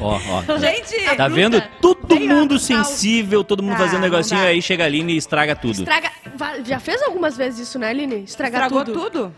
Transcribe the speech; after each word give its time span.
Ó, 0.00 0.18
ó. 0.18 0.42
Gente, 0.58 1.16
Tá 1.16 1.28
vendo? 1.28 1.62
Todo 1.80 2.06
Vem, 2.18 2.28
mundo 2.28 2.58
sensível, 2.58 3.44
todo 3.44 3.62
mundo 3.62 3.74
Ah, 3.74 3.78
fazendo 3.78 4.00
negocinho, 4.00 4.40
aí 4.40 4.60
chega 4.60 4.84
a 4.84 4.86
Aline 4.86 5.14
e 5.14 5.16
estraga 5.16 5.54
tudo. 5.54 5.80
Estraga. 5.80 6.10
Já 6.64 6.80
fez 6.80 7.00
algumas 7.02 7.36
vezes 7.36 7.68
isso, 7.68 7.78
né, 7.78 7.90
Aline? 7.90 8.24
Estragar 8.24 8.62
estragou 8.64 8.84
tudo. 8.84 9.10
tudo? 9.10 9.34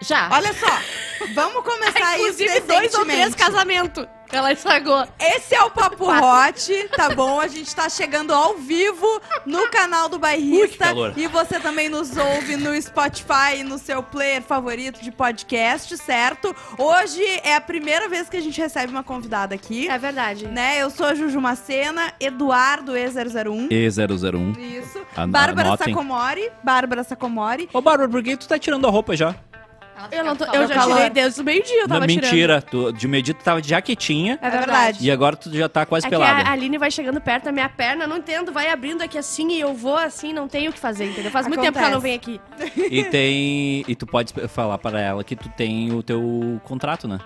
Já. 0.00 0.28
Olha 0.32 0.52
só, 0.52 0.66
vamos 1.34 1.62
começar 1.64 2.16
isso 2.18 2.42
Inclusive, 2.42 2.60
dois 2.60 2.94
ou 2.94 3.04
três 3.04 3.34
casamentos. 3.34 4.06
Ela 4.32 4.50
estragou. 4.52 5.06
Esse 5.20 5.54
é 5.54 5.62
o 5.62 5.70
Papo 5.70 6.06
Hot, 6.10 6.88
tá 6.96 7.10
bom? 7.14 7.38
A 7.38 7.46
gente 7.48 7.74
tá 7.76 7.86
chegando 7.90 8.32
ao 8.32 8.54
vivo 8.56 9.06
no 9.44 9.68
canal 9.68 10.08
do 10.08 10.14
Ui, 10.16 10.20
Bairrista. 10.20 10.86
calor. 10.86 11.12
e 11.18 11.26
você 11.26 11.60
também 11.60 11.90
nos 11.90 12.16
ouve 12.16 12.56
no 12.56 12.80
Spotify 12.80 13.58
e 13.58 13.62
no 13.62 13.76
seu 13.78 14.02
player 14.02 14.40
favorito 14.42 15.02
de 15.02 15.12
podcast, 15.12 15.94
certo? 15.98 16.56
Hoje 16.78 17.22
é 17.44 17.54
a 17.56 17.60
primeira 17.60 18.08
vez 18.08 18.30
que 18.30 18.36
a 18.38 18.40
gente 18.40 18.58
recebe 18.58 18.90
uma 18.90 19.02
convidada 19.04 19.54
aqui. 19.54 19.86
É 19.86 19.98
verdade. 19.98 20.46
Né? 20.48 20.78
Eu 20.80 20.88
sou 20.88 21.04
a 21.06 21.14
Juju 21.14 21.38
Macena, 21.38 22.14
Eduardo 22.18 22.92
E001. 22.92 23.68
E001. 23.68 24.58
Isso. 24.58 24.98
An- 25.14 25.28
Bárbara 25.28 25.68
anotem. 25.68 25.92
Sacomori. 25.92 26.50
Bárbara 26.64 27.04
Sacomori. 27.04 27.68
Ô, 27.70 27.82
Bárbara, 27.82 28.08
por 28.08 28.22
que 28.22 28.34
tu 28.38 28.48
tá 28.48 28.58
tirando 28.58 28.86
a 28.86 28.90
roupa 28.90 29.14
já? 29.14 29.34
Eu, 30.10 30.24
não 30.24 30.34
tô- 30.34 30.44
eu 30.46 30.66
já 30.66 30.74
Calor. 30.74 30.96
tirei 30.96 31.10
desde 31.10 31.40
o 31.40 31.44
meio-dia, 31.44 31.76
eu 31.76 31.80
Não, 31.82 31.88
tava 31.96 32.06
tirando. 32.06 32.24
mentira. 32.24 32.62
Tu, 32.62 32.92
de 32.92 33.06
meio 33.08 33.22
dia 33.22 33.34
tu 33.34 33.44
tava 33.44 33.62
de 33.62 33.68
jaquetinha 33.68 34.38
É 34.42 34.50
verdade. 34.50 34.98
e 35.06 35.10
agora 35.10 35.36
tu 35.36 35.54
já 35.56 35.68
tá 35.68 35.86
quase 35.86 36.06
É 36.06 36.10
que 36.10 36.16
pelada. 36.16 36.48
a 36.48 36.52
Aline 36.52 36.76
vai 36.78 36.90
chegando 36.90 37.20
perto 37.20 37.44
da 37.44 37.52
minha 37.52 37.68
perna, 37.68 38.06
não 38.06 38.16
entendo, 38.16 38.52
vai 38.52 38.68
abrindo 38.68 39.02
aqui 39.02 39.16
assim 39.18 39.52
e 39.52 39.60
eu 39.60 39.74
vou 39.74 39.96
assim, 39.96 40.32
não 40.32 40.48
tenho 40.48 40.70
o 40.70 40.72
que 40.72 40.78
fazer, 40.80 41.04
entendeu? 41.10 41.30
Faz 41.30 41.46
muito 41.46 41.60
tempo 41.60 41.78
que 41.78 41.84
ela 41.84 41.92
não 41.94 42.00
vem 42.00 42.14
aqui. 42.14 42.40
E 42.76 43.04
tem. 43.04 43.84
E 43.86 43.94
tu 43.94 44.06
pode 44.06 44.32
falar 44.48 44.78
para 44.78 45.00
ela 45.00 45.22
que 45.22 45.36
tu 45.36 45.48
tem 45.50 45.92
o 45.92 46.02
teu 46.02 46.60
contrato, 46.64 47.06
né? 47.06 47.18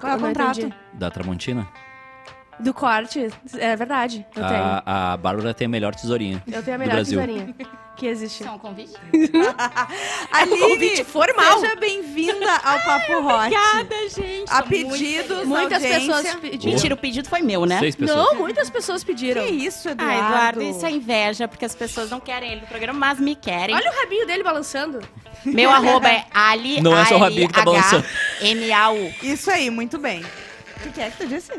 Qual 0.00 0.12
é 0.12 0.16
o 0.16 0.18
não 0.18 0.28
contrato? 0.28 0.58
entendi. 0.60 0.74
Da 0.92 1.10
Tramontina. 1.10 1.66
Do 2.62 2.72
corte, 2.72 3.28
é 3.58 3.76
verdade, 3.76 4.24
eu 4.36 4.42
tenho. 4.46 4.62
A, 4.62 5.12
a 5.12 5.16
Bárbara 5.16 5.52
tem 5.52 5.66
a 5.66 5.68
melhor 5.68 5.94
tesourinha. 5.94 6.42
Eu 6.46 6.62
tenho 6.62 6.74
a 6.74 6.78
do 6.78 6.80
melhor 6.80 6.94
Brasil. 6.94 7.20
tesourinha 7.20 7.54
que 8.02 8.06
existe. 8.06 8.40
Isso 8.42 8.48
é 8.48 8.52
um 8.52 8.58
convite? 8.58 8.92
Aline, 10.32 10.58
convite 10.58 11.04
formal. 11.04 11.60
seja 11.60 11.76
bem-vinda 11.76 12.50
ao 12.64 12.78
Papo 12.80 13.12
Hot. 13.12 13.34
Obrigada, 13.34 14.08
gente. 14.08 14.50
A 14.50 14.62
Tô 14.62 14.68
pedidos. 14.68 15.44
Muitas 15.46 15.82
pessoas 15.82 16.34
pediram. 16.34 16.72
Mentira, 16.72 16.94
o 16.94 16.96
pedido 16.98 17.28
foi 17.28 17.42
meu, 17.42 17.64
né? 17.64 17.78
Seis 17.78 17.94
pessoas. 17.94 18.18
Não, 18.18 18.34
muitas 18.38 18.70
pessoas 18.70 19.04
pediram. 19.04 19.44
Que 19.44 19.52
isso, 19.52 19.88
Eduardo? 19.88 20.20
Ah, 20.20 20.28
Eduardo, 20.28 20.62
isso 20.62 20.84
é 20.84 20.90
inveja, 20.90 21.46
porque 21.46 21.64
as 21.64 21.74
pessoas 21.74 22.10
não 22.10 22.18
querem 22.18 22.52
ele 22.52 22.60
no 22.62 22.66
programa, 22.66 22.98
mas 22.98 23.20
me 23.20 23.36
querem. 23.36 23.74
Olha 23.74 23.90
o 23.90 23.94
rabinho 23.94 24.26
dele 24.26 24.42
balançando. 24.42 25.00
Meu 25.44 25.70
arroba 25.70 26.08
é 26.08 26.24
Ali 26.32 26.80
Não 26.80 26.96
é 26.96 27.04
só 27.04 27.16
o 27.16 27.18
rabinho 27.18 27.48
que 27.48 27.54
tá 27.54 27.64
balançando. 27.64 28.04
M-A-U. 28.40 29.12
Isso 29.22 29.50
aí, 29.50 29.70
muito 29.70 29.98
bem. 29.98 30.24
O 30.82 30.86
que, 30.86 30.94
que 30.94 31.00
é 31.00 31.10
que 31.10 31.18
tu 31.18 31.26
disse? 31.28 31.52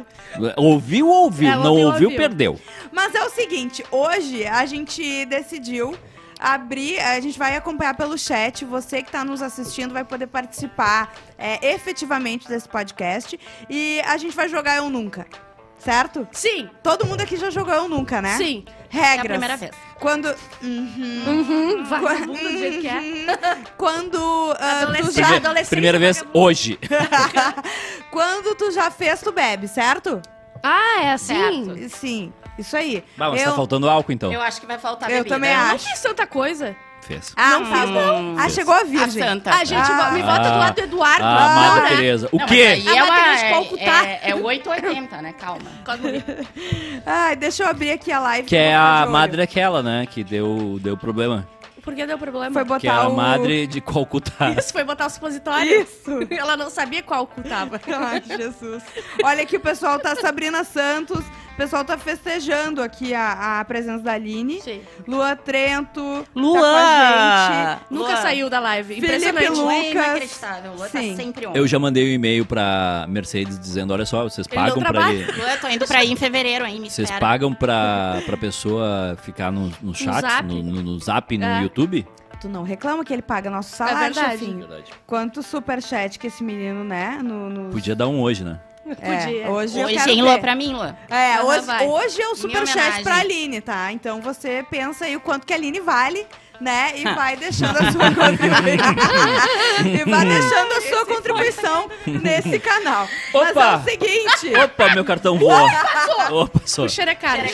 Ouviu, 0.57 1.07
ouviu. 1.07 1.49
É, 1.49 1.55
não 1.55 1.71
ouviu, 1.71 1.88
ouviu, 1.88 2.09
ouviu. 2.09 2.17
perdeu. 2.17 2.59
Mas 2.91 3.16
é 3.16 3.23
o 3.23 3.29
seguinte, 3.29 3.83
hoje 3.89 4.45
a 4.45 4.66
gente 4.66 5.25
decidiu 5.25 5.97
abrir, 6.38 6.99
a 6.99 7.21
gente 7.21 7.39
vai 7.39 7.55
acompanhar 7.55 7.95
pelo 7.95 8.17
chat, 8.17 8.66
você 8.66 9.01
que 9.01 9.07
está 9.07 9.23
nos 9.23 9.41
assistindo 9.41 9.94
vai 9.94 10.03
poder 10.03 10.27
participar 10.27 11.16
é, 11.38 11.73
efetivamente 11.73 12.49
desse 12.49 12.67
podcast 12.67 13.39
e 13.69 14.01
a 14.05 14.17
gente 14.17 14.35
vai 14.35 14.49
jogar 14.49 14.75
Eu 14.75 14.89
Nunca, 14.89 15.25
certo? 15.83 16.27
Sim, 16.31 16.69
Todo 16.81 17.05
mundo 17.05 17.21
aqui 17.21 17.35
já 17.37 17.49
jogou 17.49 17.73
Eu 17.73 17.87
Nunca, 17.87 18.21
né? 18.21 18.37
sim. 18.37 18.63
Regras. 18.89 19.17
É 19.17 19.19
a 19.19 19.23
primeira 19.25 19.57
vez. 19.57 19.71
Quando... 19.99 20.35
Uhum. 20.61 21.23
Uhum, 21.27 21.83
vagabundo 21.85 22.33
do 22.39 22.57
jeito 22.57 22.81
que 22.81 22.87
é. 22.87 23.01
Quando 23.77 24.51
ah, 24.59 24.79
tu 24.79 24.83
Adolescente. 24.83 25.13
já... 25.13 25.23
Primeira, 25.23 25.38
adolescência 25.38 25.69
primeira 25.69 25.99
vez 25.99 26.17
vagabundo. 26.17 26.39
hoje. 26.45 26.79
Quando 28.11 28.55
tu 28.55 28.72
já 28.72 28.91
fez, 28.91 29.22
tu 29.22 29.31
bebe, 29.31 29.67
certo? 29.67 30.22
Ah, 30.61 31.01
é 31.01 31.11
assim? 31.13 31.66
Certo. 31.66 31.89
Sim, 31.97 32.33
isso 32.57 32.77
aí. 32.77 33.03
Bah, 33.17 33.29
mas 33.29 33.41
eu... 33.41 33.49
tá 33.49 33.55
faltando 33.55 33.89
álcool 33.89 34.11
então. 34.11 34.31
Eu 34.31 34.41
acho 34.41 34.61
que 34.61 34.67
vai 34.67 34.77
faltar 34.77 35.09
Eu 35.09 35.17
bebida. 35.17 35.35
também 35.35 35.51
Eu 35.51 35.57
não 35.57 35.75
acho. 35.75 35.89
fiz 35.89 36.01
tanta 36.01 36.25
coisa. 36.27 36.75
Fez. 37.03 37.34
Ah, 37.36 37.50
Não 37.59 37.66
tá 37.69 37.81
fiz, 37.81 37.90
bom. 37.91 38.36
Ah, 38.38 38.50
chegou 38.50 38.74
a 38.74 38.80
A 38.80 38.84
virgem. 38.84 39.24
santa. 39.24 39.52
Ah, 39.53 39.66
gente, 39.66 39.91
Ah. 39.91 40.12
me 40.12 40.22
bota 40.24 40.50
do 40.50 40.58
lado 40.58 40.75
do 40.75 40.81
Eduardo. 40.81 41.24
Ah, 41.25 41.56
não, 41.56 41.56
Madre 41.75 41.81
né? 41.90 41.96
Teresa. 41.97 42.30
O 42.31 42.38
Não, 42.40 42.46
quê? 42.46 42.81
Mas 42.84 42.88
aí 42.88 43.00
A 43.00 43.36
é, 43.46 43.50
Calcutá. 43.52 44.06
é, 44.06 44.19
é 44.30 44.36
880, 44.36 45.22
né? 45.22 45.34
Calma. 45.34 45.66
Ai, 47.06 47.36
deixa 47.36 47.64
eu 47.64 47.68
abrir 47.69 47.91
aqui 47.91 48.12
a 48.12 48.19
live. 48.19 48.47
Que 48.47 48.56
é 48.56 48.75
a 48.75 49.06
madre 49.06 49.41
aquela, 49.41 49.84
né? 49.84 50.06
Que 50.09 50.24
deu, 50.24 50.78
deu 50.81 50.97
problema. 50.97 51.47
Por 51.81 51.94
que 51.94 52.06
deu 52.06 52.18
problema? 52.18 52.53
Foi 52.53 52.64
botar 52.64 52.80
Que 52.80 52.88
é 52.88 52.91
a 52.91 53.09
o... 53.09 53.16
madre 53.16 53.68
de 53.68 53.81
Calcutá. 53.81 54.52
Isso 54.58 54.72
foi 54.72 54.85
botar 54.85 55.08
o 55.08 55.09
supositório. 55.09 55.81
Isso. 55.81 56.12
Ela 56.31 56.56
não 56.56 56.70
sabia 56.70 57.03
qual 57.03 57.28
cu 57.28 57.41
tava. 57.44 57.80
Ai, 57.85 58.24
Jesus. 58.25 58.81
Olha 59.22 59.44
aqui, 59.44 59.58
o 59.58 59.59
pessoal 59.59 60.00
tá 60.00 60.16
Sabrina 60.16 60.64
Santos. 60.64 61.24
O 61.53 61.56
pessoal 61.56 61.86
tá 61.86 61.97
festejando 62.00 62.81
aqui 62.81 63.14
a, 63.14 63.59
a 63.59 63.66
presença 63.66 64.03
da 64.03 64.14
Aline. 64.14 64.59
Sim. 64.59 64.81
Lua 65.08 65.36
Trento. 65.36 66.25
Lua! 66.36 66.59
Tá 66.62 67.80
com 67.88 67.96
a 67.96 68.00
Nunca 68.00 68.12
Lua. 68.14 68.22
saiu 68.24 68.50
da 68.50 68.59
live. 68.59 68.96
Felipe 68.96 69.06
Impressionante. 69.28 69.50
Lu- 69.50 69.64
Lu 69.66 69.69
é 69.72 69.78
Lucas. 69.78 69.91
inacreditável. 69.94 70.74
Lua 70.74 70.88
Sim. 70.90 71.12
tá 71.12 71.16
sempre 71.24 71.47
on. 71.47 71.52
Eu 71.53 71.68
já 71.68 71.78
mandei 71.78 72.06
um 72.06 72.14
e-mail 72.14 72.44
pra 72.46 73.06
Mercedes 73.08 73.59
dizendo: 73.59 73.94
olha 73.94 74.06
só, 74.06 74.24
vocês 74.24 74.47
pagam 74.47 74.81
pra 74.81 75.14
ele. 75.14 75.31
Lua, 75.31 75.52
eu 75.52 75.59
tô 75.62 75.68
indo 75.68 75.86
pra 75.86 76.03
ir 76.03 76.12
em 76.12 76.16
fevereiro, 76.16 76.66
hein? 76.66 76.80
Me 76.80 76.90
Vocês 76.90 77.06
espera. 77.08 77.19
pagam 77.19 77.53
pra, 77.53 78.22
pra 78.25 78.35
pessoa 78.35 79.16
ficar 79.22 79.52
no, 79.52 79.72
no 79.81 79.94
chat, 79.94 80.22
zap. 80.22 80.44
no, 80.47 80.64
no, 80.64 80.81
no 80.81 81.00
zap, 81.00 81.38
no 81.38 81.46
É. 81.46 81.62
YouTube? 81.62 82.06
Tu 82.41 82.50
não 82.50 82.64
reclama 82.64 83.06
que 83.06 83.14
ele 83.14 83.22
paga 83.22 83.50
nosso 83.52 83.75
salário, 83.75 84.14
verdade. 84.16 84.40
chefinho. 84.40 84.58
Verdade. 84.68 84.91
Quanto 85.06 85.44
superchat 85.44 86.18
que 86.18 86.28
esse 86.28 86.44
menino, 86.44 86.84
né? 86.84 87.20
No, 87.24 87.47
no... 87.50 87.70
Podia 87.70 87.96
dar 87.96 88.08
um 88.08 88.20
hoje, 88.20 88.44
né? 88.44 88.59
É, 88.85 88.95
Podia. 89.25 89.49
hoje, 89.49 89.79
eu 89.79 89.85
Hoje, 89.85 89.95
quero 89.95 90.11
hein, 90.11 90.21
Lua, 90.21 90.33
ver. 90.35 90.41
pra 90.41 90.55
mim, 90.55 90.73
Lua. 90.73 90.97
É, 91.09 91.41
hoje, 91.41 91.66
vai. 91.66 91.88
hoje 91.88 92.21
é 92.21 92.27
o 92.27 92.35
superchat 92.35 93.01
pra 93.01 93.17
Aline, 93.19 93.61
tá? 93.61 93.91
Então 93.94 94.21
você 94.21 94.66
pensa 94.69 95.05
aí 95.05 95.16
o 95.16 95.21
quanto 95.21 95.47
que 95.47 95.53
a 95.53 95.55
Aline 95.55 95.79
vale, 95.79 96.27
né? 96.59 96.91
E 96.97 97.03
vai 97.16 97.38
deixando 97.38 97.77
a 97.77 97.91
sua 97.93 98.11
contribuição. 98.13 98.95
e 99.85 100.09
vai 100.09 100.25
deixando 100.25 100.72
a 100.73 100.81
sua 100.81 101.05
contribuição 101.05 101.89
nesse 102.07 102.59
canal. 102.59 103.07
Mas 103.33 103.47
é 103.47 103.51
Opa! 103.51 103.77
o 103.77 103.83
seguinte. 103.89 104.53
Opa, 104.66 104.89
meu 104.93 105.05
cartão 105.05 105.39
voa. 105.39 105.63
Opa, 106.29 106.59
passou. 106.59 106.83
O 106.85 106.89
Xerecard. 106.89 107.53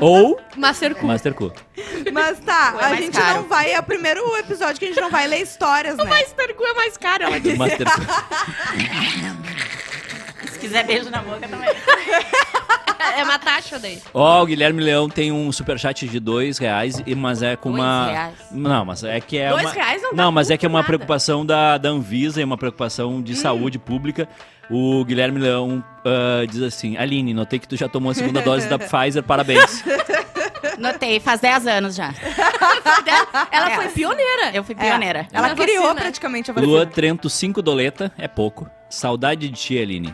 Ou 0.00 0.40
Mastercu. 0.56 1.06
Mastercu. 1.06 1.52
Mas 2.10 2.38
tá, 2.40 2.74
é 2.80 2.84
a 2.86 2.94
gente 2.96 3.18
caro. 3.20 3.42
não 3.42 3.48
vai. 3.48 3.70
É 3.70 3.78
o 3.80 3.82
primeiro 3.82 4.34
episódio 4.38 4.78
que 4.78 4.86
a 4.86 4.88
gente 4.88 5.00
não 5.00 5.10
vai 5.10 5.26
ler 5.26 5.42
histórias, 5.42 5.96
né? 5.98 6.04
Mastercu 6.04 6.64
é 6.64 6.72
mais 6.72 6.96
caro, 6.96 7.24
ela 7.24 7.38
disse. 7.38 7.58
Mastercu. 7.58 8.00
Se 10.64 10.68
quiser 10.68 10.84
beijo 10.86 11.10
na 11.10 11.22
boca 11.22 11.46
também. 11.48 11.68
É 13.16 13.22
uma 13.22 13.38
taxa 13.38 13.78
daí. 13.78 14.00
Ó, 14.12 14.42
o 14.42 14.46
Guilherme 14.46 14.82
Leão 14.82 15.08
tem 15.08 15.30
um 15.30 15.52
superchat 15.52 16.08
de 16.08 16.18
dois 16.18 16.58
reais, 16.58 17.02
e- 17.06 17.14
mas 17.14 17.42
é 17.42 17.54
com 17.54 17.70
Dois 17.70 17.82
uma. 17.82 18.06
reais? 18.10 18.34
Não, 18.50 18.84
mas 18.84 19.04
é 19.04 19.20
que 19.20 19.36
é 19.38 19.50
Dois 19.50 19.62
uma. 19.62 19.72
reais 19.72 20.02
não 20.02 20.10
dá 20.14 20.22
Não, 20.24 20.32
mas 20.32 20.50
é 20.50 20.56
que 20.56 20.64
é 20.66 20.68
uma 20.68 20.78
nada. 20.78 20.86
preocupação 20.86 21.44
da, 21.44 21.76
da 21.78 21.90
Anvisa 21.90 22.40
e 22.40 22.44
uma 22.44 22.56
preocupação 22.56 23.20
de 23.22 23.34
saúde 23.36 23.78
pública. 23.78 24.28
O 24.70 25.04
Guilherme 25.04 25.38
Leão 25.38 25.84
ah, 26.04 26.44
diz 26.48 26.62
assim: 26.62 26.96
Aline, 26.96 27.34
notei 27.34 27.58
que 27.58 27.68
tu 27.68 27.76
já 27.76 27.88
tomou 27.88 28.10
a 28.10 28.14
segunda 28.14 28.40
dose 28.40 28.66
da 28.68 28.78
Pfizer, 28.80 29.22
parabéns. 29.22 29.84
Notei, 30.78 31.20
faz 31.20 31.40
10 31.40 31.66
anos 31.68 31.94
já. 31.94 32.12
Ela 33.52 33.70
É. 33.70 33.74
foi 33.76 33.88
pioneira. 33.88 34.50
Eu 34.52 34.64
fui 34.64 34.74
É, 34.76 34.82
pioneira. 34.90 35.28
Ela 35.32 35.48
Na 35.48 35.54
criou 35.54 35.82
vacina. 35.84 36.00
praticamente 36.00 36.50
a 36.50 36.54
vacina. 36.54 36.72
Lua 36.72 36.84
Trento 36.86 37.30
5 37.30 37.62
doleta, 37.62 38.10
é 38.18 38.26
pouco. 38.26 38.68
Saudade 38.90 39.48
de 39.48 39.54
ti, 39.56 39.78
Aline. 39.80 40.12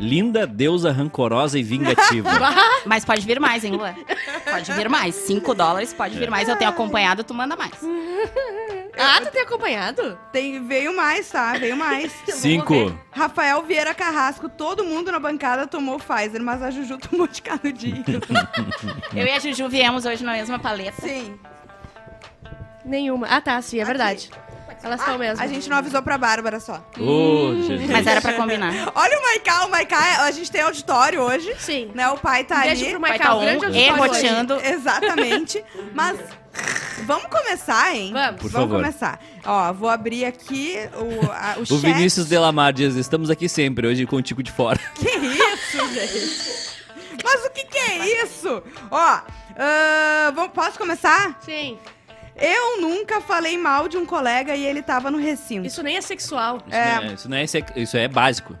Linda, 0.00 0.46
deusa 0.46 0.92
rancorosa 0.92 1.58
e 1.58 1.62
vingativa. 1.62 2.30
Mas 2.86 3.04
pode 3.04 3.26
vir 3.26 3.40
mais, 3.40 3.64
hein, 3.64 3.72
Lua? 3.72 3.94
Pode 4.44 4.72
vir 4.72 4.88
mais. 4.88 5.14
5 5.14 5.54
dólares 5.54 5.92
pode 5.92 6.16
vir 6.16 6.30
mais. 6.30 6.48
Eu 6.48 6.56
tenho 6.56 6.70
acompanhado, 6.70 7.24
tu 7.24 7.34
manda 7.34 7.56
mais. 7.56 7.72
Ah, 8.96 9.20
tu 9.20 9.30
tem 9.30 9.42
acompanhado? 9.42 10.18
Tem, 10.32 10.64
veio 10.66 10.96
mais, 10.96 11.28
tá? 11.30 11.52
Veio 11.52 11.76
mais. 11.76 12.12
Cinco. 12.28 12.96
Rafael 13.10 13.62
Vieira 13.62 13.94
Carrasco, 13.94 14.48
todo 14.48 14.84
mundo 14.84 15.12
na 15.12 15.20
bancada 15.20 15.66
tomou 15.66 15.98
Pfizer, 15.98 16.42
mas 16.42 16.62
a 16.62 16.70
Juju 16.70 16.98
tomou 16.98 17.28
de 17.28 17.42
canudinho. 17.42 18.04
Eu 19.14 19.26
e 19.26 19.30
a 19.30 19.38
Juju 19.38 19.68
viemos 19.68 20.04
hoje 20.04 20.24
na 20.24 20.32
mesma 20.32 20.58
paleta. 20.58 21.00
Sim. 21.02 21.38
Nenhuma. 22.84 23.26
Ah, 23.28 23.40
tá, 23.40 23.60
sim, 23.60 23.80
é 23.80 23.84
verdade. 23.84 24.30
Elas 24.82 25.00
estão 25.00 25.18
mesmo. 25.18 25.42
A 25.42 25.46
gente 25.46 25.68
não 25.68 25.76
avisou 25.76 26.02
pra 26.02 26.16
Bárbara 26.18 26.60
só. 26.60 26.82
Jesus. 26.96 27.90
Mas 27.90 28.06
era 28.06 28.20
pra 28.20 28.32
combinar. 28.34 28.92
Olha 28.94 29.18
o 29.18 29.22
Maiká, 29.22 29.64
o 29.66 29.70
Maiká, 29.70 30.22
a 30.24 30.30
gente 30.30 30.50
tem 30.50 30.60
auditório 30.62 31.20
hoje, 31.20 31.54
Sim. 31.58 31.90
né? 31.94 32.08
O 32.10 32.16
pai 32.18 32.44
tá 32.44 32.60
Beijo 32.62 32.82
ali. 32.82 32.90
pro 32.92 33.00
Vai 33.00 33.10
Maical, 33.10 33.38
tá 33.38 33.44
grande 33.44 33.64
um 33.64 33.68
auditório 33.68 34.02
erroteando. 34.04 34.60
Exatamente. 34.64 35.64
Mas 35.94 36.18
vamos 37.04 37.26
começar, 37.28 37.94
hein? 37.94 38.10
Vamos. 38.12 38.40
Por 38.40 38.50
vamos 38.50 38.68
favor. 38.68 38.80
começar. 38.82 39.20
Ó, 39.44 39.72
vou 39.72 39.88
abrir 39.88 40.24
aqui 40.24 40.76
o, 40.94 41.30
a, 41.32 41.54
o, 41.58 41.62
O 41.62 41.66
chat. 41.66 41.80
Vinícius 41.80 42.26
Delamar 42.26 42.72
diz: 42.72 42.94
estamos 42.96 43.30
aqui 43.30 43.48
sempre, 43.48 43.86
hoje 43.86 44.06
com 44.06 44.16
o 44.16 44.22
Tico 44.22 44.42
de 44.42 44.52
fora. 44.52 44.78
Que 44.94 45.08
isso, 45.08 45.88
gente? 45.94 46.78
Mas 47.24 47.44
o 47.44 47.50
que 47.50 47.64
que 47.64 47.78
é 47.78 48.22
isso? 48.24 48.62
Ó, 48.90 49.20
Ah, 49.60 50.32
vamos- 50.34 50.52
posso 50.52 50.78
começar? 50.78 51.36
Sim. 51.44 51.76
Eu 52.38 52.80
nunca 52.80 53.20
falei 53.20 53.58
mal 53.58 53.88
de 53.88 53.96
um 53.96 54.06
colega 54.06 54.54
e 54.54 54.64
ele 54.64 54.80
tava 54.82 55.10
no 55.10 55.18
recinto. 55.18 55.66
Isso 55.66 55.82
nem 55.82 55.96
é 55.96 56.00
sexual. 56.00 56.58
Isso, 56.66 56.68
não 56.70 56.76
é, 56.78 57.12
isso, 57.14 57.28
não 57.30 57.36
é, 57.36 57.46
sec- 57.46 57.76
isso 57.76 57.96
é 57.96 58.06
básico. 58.08 58.56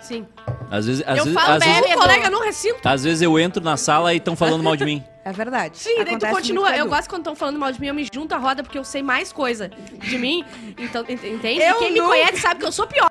Sim. 0.00 0.26
Às 0.70 0.86
vezes, 0.86 1.02
às 1.06 1.18
eu 1.18 1.24
vezes, 1.24 1.40
falo 1.40 1.54
às 1.54 1.64
vezes, 1.64 1.80
bem, 1.82 1.94
colega 1.94 2.28
no 2.28 2.40
recinto. 2.40 2.80
às 2.88 3.04
vezes 3.04 3.22
eu 3.22 3.38
entro 3.38 3.62
na 3.62 3.76
sala 3.76 4.12
e 4.12 4.16
estão 4.16 4.34
falando 4.34 4.62
mal 4.62 4.76
de 4.76 4.84
mim. 4.84 5.02
É 5.24 5.30
verdade. 5.30 5.78
Sim, 5.78 5.94
daí 5.98 6.04
tu 6.04 6.08
Acontece 6.08 6.34
continua. 6.34 6.76
Eu 6.76 6.88
gosto 6.88 7.08
quando 7.08 7.20
estão 7.20 7.36
falando 7.36 7.56
mal 7.56 7.70
de 7.70 7.80
mim, 7.80 7.86
eu 7.86 7.94
me 7.94 8.04
junto 8.12 8.34
à 8.34 8.38
roda 8.38 8.64
porque 8.64 8.76
eu 8.76 8.82
sei 8.82 9.04
mais 9.04 9.32
coisa 9.32 9.68
de 9.68 10.18
mim. 10.18 10.44
Então, 10.76 11.04
ent- 11.08 11.22
entende? 11.22 11.62
Eu 11.62 11.76
E 11.76 11.78
quem 11.78 11.92
me 11.92 12.00
não- 12.00 12.08
conhece 12.08 12.38
sabe 12.38 12.58
que 12.58 12.66
eu 12.66 12.72
sou 12.72 12.88
pior. 12.88 13.08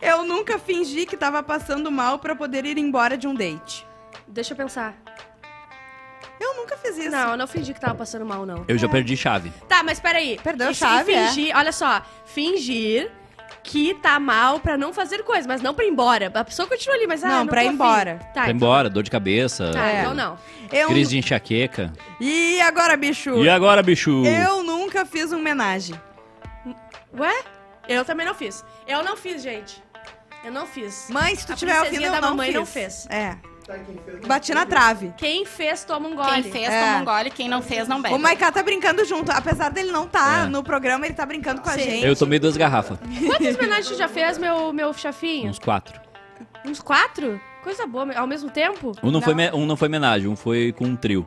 Eu 0.00 0.24
nunca 0.24 0.58
fingi 0.58 1.04
que 1.04 1.18
tava 1.18 1.42
passando 1.42 1.90
mal 1.92 2.18
pra 2.18 2.34
poder 2.34 2.64
ir 2.64 2.78
embora 2.78 3.14
de 3.14 3.28
um 3.28 3.34
date. 3.34 3.86
Deixa 4.26 4.54
eu 4.54 4.56
pensar. 4.56 4.94
Eu 6.50 6.56
nunca 6.56 6.76
fiz 6.76 6.96
isso. 6.98 7.10
Não, 7.10 7.30
eu 7.32 7.36
não 7.36 7.46
fingi 7.46 7.72
que 7.74 7.80
tava 7.80 7.94
passando 7.94 8.24
mal, 8.26 8.44
não. 8.44 8.64
Eu 8.68 8.76
já 8.78 8.88
perdi 8.88 9.16
chave. 9.16 9.52
Tá, 9.68 9.82
mas 9.82 9.98
peraí. 10.00 10.38
Perdeu 10.42 10.68
a 10.68 10.70
E- 10.70 10.74
chave, 10.74 11.12
E 11.12 11.14
é? 11.14 11.28
fingir, 11.28 11.56
olha 11.56 11.72
só. 11.72 12.02
Fingir 12.26 13.10
que 13.62 13.94
tá 13.94 14.18
mal 14.18 14.58
pra 14.58 14.76
não 14.76 14.92
fazer 14.92 15.22
coisa, 15.22 15.46
mas 15.46 15.60
não 15.60 15.74
pra 15.74 15.84
ir 15.84 15.88
embora. 15.88 16.30
A 16.34 16.44
pessoa 16.44 16.66
continua 16.66 16.96
ali, 16.96 17.06
mas 17.06 17.22
ah, 17.22 17.28
Não, 17.28 17.38
não 17.40 17.46
pra 17.46 17.56
tô 17.60 17.64
ir 17.64 17.66
afim. 17.66 17.74
embora. 17.74 18.16
Tá, 18.34 18.40
Vai 18.40 18.44
então- 18.44 18.56
embora, 18.56 18.88
dor 18.90 19.02
de 19.02 19.10
cabeça, 19.10 19.70
Tá, 19.72 19.86
É. 19.90 20.00
então 20.00 20.14
não. 20.14 20.38
Eu... 20.72 20.88
crise 20.88 21.10
de 21.10 21.18
enxaqueca. 21.18 21.92
E 22.20 22.60
agora, 22.62 22.96
bicho? 22.96 23.36
E 23.42 23.48
agora, 23.48 23.82
bicho? 23.82 24.24
Eu 24.24 24.62
nunca 24.62 25.04
fiz 25.04 25.30
um 25.32 25.38
homenagem. 25.38 25.94
Ué? 27.18 27.42
Eu 27.88 28.04
também 28.04 28.24
não 28.26 28.34
fiz. 28.34 28.64
Eu 28.86 29.02
não 29.02 29.16
fiz, 29.16 29.42
gente. 29.42 29.82
Eu 30.44 30.52
não 30.52 30.66
fiz. 30.66 31.08
Mãe, 31.10 31.34
se 31.34 31.46
tu 31.46 31.52
A 31.52 31.56
tiver 31.56 31.72
ouvindo, 31.72 31.88
princesinha 31.90 32.08
eu 32.08 32.12
da 32.12 32.20
não 32.20 32.30
mamãe 32.30 32.46
fiz. 32.48 32.56
não 32.56 32.66
fez. 32.66 33.06
É. 33.10 33.36
Bati 34.26 34.52
na 34.54 34.66
trave. 34.66 35.12
Quem 35.16 35.44
fez, 35.44 35.84
toma 35.84 36.08
um 36.08 36.16
gole. 36.16 36.42
Quem 36.42 36.52
fez, 36.52 36.68
É. 36.68 36.80
toma 36.80 36.98
um 37.00 37.04
gole. 37.04 37.30
Quem 37.30 37.48
não 37.48 37.62
fez, 37.62 37.86
não 37.88 38.00
bebe. 38.02 38.14
O 38.14 38.18
Maiká 38.18 38.50
tá 38.50 38.62
brincando 38.62 39.04
junto. 39.04 39.30
Apesar 39.30 39.70
dele 39.70 39.90
não 39.92 40.06
tá 40.06 40.44
É. 40.44 40.46
no 40.48 40.62
programa, 40.62 41.06
ele 41.06 41.14
tá 41.14 41.24
brincando 41.26 41.60
com 41.60 41.68
a 41.68 41.72
Sim. 41.72 41.80
gente. 41.82 42.06
Eu 42.06 42.16
tomei 42.16 42.38
duas 42.38 42.56
garrafas. 42.56 42.98
Quantas 43.26 43.56
homenagens 43.56 43.88
tu 43.88 43.96
já 43.96 44.08
fez, 44.08 44.38
meu, 44.38 44.72
meu 44.72 44.92
chefinho? 44.92 45.50
Uns 45.50 45.58
quatro. 45.58 46.00
Uns 46.64 46.80
quatro? 46.80 47.40
Coisa 47.62 47.86
boa. 47.86 48.12
Ao 48.16 48.26
mesmo 48.26 48.50
tempo? 48.50 48.92
Um 49.02 49.10
não, 49.10 49.20
Foi, 49.20 49.34
Não. 49.34 49.36
me- 49.44 49.50
um 49.52 49.66
não 49.66 49.76
foi 49.76 49.88
homenagem, 49.88 50.28
um 50.28 50.36
foi 50.36 50.72
com 50.72 50.84
um 50.86 50.96
trio. 50.96 51.26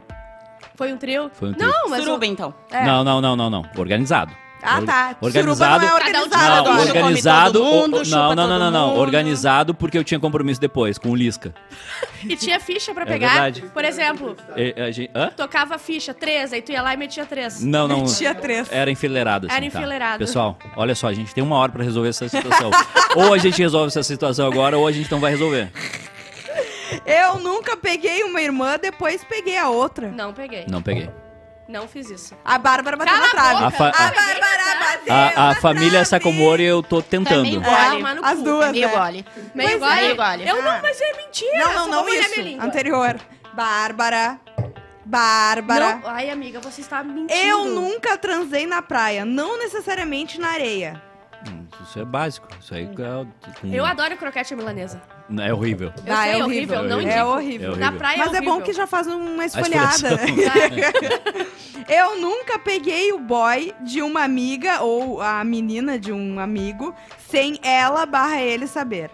Foi 0.75 0.91
um 0.91 0.97
trio? 0.97 1.30
Foi 1.33 1.50
um 1.50 1.53
trio. 1.53 1.68
Não, 1.71 1.89
mas... 1.89 2.03
Suruba, 2.03 2.25
então. 2.25 2.53
É. 2.71 2.83
Não, 2.83 3.03
não, 3.03 3.21
não, 3.21 3.35
não, 3.35 3.50
não. 3.50 3.63
Organizado. 3.77 4.35
Ah, 4.63 4.81
tá. 4.81 5.15
Organizado. 5.21 5.86
Suruba 5.86 5.92
não 5.92 5.98
é 5.98 6.00
Cada 6.00 6.24
um 6.24 6.24
organizado 6.24 6.69
Não, 6.74 6.81
organizado. 6.81 7.63
mundo, 7.63 7.98
o- 7.98 8.06
não, 8.10 8.36
não, 8.36 8.48
não, 8.48 8.60
não, 8.60 8.71
não. 8.71 8.98
Organizado 8.98 9.74
porque 9.74 9.98
eu 9.98 10.04
tinha 10.04 10.19
compromisso 10.19 10.60
depois, 10.62 10.98
com 10.98 11.10
o 11.10 11.15
Lisca. 11.15 11.54
E 12.25 12.38
tinha 12.38 12.57
ficha 12.57 12.94
pra 12.94 13.04
É 13.04 13.06
pegar. 13.06 13.27
verdade. 13.33 13.63
Por 13.74 13.83
exemplo, 13.83 14.38
a 14.77 14.92
gente- 14.92 15.12
hã? 15.13 15.30
tocava 15.36 15.77
ficha, 15.77 16.13
três, 16.13 16.54
aí 16.54 16.62
tu 16.62 16.71
ia 16.71 16.81
lá 16.81 16.94
e 16.94 16.98
metia 16.98 17.25
três. 17.25 17.62
Não, 17.62 17.86
não. 17.86 18.06
Tinha 18.06 18.33
três. 18.33 18.71
Era 18.71 18.89
enfileirado. 18.89 19.48
Assim, 19.48 19.56
Era 19.57 19.69
tá. 19.69 19.77
enfileirado. 19.80 20.19
Pessoal, 20.19 20.57
olha 20.77 20.95
só, 20.95 21.07
a 21.09 21.13
gente 21.13 21.33
tem 21.36 21.44
uma 21.44 21.57
hora 21.57 21.74
pra 21.74 21.83
resolver 21.83 22.07
essa 22.07 22.30
situação. 22.30 22.71
ou 23.18 23.33
a 23.33 23.38
gente 23.38 23.62
resolve 23.62 23.88
essa 23.88 24.01
situação 24.04 24.48
agora, 24.48 24.77
ou 24.77 24.88
a 24.88 24.92
gente 24.94 25.12
não 25.12 25.19
vai 25.19 25.31
resolver. 25.31 25.69
Eu 27.06 27.39
nunca 27.39 27.75
peguei 27.75 28.24
uma 28.24 28.42
irmã, 28.42 28.77
depois 28.81 29.21
peguei 29.25 29.57
a 29.57 29.68
outra. 29.69 30.07
Não 30.09 30.31
peguei. 30.33 30.66
Não 30.69 30.81
peguei. 30.81 31.09
Não 31.74 31.88
fiz 31.88 32.08
isso. 32.12 32.36
A 32.46 32.58
Bárbara 32.60 32.96
bateu 32.96 33.12
Cala 33.14 33.25
na 33.25 33.30
a 33.30 33.31
trave. 33.34 33.64
A 33.66 33.72
fa- 33.72 33.86
A 33.86 33.90
a- 33.90 34.12
Bárbara 34.12 34.80
bateu 34.80 35.14
A, 35.14 35.28
a 35.28 35.48
na 35.50 35.56
família 35.56 35.90
trave. 35.90 36.06
Sacomori 36.06 36.64
eu 36.64 36.84
tô 36.84 37.02
tentando. 37.02 37.38
Também. 37.44 37.58
Ah, 37.66 37.86
Gole. 37.86 37.96
tomar 37.98 38.16
no 38.16 38.24
As 38.25 38.38
cu. 38.38 38.44
duas, 38.44 38.72
Meio 38.72 38.88
né? 38.88 38.96
gole. 38.96 39.25
Meio 39.56 39.80
gole? 39.80 39.92
é. 39.92 39.96
Meio 40.04 40.16
gole. 40.16 40.48
Eu 40.48 40.60
Ah. 40.60 40.62
não, 40.62 40.81
mas 40.84 41.02
é 41.02 41.14
mentira. 41.18 41.58
Não, 41.58 41.66
só 41.66 41.74
não, 41.74 41.80
vou 41.86 41.92
não 41.92 42.04
molhar 42.06 42.25
isso. 42.30 42.42
língua. 42.42 42.64
Anterior. 42.66 43.20
Bárbara. 43.54 44.40
Bárbara. 45.06 45.96
Não- 45.96 46.10
Ai, 46.10 46.30
amiga, 46.30 46.60
você 46.60 46.81
está 46.81 47.04
mentindo. 47.04 47.34
Eu 47.34 47.66
nunca 47.66 48.18
transei 48.18 48.66
na 48.66 48.81
praia, 48.81 49.26
não 49.26 49.58
necessariamente 49.58 50.40
na 50.40 50.50
areia. 50.50 51.02
Isso 51.84 52.00
é 52.00 52.06
básico. 52.06 52.48
Isso 52.60 52.74
aí 52.74 52.84
é, 52.86 52.88
com- 52.95 53.28
Eu 53.74 53.86
adoro 53.86 54.16
croquete 54.18 54.56
milanesa. 54.56 55.01
é 55.42 55.54
horrível. 55.54 55.92
Eu 56.06 56.16
sei, 56.16 56.31
é 56.31 56.44
horrível, 56.44 56.84
não 56.84 57.00
É. 57.00 57.18
É 57.18 57.24
horrível. 57.24 57.68
É 57.68 57.69
horrível. 57.69 57.75
Na 57.78 57.92
praia 57.92 58.18
Mas 58.25 58.34
é 58.34 58.38
é 58.38 58.42
bom 58.42 58.62
que 58.62 58.72
já 58.74 58.88
faz 58.88 59.07
uma 59.07 59.44
A 59.44 59.45
esfolhada. 59.45 59.94
esfoliação. 59.95 60.18
Eu 61.90 62.19
nunca 62.22 62.57
peguei 62.60 63.12
o 63.12 63.19
boy 63.19 63.74
de 63.81 64.01
uma 64.01 64.24
amiga 64.24 64.81
ou 64.81 65.22
a 65.22 65.44
menina 65.44 66.00
de 66.00 66.12
um 66.13 66.40
amigo 66.40 66.95
sem 67.30 67.60
ela 67.62 68.06
barra 68.06 68.42
ele 68.42 68.68
saber. 68.68 69.12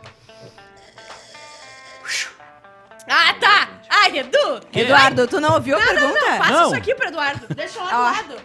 Ah, 3.12 3.34
tá! 3.40 3.70
Ai, 3.90 4.20
Edu! 4.20 4.62
Eduardo, 4.72 5.28
tu 5.28 5.40
não 5.42 5.54
ouviu 5.56 5.76
a 5.76 5.80
pergunta? 5.82 6.20
Passa 6.38 6.52
Não. 6.52 6.66
isso 6.68 6.76
aqui 6.76 6.94
pro 6.94 7.08
Eduardo. 7.08 7.48
Deixa 7.56 7.80
lá 7.84 7.90
do 7.90 7.96
Ó. 7.96 8.02
lado. 8.02 8.36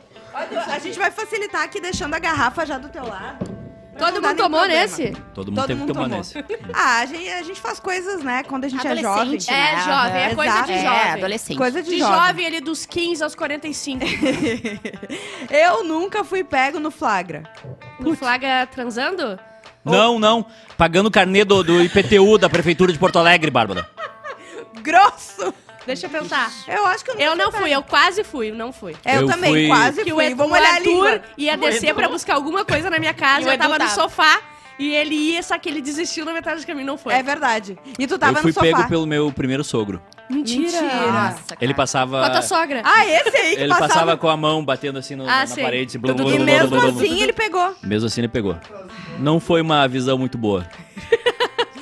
A 0.72 0.78
gente 0.78 0.98
vai 0.98 1.10
facilitar 1.10 1.62
aqui 1.62 1.80
deixando 1.80 2.14
a 2.14 2.18
garrafa 2.18 2.64
já 2.64 2.78
do 2.78 2.88
teu 2.88 3.06
lado. 3.06 3.53
Todo 3.98 4.20
mundo 4.22 4.36
tomou 4.36 4.60
problema. 4.60 4.82
nesse? 4.82 5.10
Todo 5.34 5.46
mundo 5.48 5.56
Todo 5.56 5.66
teve 5.66 5.80
mundo 5.80 5.88
que 5.88 5.94
tomar 5.94 6.04
tomou. 6.08 6.18
nesse. 6.18 6.44
Ah, 6.72 6.98
a 7.00 7.06
gente, 7.06 7.28
a 7.28 7.42
gente 7.42 7.60
faz 7.60 7.78
coisas, 7.80 8.22
né? 8.22 8.42
Quando 8.42 8.64
a 8.64 8.68
gente 8.68 8.86
é 8.86 8.96
jovem. 8.96 9.20
Adolescente, 9.22 9.50
É, 9.52 9.76
né? 9.76 9.82
jovem, 9.84 10.22
é 10.22 10.34
coisa 10.34 10.62
de 10.62 10.72
Exato. 10.72 10.82
jovem. 10.84 11.08
É, 11.08 11.12
adolescente. 11.12 11.56
Coisa 11.56 11.82
de, 11.82 11.90
De 11.90 11.98
jovem. 11.98 12.14
jovem, 12.26 12.46
ele 12.46 12.60
dos 12.60 12.84
15 12.86 13.22
aos 13.22 13.34
45. 13.34 14.04
Eu 15.50 15.84
nunca 15.84 16.24
fui 16.24 16.42
pego 16.44 16.78
no 16.80 16.90
flagra. 16.90 17.42
No 18.00 18.14
flaga 18.16 18.66
transando? 18.66 19.38
Não, 19.84 20.18
não. 20.18 20.46
Pagando 20.76 21.06
o 21.06 21.10
carnê 21.10 21.44
do, 21.44 21.62
do 21.62 21.82
IPTU 21.82 22.38
da 22.38 22.48
Prefeitura 22.48 22.92
de 22.92 22.98
Porto 22.98 23.18
Alegre, 23.18 23.50
Bárbara. 23.50 23.88
Grosso! 24.82 25.52
Deixa 25.86 26.06
eu 26.06 26.10
pensar. 26.10 26.50
Eu 26.66 26.86
acho 26.86 27.04
que 27.04 27.10
eu 27.10 27.16
Eu 27.16 27.36
não 27.36 27.50
fui 27.52 27.60
fui, 27.62 27.70
eu 27.74 27.82
quase 27.82 28.24
fui, 28.24 28.50
não 28.50 28.72
fui. 28.72 28.96
Eu, 29.04 29.22
Eu 29.22 29.26
também, 29.28 29.50
fui- 29.52 29.66
quase 29.68 30.02
Que 30.04 30.12
o, 30.12 30.16
fui. 30.16 30.24
Edu, 30.26 30.36
Vamos 30.36 30.58
olhar 30.58 30.74
Arthur 30.76 31.20
ia 31.36 31.56
descer 31.56 31.94
pra 31.94 32.08
buscar 32.08 32.34
alguma 32.34 32.64
coisa 32.64 32.88
na 32.90 32.98
minha 32.98 33.12
casa, 33.14 33.48
o 33.48 33.52
eu 33.52 33.58
tava 33.58 33.74
no 33.74 33.78
tava. 33.80 33.90
sofá 33.90 34.40
e 34.78 34.92
ele 34.94 35.14
ia, 35.14 35.42
só 35.42 35.56
que 35.58 35.68
ele 35.68 35.80
desistiu 35.80 36.24
na 36.24 36.32
metade 36.32 36.60
do 36.62 36.66
caminho, 36.66 36.86
não 36.86 36.98
foi. 36.98 37.14
É 37.14 37.22
verdade. 37.22 37.78
E 37.98 38.06
tu 38.06 38.18
tava 38.18 38.38
eu 38.38 38.42
fui 38.42 38.50
no 38.50 38.54
sofá. 38.54 38.66
pego 38.66 38.88
pelo 38.88 39.06
meu 39.06 39.30
primeiro 39.30 39.62
sogro. 39.62 40.02
Mentira. 40.28 40.62
Mentira. 40.80 41.12
Nossa, 41.12 41.56
Ele 41.60 41.74
passava. 41.74 42.18
Com 42.20 42.24
a 42.24 42.30
tua 42.30 42.42
sogra. 42.42 42.80
Ah, 42.82 43.06
esse 43.06 43.36
aí 43.36 43.54
que 43.56 43.60
Ele 43.62 43.68
passava. 43.68 43.88
passava 43.88 44.16
com 44.16 44.28
a 44.28 44.36
mão 44.38 44.64
batendo 44.64 44.98
assim 44.98 45.14
no- 45.14 45.24
Ah, 45.24 45.40
na 45.40 45.46
sim. 45.46 45.60
parede. 45.62 45.90
assim, 45.90 45.98
blum, 45.98 46.14
blum, 46.14 46.30
E 46.30 46.36
blum, 46.36 46.44
mesmo 46.46 46.68
blum, 46.70 46.80
blum, 46.80 46.92
blum. 46.92 47.04
assim 47.04 47.22
ele 47.22 47.32
pegou. 47.34 47.76
Mesmo 47.82 48.06
assim 48.06 48.22
ele 48.22 48.28
pegou. 48.28 48.56
Não 49.18 49.38
foi 49.38 49.60
uma 49.60 49.86
visão 49.86 50.16
muito 50.16 50.38
boa. 50.38 50.66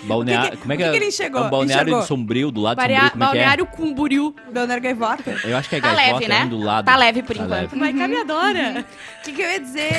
Balneário. 0.07 0.49
O 0.49 0.51
que 0.51 0.57
que- 0.57 0.63
como 0.63 0.73
é 0.73 0.77
que 0.77 0.83
é? 0.83 0.87
que 0.87 0.91
que 0.93 0.97
ele 0.99 1.07
enxergou? 1.07 1.43
É 1.43 1.47
um 1.47 1.51
balneário 1.51 1.83
Enxergou? 1.83 2.01
de 2.03 2.07
sombrio, 2.09 2.51
do 2.51 2.61
lado 2.61 2.77
de 2.77 2.83
Baria- 2.83 2.97
sombrio, 2.97 3.11
como 3.13 3.23
é 3.25 3.27
que 3.27 3.31
é? 3.39 3.41
Balneário 3.43 3.67
Cumburiu. 3.67 4.37
Dona 4.53 4.79
Gaivota. 4.79 5.31
Eu 5.45 5.57
acho 5.57 5.69
que 5.69 5.77
é 5.77 5.81
Tá 5.81 5.95
gaivota, 5.95 6.19
leve, 6.21 6.29
né? 6.29 6.41
é 6.41 6.45
um 6.45 6.49
do 6.49 6.59
lado. 6.59 6.85
Tá 6.85 6.97
leve 6.97 7.23
por 7.23 7.37
Tá 7.37 7.45
enquanto. 7.45 7.77
leve. 7.77 7.93
Me 8.09 8.17
adora. 8.17 8.85
O 9.21 9.23
que, 9.25 9.33
que 9.33 9.43
eu 9.43 9.51
ia 9.51 9.61
dizer? 9.61 9.91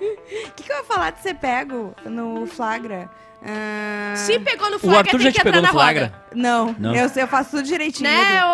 O 0.00 0.02
que, 0.56 0.62
que 0.64 0.72
eu 0.72 0.76
ia 0.78 0.84
falar 0.84 1.10
de 1.10 1.20
ser 1.22 1.34
pego 1.34 1.94
no 2.04 2.46
flagra? 2.46 3.08
Ah, 3.44 4.14
Se 4.16 4.38
pegou 4.38 4.70
no 4.70 4.76
O 4.76 4.78
flagra, 4.78 5.00
Arthur 5.00 5.10
tem 5.18 5.20
já 5.20 5.26
que 5.26 5.32
te 5.32 5.40
entrar 5.40 5.50
pegou 5.52 5.62
na 5.62 5.68
no 5.68 5.74
flagra? 5.74 6.04
roda. 6.06 6.22
Não, 6.34 6.74
Não. 6.78 6.94
Eu, 6.94 7.10
eu 7.14 7.26
faço 7.28 7.50
tudo 7.50 7.62
direitinho. 7.64 8.08
Né, 8.08 8.36
Edu. 8.38 8.46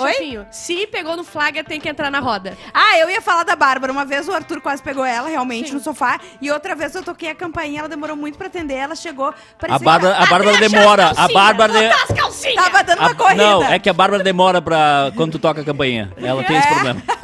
ô, 0.00 0.04
Oi? 0.04 0.12
chefinho? 0.12 0.46
Se 0.50 0.86
pegou 0.86 1.16
no 1.16 1.24
flagra, 1.24 1.64
tem 1.64 1.80
que 1.80 1.88
entrar 1.88 2.10
na 2.10 2.20
roda. 2.20 2.56
Ah, 2.72 2.98
eu 2.98 3.08
ia 3.10 3.20
falar 3.22 3.42
da 3.42 3.56
Bárbara. 3.56 3.90
Uma 3.92 4.04
vez 4.04 4.28
o 4.28 4.32
Arthur 4.32 4.60
quase 4.60 4.82
pegou 4.82 5.04
ela, 5.04 5.28
realmente, 5.28 5.68
Sim. 5.68 5.74
no 5.74 5.80
sofá. 5.80 6.20
E 6.40 6.50
outra 6.50 6.74
vez 6.74 6.94
eu 6.94 7.02
toquei 7.02 7.30
a 7.30 7.34
campainha, 7.34 7.80
ela 7.80 7.88
demorou 7.88 8.16
muito 8.16 8.36
pra 8.38 8.46
atender. 8.48 8.74
Ela 8.74 8.94
chegou, 8.94 9.28
A 9.28 9.34
parecia 9.58 9.84
Bárbara, 9.84 10.14
a 10.16 10.26
Bárbara 10.26 10.58
Deixa 10.58 10.68
demora. 10.68 11.04
A 11.06 11.14
calcinhas, 11.14 11.32
Bárbara. 11.32 11.72
de- 11.72 11.88
botar 11.88 12.02
as 12.04 12.18
calcinhas. 12.20 12.64
que 12.64 12.70
tava 12.70 12.84
dando 12.84 12.98
uma 13.00 13.10
a- 13.10 13.14
corrida. 13.14 13.42
Não, 13.44 13.64
é 13.64 13.78
que 13.78 13.88
a 13.90 13.92
Bárbara 13.92 14.22
demora 14.22 14.60
pra. 14.62 15.10
quando 15.16 15.32
tu 15.32 15.38
toca 15.38 15.60
a 15.62 15.64
campainha. 15.64 16.12
Ela 16.22 16.44
tem 16.44 16.56
esse 16.56 16.68
É. 16.68 16.70
problema. 16.70 17.02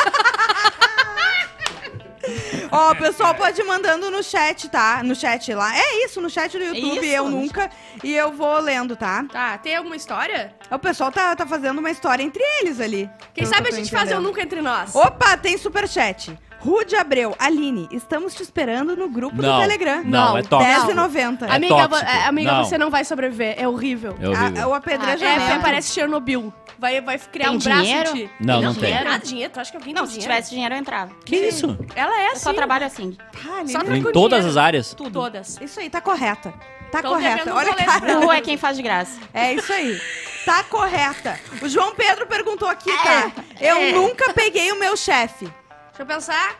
Ó, 2.72 2.92
o 2.92 2.96
pessoal 2.96 3.34
pode 3.34 3.60
ir 3.60 3.64
mandando 3.64 4.10
no 4.10 4.22
chat, 4.22 4.68
tá? 4.68 5.02
No 5.02 5.14
chat 5.14 5.52
lá. 5.54 5.76
É 5.76 6.04
isso, 6.04 6.20
no 6.20 6.30
chat 6.30 6.56
do 6.56 6.62
YouTube, 6.64 6.96
Isso, 6.98 7.04
eu 7.16 7.28
nunca. 7.28 7.70
E 8.04 8.14
eu 8.14 8.32
vou 8.32 8.58
lendo, 8.60 8.94
tá? 8.96 9.24
Tá, 9.30 9.58
tem 9.58 9.76
alguma 9.76 9.96
história? 9.96 10.54
O 10.70 10.78
pessoal 10.78 11.10
tá, 11.10 11.34
tá 11.34 11.46
fazendo 11.46 11.78
uma 11.78 11.90
história 11.90 12.22
entre 12.22 12.42
eles 12.60 12.80
ali. 12.80 13.10
Quem 13.34 13.44
sabe 13.46 13.68
a 13.68 13.72
gente 13.72 13.90
faz 13.90 14.10
eu 14.10 14.20
nunca 14.20 14.40
entre 14.42 14.60
nós. 14.62 14.94
Opa, 14.94 15.36
tem 15.36 15.56
superchat. 15.58 16.38
Rude 16.60 16.94
Abreu, 16.94 17.34
Aline, 17.38 17.88
estamos 17.90 18.34
te 18.34 18.42
esperando 18.42 18.94
no 18.94 19.08
grupo 19.08 19.40
Não, 19.40 19.54
do 19.56 19.60
Telegram. 19.62 20.02
não, 20.04 20.36
é 20.36 20.42
tóxico. 20.42 20.92
10,90. 20.92 21.42
É 21.48 21.54
amiga, 21.56 21.88
tóxico. 21.88 22.10
é, 22.10 22.24
amiga 22.26 22.52
Não. 22.52 22.64
você 22.66 22.76
não 22.76 22.90
vai 22.90 23.02
sobreviver. 23.02 23.54
É 23.58 23.66
horrível. 23.66 24.14
É 24.20 24.28
horrível. 24.28 24.62
A- 24.64 24.68
o 24.68 24.74
É, 24.74 24.76
apedrejamento. 24.76 25.52
é, 25.52 25.58
parece 25.58 25.90
Chernobyl. 25.94 26.52
Vai, 26.80 26.98
vai 27.02 27.18
criar 27.18 27.48
Tem 27.48 27.56
um 27.56 27.58
braço 27.58 27.82
dinheiro? 27.82 28.14
de... 28.14 28.30
Não, 28.40 28.62
não 28.62 28.74
tem. 28.74 28.94
Nada 28.94 29.18
de 29.18 29.28
dinheiro. 29.28 29.52
Tu 29.52 29.60
acha 29.60 29.70
que 29.70 29.76
alguém 29.76 29.92
Não, 29.92 30.02
tem 30.02 30.12
se 30.12 30.18
dinheiro? 30.18 30.32
tivesse 30.32 30.50
dinheiro, 30.50 30.74
eu 30.74 30.78
entrava. 30.78 31.12
Que 31.26 31.36
isso? 31.36 31.78
Ela 31.94 32.18
é 32.22 32.26
Eu 32.28 32.32
assim. 32.32 32.40
só 32.40 32.52
trabalho 32.54 32.86
assim. 32.86 33.18
Ah, 33.46 33.58
Aline, 33.58 33.72
Só 33.72 33.80
Em 33.80 34.02
todas 34.12 34.38
dinheiro. 34.38 34.46
as 34.48 34.56
áreas. 34.56 34.94
Tudo. 34.94 35.10
Todas. 35.10 35.58
Isso 35.60 35.78
aí, 35.78 35.90
tá 35.90 36.00
correta. 36.00 36.54
Tá 36.90 37.02
Tão 37.02 37.12
correta. 37.12 37.54
Olha, 37.54 37.74
cara. 37.74 38.00
Burro 38.00 38.32
é 38.32 38.40
quem 38.40 38.56
faz 38.56 38.76
de 38.78 38.82
graça. 38.82 39.20
É 39.34 39.52
isso 39.52 39.70
aí. 39.70 40.00
Tá 40.46 40.64
correta. 40.64 41.38
O 41.60 41.68
João 41.68 41.94
Pedro 41.94 42.26
perguntou 42.26 42.66
aqui, 42.66 42.90
tá? 43.02 43.30
Eu 43.60 43.76
é. 43.76 43.92
nunca 43.92 44.32
peguei 44.32 44.72
o 44.72 44.76
meu 44.80 44.96
chefe. 44.96 45.44
Deixa 45.88 46.00
eu 46.00 46.06
pensar. 46.06 46.56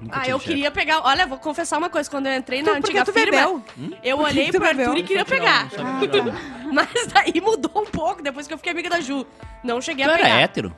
Nunca 0.00 0.20
Ah, 0.20 0.28
eu 0.28 0.38
queria 0.38 0.70
pegar... 0.70 1.00
Olha, 1.04 1.26
vou 1.26 1.38
confessar 1.38 1.78
uma 1.78 1.88
coisa. 1.88 2.10
Quando 2.10 2.26
eu 2.26 2.34
entrei 2.34 2.62
na 2.62 2.72
Tu- 2.74 2.80
porque 2.82 2.98
antiga 2.98 3.04
tu 3.04 3.12
firma, 3.12 3.36
bebeu? 3.38 3.64
eu 4.02 4.16
Por 4.18 4.26
olhei 4.26 4.50
pro 4.50 4.60
bebeu? 4.60 4.86
Arthur 4.90 4.98
e 4.98 5.02
queria 5.02 5.24
pegar. 5.24 5.68
Ah, 5.78 6.00
tá. 6.06 6.70
Mas 6.72 7.06
daí 7.06 7.40
mudou 7.40 7.82
um 7.82 7.86
pouco 7.86 8.22
depois 8.22 8.46
que 8.46 8.52
eu 8.52 8.58
fiquei 8.58 8.72
amiga 8.72 8.90
da 8.90 9.00
Ju. 9.00 9.26
Não 9.62 9.80
cheguei 9.80 10.04
Tu 10.04 10.10
a 10.10 10.14
era 10.14 10.22
pegar. 10.22 10.36
hétero? 10.40 10.76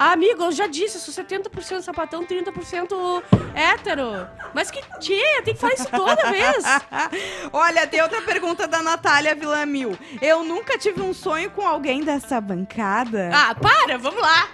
Ah, 0.00 0.12
amigo, 0.12 0.44
eu 0.44 0.52
já 0.52 0.68
disse, 0.68 0.96
eu 0.96 1.00
sou 1.00 1.12
70% 1.24 1.80
sapatão, 1.82 2.24
30% 2.24 3.22
hétero. 3.54 4.28
Mas 4.54 4.70
que 4.70 4.80
tia, 5.00 5.42
tem 5.42 5.54
que 5.54 5.60
falar 5.60 5.72
isso 5.74 5.88
toda 5.90 6.30
vez. 6.30 6.64
Olha, 7.52 7.84
tem 7.86 8.00
outra 8.00 8.22
pergunta 8.22 8.68
da 8.68 8.80
Natália 8.80 9.34
Villamil. 9.34 9.98
Eu 10.22 10.44
nunca 10.44 10.78
tive 10.78 11.00
um 11.02 11.12
sonho 11.12 11.50
com 11.50 11.66
alguém 11.66 12.04
dessa 12.04 12.40
bancada. 12.40 13.30
Ah, 13.34 13.54
para, 13.56 13.98
vamos 13.98 14.20
lá. 14.20 14.46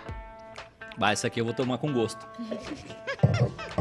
Bah, 0.96 1.10
essa 1.12 1.26
aqui 1.26 1.40
eu 1.40 1.44
vou 1.44 1.52
tomar 1.52 1.76
com 1.78 1.92
gosto. 1.92 2.26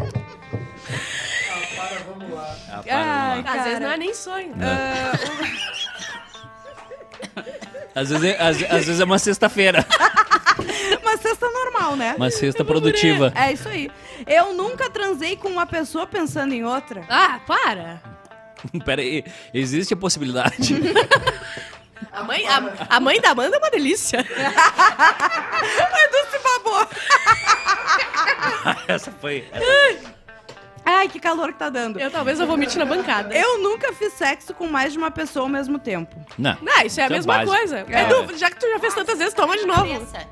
Ah, 1.50 1.62
para, 1.75 1.95
Ai, 1.95 2.03
vamos 2.07 2.31
lá. 2.33 3.53
Às 3.53 3.63
vezes 3.63 3.79
não 3.79 3.91
é 3.91 3.97
nem 3.97 4.13
sonho. 4.13 4.53
Às 7.95 8.09
vezes, 8.09 8.23
é, 8.23 8.41
às, 8.41 8.63
às 8.63 8.85
vezes 8.85 9.00
é 9.00 9.03
uma 9.03 9.19
sexta-feira. 9.19 9.85
Uma 11.01 11.17
cesta 11.17 11.50
normal, 11.50 11.95
né? 11.95 12.13
Uma 12.15 12.29
sexta 12.29 12.63
produtiva. 12.63 13.33
É 13.35 13.51
isso 13.51 13.67
aí. 13.67 13.89
Eu 14.25 14.53
nunca 14.53 14.89
transei 14.89 15.35
com 15.35 15.47
uma 15.47 15.65
pessoa 15.65 16.05
pensando 16.07 16.53
em 16.53 16.63
outra. 16.63 17.03
Ah, 17.09 17.39
para. 17.45 18.01
Pera 18.85 19.01
aí, 19.01 19.23
existe 19.53 19.93
a 19.93 19.97
possibilidade. 19.97 20.75
A 22.12 22.21
mãe, 22.23 22.45
a, 22.47 22.57
a 22.97 23.00
mãe 23.00 23.19
da 23.19 23.31
Amanda 23.31 23.55
é 23.55 23.59
uma 23.59 23.71
delícia. 23.71 24.19
Edu 24.19 24.27
se 26.29 26.39
babou. 26.43 26.88
essa 28.88 29.12
foi. 29.13 29.47
Ai, 30.86 31.08
que 31.08 31.20
calor 31.20 31.54
que 31.54 31.60
tá 31.60 31.70
dando. 31.70 32.00
Eu 32.00 32.12
talvez 32.12 32.40
eu 32.40 32.48
vomite 32.48 32.78
na 32.78 32.86
bancada. 32.86 33.34
Eu 33.36 33.60
nunca 33.60 33.94
fiz 33.94 34.13
sexo 34.13 34.54
com 34.54 34.68
mais 34.68 34.92
de 34.92 34.98
uma 34.98 35.10
pessoa 35.12 35.46
ao 35.46 35.50
mesmo 35.50 35.80
tempo. 35.80 36.16
Não. 36.38 36.58
Não, 36.62 36.82
isso 36.86 37.00
é 37.00 37.04
a 37.04 37.06
Isso 37.06 37.06
é 37.06 37.10
mesma 37.10 37.34
básico. 37.38 37.56
coisa. 37.58 37.86
É. 37.90 38.02
Edu, 38.04 38.38
já 38.38 38.50
que 38.50 38.60
tu 38.60 38.70
já 38.70 38.80
fez 38.80 38.94
tantas 38.94 39.18
vezes, 39.18 39.34
toma 39.34 39.58
de 39.58 39.66
novo. 39.66 39.82
Cabeça. 39.88 40.28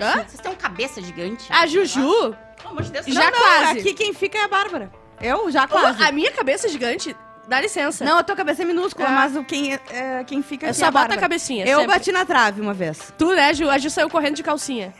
Hã? 0.00 0.12
Vocês 0.26 0.40
têm 0.40 0.52
um 0.52 0.54
cabeça 0.56 1.00
gigante. 1.02 1.46
A 1.50 1.66
Juju, 1.66 2.36
Pelo 2.56 2.70
amor 2.70 2.82
de 2.82 2.92
Deus. 2.92 3.06
Já 3.06 3.30
não, 3.30 3.30
não, 3.30 3.38
quase. 3.38 3.78
Aqui 3.80 3.94
quem 3.94 4.12
fica 4.12 4.38
é 4.38 4.42
a 4.44 4.48
Bárbara. 4.48 4.90
Eu 5.20 5.50
já 5.50 5.66
quase. 5.66 6.02
a 6.02 6.12
minha 6.12 6.30
cabeça 6.30 6.66
é 6.68 6.70
gigante, 6.70 7.16
dá 7.48 7.60
licença. 7.60 8.04
Não, 8.04 8.18
a 8.18 8.22
tua 8.22 8.36
cabeça 8.36 8.62
é 8.62 8.64
minúscula, 8.64 9.08
Ah. 9.08 9.12
mas 9.12 9.34
o 9.36 9.42
quem, 9.44 9.72
é, 9.90 10.22
quem 10.26 10.42
fica 10.42 10.66
eu 10.66 10.70
aqui 10.70 10.78
só 10.78 10.84
é 10.86 10.88
a 10.88 10.90
boto 10.90 10.98
a 10.98 11.08
Bárbara. 11.08 11.20
cabecinha. 11.20 11.64
Eu 11.66 11.80
sempre. 11.80 11.94
bati 11.94 12.12
na 12.12 12.24
trave 12.24 12.60
uma 12.60 12.74
vez. 12.74 13.12
Tu, 13.16 13.34
né, 13.34 13.52
Ju? 13.54 13.68
A 13.70 13.78
Ju 13.78 13.90
saiu 13.90 14.08
correndo 14.10 14.36
de 14.36 14.42
calcinha. 14.42 14.92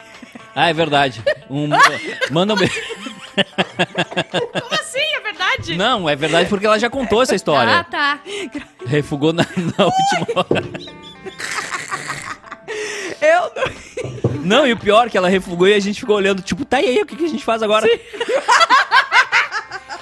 Ah, 0.55 0.69
é 0.69 0.73
verdade. 0.73 1.23
Um, 1.51 1.69
manda 2.31 2.55
um 2.55 2.57
beijo. 2.57 2.75
Como 4.61 4.75
assim? 4.75 4.99
É 5.17 5.21
verdade? 5.21 5.77
Não, 5.77 6.09
é 6.09 6.17
verdade 6.17 6.49
porque 6.49 6.67
ela 6.67 6.79
já 6.79 6.91
contou 6.91 7.23
essa 7.23 7.35
Ah, 7.35 7.37
história. 7.37 7.85
tá. 7.85 8.19
Refugou 8.87 9.33
na, 9.33 9.45
na 9.79 9.85
última 9.87 10.27
hora. 10.37 10.69
Eu 13.21 13.51
Não, 14.45 14.67
e 14.67 14.73
o 14.73 14.77
pior 14.77 15.07
é 15.07 15.11
que 15.11 15.17
ela 15.19 15.29
refugou 15.29 15.67
e 15.67 15.75
a 15.75 15.81
gente 15.81 16.01
ficou 16.01 16.17
olhando, 16.17 16.43
tipo, 16.43 16.65
tá 16.65 16.81
e 16.81 16.87
aí, 16.89 17.03
o 17.03 17.07
que, 17.07 17.17
que 17.17 17.25
a 17.25 17.29
gente 17.29 17.45
faz 17.45 17.63
agora? 17.63 17.87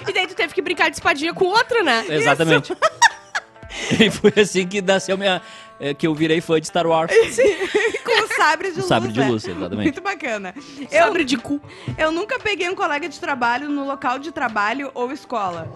E 0.09 0.13
daí 0.13 0.27
tu 0.27 0.35
teve 0.35 0.55
que 0.55 0.63
brincar 0.63 0.89
de 0.91 0.97
espadinha 0.97 1.33
com 1.35 1.45
outra, 1.47 1.83
né? 1.83 2.05
Exatamente. 2.09 2.73
E 4.01 4.11
foi 4.11 4.33
assim 4.41 4.67
que 4.67 4.81
nasceu 4.81 5.19
minha. 5.19 5.43
é, 5.79 5.93
que 5.93 6.07
eu 6.07 6.15
virei 6.15 6.41
fã 6.41 6.59
de 6.59 6.67
Star 6.67 6.87
Wars. 6.87 7.13
com 8.05 8.25
o 8.25 8.29
sabre 8.37 8.71
de 8.73 8.77
O 8.79 8.81
luz. 8.81 8.87
sabre 8.89 9.13
de 9.13 9.21
né? 9.21 9.29
luz, 9.29 9.45
exatamente. 9.47 9.83
Muito 9.83 10.01
bacana. 10.01 10.55
Eu, 10.91 11.05
Sabre 11.05 11.25
de 11.25 11.37
cu. 11.37 11.61
eu 11.99 12.11
nunca 12.11 12.39
peguei 12.39 12.71
um 12.71 12.75
colega 12.75 13.07
de 13.07 13.21
trabalho 13.21 13.69
no 13.69 13.87
local 13.87 14.19
de 14.19 14.33
trabalho 14.33 14.91
ou 14.95 15.13
escola. 15.13 15.69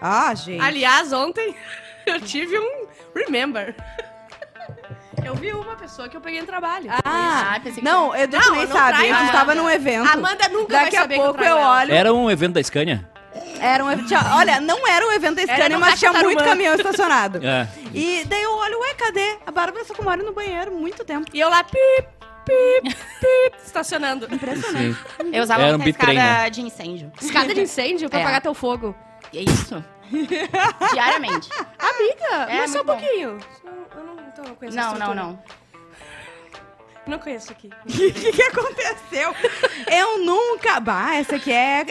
Ah, 0.00 0.34
gente. 0.34 0.60
Aliás, 0.60 1.10
ontem 1.12 1.54
eu 2.04 2.20
tive 2.20 2.58
um 2.58 2.86
remember. 3.14 3.74
Eu 5.24 5.34
vi 5.34 5.52
uma 5.52 5.76
pessoa 5.76 6.08
que 6.10 6.16
eu 6.16 6.20
peguei 6.20 6.40
no 6.40 6.46
trabalho. 6.46 6.90
Ah, 7.04 7.58
pensei 7.62 7.78
que 7.80 7.84
não, 7.84 8.14
Edu 8.14 8.36
Não, 8.36 8.42
também 8.44 8.62
eu 8.62 8.68
não 8.68 8.76
sabe. 8.76 8.98
traio 8.98 9.14
A 9.14 9.18
gente 9.20 9.32
tava 9.32 9.54
num 9.54 9.70
evento. 9.70 10.06
Amanda 10.12 10.48
nunca 10.48 10.74
Daqui 10.74 10.90
vai 10.90 10.98
a 10.98 11.00
saber 11.02 11.14
que 11.14 11.20
eu 11.20 11.24
pouco 11.24 11.40
eu 11.42 11.56
ela. 11.56 11.78
olho. 11.80 11.94
Era 11.94 12.12
um 12.12 12.30
evento 12.30 12.54
da 12.54 12.62
Scania? 12.62 13.08
Era 13.62 13.84
um 13.84 14.04
tinha- 14.04 14.34
Olha, 14.36 14.60
não 14.60 14.86
era 14.86 15.06
um 15.06 15.12
evento 15.12 15.36
da 15.36 15.42
Era 15.42 15.54
Scania, 15.54 15.76
no 15.78 15.80
mas 15.80 15.98
tinha 15.98 16.12
muito 16.12 16.42
caminhão 16.42 16.74
estacionado. 16.74 17.40
É. 17.44 17.68
E 17.94 18.24
daí 18.24 18.42
eu 18.42 18.52
olho, 18.52 18.80
ué, 18.80 18.94
cadê? 18.94 19.36
A 19.46 19.50
Bárbara 19.50 19.84
só 19.84 19.94
mora 20.02 20.22
no 20.22 20.32
banheiro 20.32 20.72
muito 20.72 21.04
tempo. 21.04 21.30
E 21.32 21.38
eu 21.40 21.48
lá, 21.48 21.62
pip, 21.62 22.08
pip, 22.44 22.96
pip, 23.20 23.56
estacionando. 23.64 24.26
Sim. 24.28 24.96
Eu 25.32 25.42
usava 25.42 25.62
Era 25.62 25.76
um 25.78 25.82
escada 25.82 26.12
né? 26.12 26.50
de 26.50 26.62
incêndio. 26.62 27.12
Escada 27.20 27.54
de 27.54 27.60
incêndio 27.60 28.08
pra 28.10 28.18
É. 28.18 28.22
apagar 28.22 28.40
teu 28.40 28.54
fogo. 28.54 28.94
É 29.34 29.40
isso. 29.40 29.82
Diariamente. 30.92 31.48
Amiga, 31.78 32.52
É, 32.52 32.58
mas 32.58 32.70
só 32.70 32.80
um 32.80 32.84
muito 32.84 32.86
bom. 32.86 32.98
pouquinho. 33.06 33.38
Eu 33.96 34.04
não, 34.04 34.12
então 34.14 34.44
eu 34.44 34.48
não 34.48 34.54
conheço 34.56 34.76
Não, 34.76 35.14
não. 35.14 35.38
Não 37.06 37.18
conheço 37.18 37.52
aqui. 37.52 37.68
O 37.84 37.92
que, 38.12 38.32
que 38.32 38.42
aconteceu? 38.42 39.34
Eu 39.90 40.18
nunca. 40.24 40.78
Bah, 40.80 41.14
essa 41.16 41.36
aqui 41.36 41.50
é, 41.52 41.84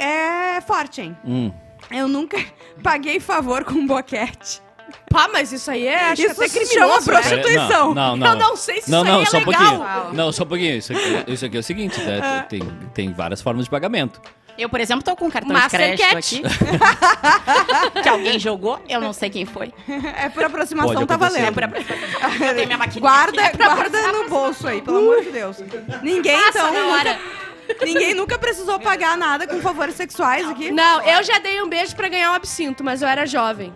é 0.58 0.62
forte, 0.62 1.02
hein? 1.02 1.18
Hum. 1.26 1.52
Eu 1.90 2.08
nunca 2.08 2.38
paguei 2.82 3.20
favor 3.20 3.64
com 3.66 3.86
boquete. 3.86 4.62
Pá, 5.10 5.30
mas 5.32 5.52
isso 5.52 5.70
aí 5.72 5.88
é 5.88 6.12
acho 6.12 6.22
Isso 6.22 6.36
que 6.36 6.44
até 6.46 6.66
se 6.66 6.74
chama 6.74 6.96
né? 6.96 7.02
prostituição. 7.04 7.94
Não, 7.94 8.16
não, 8.16 8.28
Eu 8.28 8.36
não. 8.36 8.50
não 8.50 8.56
sei 8.56 8.82
se 8.82 8.92
Não, 8.92 9.04
isso 9.04 9.12
não, 9.12 9.18
aí 9.18 9.24
é 9.24 9.26
só 9.26 9.38
um 9.38 9.40
legal. 9.40 9.54
pouquinho. 9.62 9.80
Uau. 9.82 10.14
Não, 10.14 10.32
só 10.32 10.44
um 10.44 10.48
pouquinho. 10.48 10.78
Isso 10.78 10.94
aqui, 10.94 11.32
isso 11.32 11.46
aqui 11.46 11.58
é 11.58 11.60
o 11.60 11.64
seguinte, 11.64 12.00
né? 12.02 12.46
tem, 12.50 12.62
tem 12.94 13.14
várias 13.14 13.42
formas 13.42 13.66
de 13.66 13.72
pagamento. 13.72 14.22
Eu, 14.62 14.70
por 14.70 14.80
exemplo, 14.80 15.04
tô 15.04 15.16
com 15.16 15.26
um 15.26 15.30
cartão 15.32 15.52
Master 15.54 15.96
de 15.96 15.98
crédito 15.98 16.42
Cat. 16.44 16.46
aqui. 16.46 18.02
que 18.04 18.10
alguém 18.10 18.38
jogou, 18.38 18.80
eu 18.88 19.02
não 19.02 19.12
sei 19.12 19.30
quem 19.30 19.46
foi. 19.46 19.74
É 20.18 20.30
por 20.30 20.44
aproximação, 20.44 20.94
Pode 20.94 21.08
tá 21.08 21.16
acontecer. 21.16 21.40
valendo. 21.42 21.60
É 21.60 21.68
por 21.68 22.46
Eu 22.48 22.54
tenho 22.56 22.66
minha 22.68 22.78
maquininha 22.78 23.02
Guarda, 23.02 23.44
aqui. 23.46 23.58
guarda 23.58 24.12
no 24.12 24.30
bolso 24.30 24.68
aí, 24.68 24.82
pelo 24.82 24.98
amor 25.00 25.22
de 25.24 25.32
Deus. 25.32 25.58
Ninguém, 26.04 26.38
Passa 26.44 26.60
então, 26.60 26.74
na 26.74 26.94
hora. 26.94 27.20
nunca, 27.68 27.86
ninguém 27.86 28.14
nunca 28.14 28.38
precisou 28.38 28.80
pagar 28.80 29.18
nada 29.18 29.48
com 29.48 29.60
favores 29.62 29.96
sexuais 29.96 30.48
aqui. 30.48 30.72
Não, 30.72 31.02
eu 31.02 31.24
já 31.24 31.40
dei 31.40 31.62
um 31.62 31.68
beijo 31.68 31.96
pra 31.96 32.08
ganhar 32.08 32.32
um 32.32 32.36
absinto, 32.36 32.84
mas 32.84 33.02
eu 33.02 33.08
era 33.08 33.26
jovem. 33.26 33.74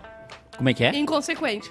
Como 0.56 0.68
é 0.68 0.74
que 0.74 0.84
é? 0.84 0.94
Inconsequente. 0.96 1.70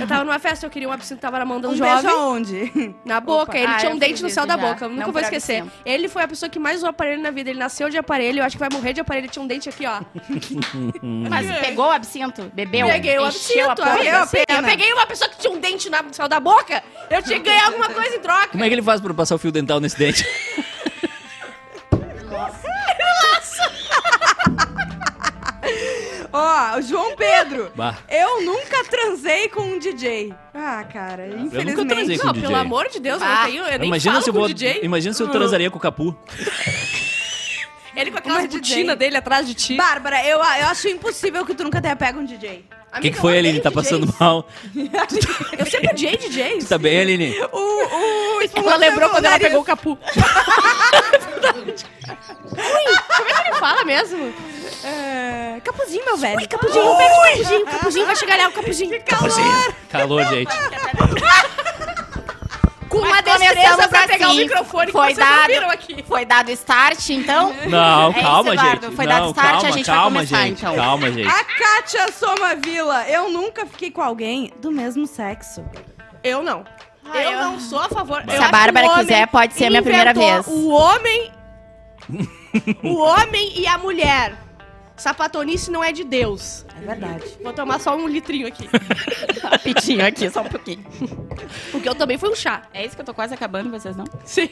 Eu 0.00 0.06
tava 0.06 0.24
numa 0.24 0.38
festa, 0.38 0.66
eu 0.66 0.70
queria 0.70 0.88
um 0.88 0.92
absinto, 0.92 1.20
tava 1.20 1.38
na 1.38 1.44
mão 1.44 1.60
de 1.60 1.66
um, 1.66 1.70
Um 1.70 1.76
jovem. 1.76 1.94
beijo 2.02 2.08
aonde? 2.08 2.94
Na 3.04 3.20
boca, 3.20 3.42
Opa. 3.52 3.58
ele 3.58 3.66
Ah, 3.72 3.76
tinha 3.76 3.92
um 3.92 3.98
dente 3.98 4.22
no 4.22 4.28
céu 4.30 4.44
da 4.46 4.54
já. 4.56 4.60
boca. 4.60 4.84
Eu 4.84 4.88
nunca 4.90 5.04
Não 5.06 5.12
vou 5.12 5.20
esquecer. 5.22 5.64
Ele 5.84 6.08
foi 6.08 6.22
a 6.22 6.28
pessoa 6.28 6.48
que 6.48 6.58
mais 6.58 6.78
usou 6.78 6.88
aparelho 6.88 7.22
na 7.22 7.30
vida. 7.30 7.50
Ele 7.50 7.58
nasceu 7.58 7.88
de 7.88 7.96
aparelho, 7.96 8.40
eu 8.40 8.44
acho 8.44 8.56
que 8.56 8.60
vai 8.60 8.68
morrer 8.72 8.92
de 8.92 9.00
aparelho. 9.00 9.24
Ele 9.26 9.32
tinha 9.32 9.42
um 9.42 9.46
dente 9.46 9.68
aqui, 9.68 9.86
ó. 9.86 10.00
Mas 11.30 11.46
pegou 11.60 11.86
o 11.86 11.90
absinto? 11.90 12.50
Bebeu? 12.54 12.86
Peguei 12.88 13.18
o 13.18 13.24
absinto, 13.24 13.70
a 13.70 13.74
porra. 13.76 13.90
amiga. 13.94 14.22
a 14.22 14.26
sim. 14.26 14.36
pena. 14.46 14.60
Eu 14.60 14.64
peguei 14.64 14.92
uma 14.92 15.06
pessoa 15.06 15.30
que 15.30 15.38
tinha 15.38 15.52
um 15.52 15.58
dente 15.60 15.88
no 15.90 16.14
céu 16.14 16.28
da 16.28 16.40
boca. 16.40 16.82
Eu 17.10 17.22
tinha 17.22 17.38
que 17.38 17.44
ganhar 17.48 17.66
alguma 17.66 17.88
coisa 17.88 18.16
em 18.16 18.20
troca. 18.20 18.48
Como 18.48 18.64
é 18.64 18.68
que 18.68 18.74
ele 18.74 18.82
faz 18.82 19.00
pra 19.00 19.14
passar 19.14 19.34
o 19.34 19.38
fio 19.38 19.52
dental 19.52 19.80
nesse 19.80 19.98
dente? 19.98 20.24
Ó, 26.36 26.78
o 26.78 26.82
João 26.82 27.14
Pedro. 27.14 27.70
Bah. 27.76 27.96
Eu 28.08 28.42
nunca 28.42 28.82
transei 28.84 29.48
com 29.48 29.60
um 29.60 29.78
DJ. 29.78 30.34
Ah, 30.52 30.84
cara, 30.92 31.28
infelizmente. 31.28 31.86
transei 31.86 32.18
com 32.18 32.26
Não, 32.26 32.32
DJ. 32.32 32.48
pelo 32.48 32.60
amor 32.60 32.88
de 32.88 32.98
Deus, 32.98 33.22
eu 33.22 33.28
não 33.28 33.34
Ah, 33.36 33.44
tenho. 33.46 33.62
Eu 33.62 33.78
nem 33.78 33.86
Imagina 33.88 34.14
falo 34.14 34.24
se, 34.24 34.30
eu 34.30 34.34
com 34.34 34.40
vou, 34.40 34.48
o 34.48 34.52
DJ. 34.52 34.80
imagina 34.82 35.14
se 35.14 35.22
eu 35.22 35.28
transaria 35.28 35.70
com 35.70 35.78
o 35.78 35.80
Capu. 35.80 36.16
Ele 37.96 38.10
com 38.10 38.18
aquela 38.18 38.44
botina 38.48 38.96
dele 38.96 39.16
atrás 39.16 39.46
de 39.46 39.54
ti. 39.54 39.76
Bárbara, 39.76 40.20
eu, 40.26 40.38
eu 40.38 40.66
acho 40.66 40.88
impossível 40.88 41.46
que 41.46 41.54
tu 41.54 41.62
nunca 41.62 41.80
tenha 41.80 41.94
pego 41.94 42.18
um 42.18 42.24
DJ. 42.24 42.64
O 42.96 43.00
que, 43.00 43.12
que 43.12 43.16
foi, 43.18 43.38
Aline? 43.38 43.60
Tá 43.60 43.70
passando 43.70 44.12
mal? 44.18 44.48
Eu 45.56 45.66
sempre 45.66 45.90
odiei 45.90 46.16
DJs. 46.16 46.68
Tá 46.68 46.78
bem, 46.78 47.00
Aline? 47.00 47.34
O, 47.52 48.38
o 48.38 48.40
Ela 48.56 48.76
lembrou 48.76 49.10
quando 49.10 49.24
ela 49.26 49.38
pegou 49.38 49.60
o 49.60 49.64
capu. 49.64 49.96
Ui, 51.54 52.96
como 53.16 53.30
é 53.30 53.32
que 53.42 53.48
ele 53.48 53.58
fala 53.58 53.84
mesmo? 53.84 54.32
É, 54.84 55.60
Capuzinho, 55.64 56.04
meu 56.04 56.16
velho. 56.16 56.36
Ui, 56.36 56.46
capuzinho, 56.46 56.96
pega 56.96 57.14
o 57.14 57.22
capuzinho. 57.22 57.64
Capuzinho, 57.66 58.06
vai 58.06 58.16
chegar 58.16 58.36
lá 58.38 58.48
o 58.48 58.52
capuzinho. 58.52 59.02
Calor. 59.04 59.74
Calor, 59.90 60.24
gente. 60.26 60.52
Com 62.88 62.98
uma 62.98 63.08
Mas 63.08 63.24
destreza 63.24 63.88
pra 63.88 64.06
pegar 64.06 64.26
o 64.28 64.30
assim. 64.30 64.38
microfone 64.42 64.92
Foi 64.92 65.08
que 65.08 65.14
dado. 65.18 65.52
aqui. 65.72 66.04
Foi 66.06 66.24
dado 66.24 66.50
start, 66.52 67.08
então? 67.10 67.52
Não, 67.66 68.10
É 68.12 68.22
calma, 68.22 68.54
isso, 68.54 68.64
gente. 68.64 68.90
Foi 68.94 69.06
não, 69.06 69.12
dado 69.12 69.26
start, 69.30 69.50
calma, 69.50 69.68
a 69.68 69.70
gente 69.72 69.86
vai 69.86 69.96
calma, 69.96 70.16
começar, 70.16 70.42
gente. 70.42 70.58
então. 70.62 70.76
Calma, 70.76 71.10
gente. 71.10 71.28
A 71.28 71.44
Kátia 71.44 72.12
Somavila, 72.12 73.08
eu 73.08 73.30
nunca 73.30 73.66
fiquei 73.66 73.90
com 73.90 74.00
alguém 74.02 74.52
do 74.60 74.70
mesmo 74.70 75.06
sexo. 75.08 75.64
Eu 76.22 76.42
não. 76.42 76.64
Ah, 77.04 77.18
eu, 77.20 77.32
eu- 77.32 77.38
não 77.40 77.58
sou 77.58 77.80
a 77.80 77.88
favor. 77.88 78.22
Se 78.28 78.36
a 78.36 78.44
que 78.46 78.52
Bárbara 78.52 78.88
quiser, 79.00 79.26
pode 79.26 79.54
ser 79.54 79.66
a 79.66 79.70
minha 79.70 79.82
primeira 79.82 80.14
vez. 80.14 80.46
O 80.46 80.68
homem. 80.68 81.32
o 82.84 82.94
homem 82.98 83.58
e 83.58 83.66
a 83.66 83.76
mulher. 83.76 84.34
Sapatonice 84.96 85.70
não 85.70 85.82
é 85.82 85.90
de 85.92 86.04
Deus. 86.04 86.64
É 86.80 86.86
verdade. 86.86 87.24
Vou 87.42 87.52
tomar 87.52 87.80
só 87.80 87.96
um 87.96 88.06
litrinho 88.06 88.46
aqui. 88.46 88.68
Rapidinho 89.42 90.06
aqui, 90.06 90.30
só 90.30 90.40
um 90.42 90.48
pouquinho. 90.48 90.84
Porque 91.72 91.88
eu 91.88 91.94
também 91.94 92.16
fui 92.16 92.30
um 92.30 92.34
chá. 92.36 92.62
É 92.72 92.84
isso 92.84 92.94
que 92.94 93.00
eu 93.02 93.06
tô 93.06 93.12
quase 93.14 93.34
acabando, 93.34 93.70
vocês 93.70 93.96
não? 93.96 94.04
Sim. 94.24 94.48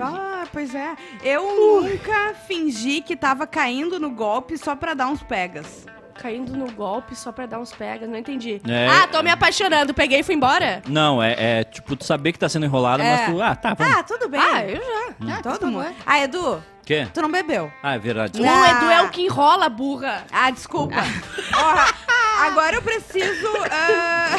Ah, 0.00 0.44
pois 0.52 0.74
é. 0.74 0.94
Eu 1.22 1.44
nunca 1.82 2.34
fingi 2.46 3.00
que 3.00 3.16
tava 3.16 3.46
caindo 3.46 4.00
no 4.00 4.10
golpe 4.10 4.58
só 4.58 4.74
pra 4.74 4.94
dar 4.94 5.06
uns 5.08 5.22
pegas. 5.22 5.86
caindo 6.14 6.56
no 6.56 6.70
golpe 6.72 7.14
só 7.16 7.30
pra 7.32 7.46
dar 7.46 7.58
uns 7.60 7.72
pegas, 7.72 8.08
não 8.08 8.16
entendi. 8.16 8.60
É. 8.68 8.88
Ah, 8.88 9.06
tô 9.06 9.22
me 9.22 9.30
apaixonando, 9.30 9.92
peguei 9.94 10.20
e 10.20 10.22
fui 10.22 10.34
embora? 10.34 10.82
Não, 10.88 11.22
é, 11.22 11.60
é 11.60 11.64
tipo, 11.64 11.96
tu 11.96 12.04
saber 12.04 12.32
que 12.32 12.38
tá 12.38 12.48
sendo 12.48 12.66
enrolado, 12.66 13.02
É. 13.02 13.16
mas 13.16 13.30
tu. 13.30 13.42
Ah, 13.42 13.54
tá, 13.56 13.74
vamos. 13.74 13.94
Ah, 13.96 14.02
tudo 14.02 14.28
bem. 14.28 14.40
Ah, 14.40 14.64
eu 14.64 14.80
já. 15.26 15.42
Todo 15.42 15.66
mundo. 15.68 15.86
Ah, 16.06 16.20
Edu, 16.20 16.62
Quê? 16.84 17.06
tu 17.12 17.22
não 17.22 17.30
bebeu. 17.30 17.72
Ah, 17.82 17.94
é 17.94 17.98
verdade. 17.98 18.40
O 18.40 18.44
Ah. 18.48 18.70
Edu 18.70 18.90
é 18.90 19.02
o 19.02 19.08
que 19.10 19.22
enrola, 19.22 19.68
burra. 19.68 20.24
Ah, 20.30 20.50
desculpa. 20.50 20.96
Ó, 21.56 22.44
agora 22.46 22.76
eu 22.76 22.82
preciso. 22.82 23.48
ah, 23.70 24.36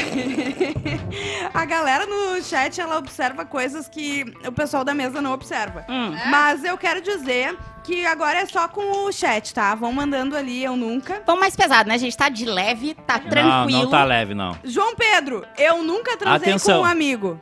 a 1.54 1.66
galera 1.66 2.06
no 2.06 2.42
chat 2.44 2.80
ela 2.80 2.98
observa 2.98 3.46
coisas 3.46 3.88
que 3.88 4.26
o 4.46 4.52
pessoal 4.52 4.84
da 4.84 4.94
mesa 4.94 5.22
não 5.22 5.34
observa. 5.34 5.86
Hum. 5.90 6.14
Mas 6.30 6.64
eu 6.64 6.78
quero 6.78 7.02
dizer 7.02 7.58
que 7.84 8.06
agora 8.06 8.40
é 8.40 8.46
só 8.46 8.68
com 8.68 9.06
o 9.06 9.12
chat, 9.12 9.54
tá? 9.54 9.74
Vão 9.76 9.92
mandando 9.92 10.36
ali, 10.36 10.64
eu 10.64 10.76
nunca. 10.76 11.22
Vamos 11.26 11.42
mais 11.42 11.56
pesado, 11.56 11.88
né, 11.88 11.98
gente? 11.98 12.18
Tá 12.18 12.30
de 12.30 12.46
leve, 12.46 12.96
tá 13.06 13.20
Não, 13.20 13.30
tranquilo. 13.30 13.84
não 13.84 13.90
tá 13.90 14.04
leve, 14.04 14.34
não. 14.34 14.58
João 14.64 14.96
Pedro, 14.96 15.46
eu 15.58 15.84
nunca 15.84 16.18
transei 16.18 16.50
Atenção. 16.50 16.78
com 16.80 16.84
um 16.84 16.86
amigo. 16.90 17.40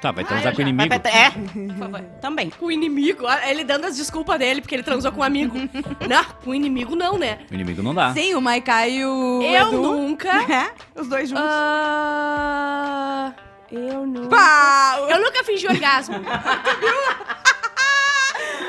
Tá, 0.00 0.12
vai 0.12 0.22
Ah, 0.24 0.26
transar 0.26 0.52
eu 0.52 0.56
com 0.56 0.58
o 0.58 0.62
inimigo. 0.62 0.88
Vai 0.88 1.00
É, 1.12 1.30
por 1.30 1.76
favor. 1.78 2.00
também. 2.20 2.50
Com 2.50 2.66
o 2.66 2.70
inimigo. 2.72 3.26
Ah, 3.26 3.50
Ele 3.50 3.64
dando 3.64 3.84
as 3.86 3.96
desculpas 3.96 4.38
dele, 4.38 4.60
porque 4.60 4.74
ele 4.74 4.82
transou 4.82 5.10
com 5.12 5.20
um 5.20 5.24
amigo. 5.24 5.56
não, 6.08 6.24
com 6.44 6.50
o 6.50 6.54
inimigo 6.54 6.94
não, 6.94 7.18
né? 7.18 7.40
O 7.50 7.54
inimigo 7.54 7.82
não 7.82 7.94
dá. 7.94 8.12
Sim, 8.12 8.34
o 8.34 8.40
Maiká 8.40 8.86
e 8.86 9.04
o 9.04 9.42
eu 9.42 9.68
Edu. 9.68 9.82
nunca. 9.82 10.28
É, 10.48 10.70
os 11.00 11.08
dois 11.08 11.28
juntos. 11.28 11.44
Ah, 11.46 13.32
eu 13.70 14.06
nunca. 14.06 14.28
Pá, 14.28 14.96
Eu 15.10 15.20
nunca 15.20 15.42
fingi 15.44 15.66
orgasmo. 15.66 16.16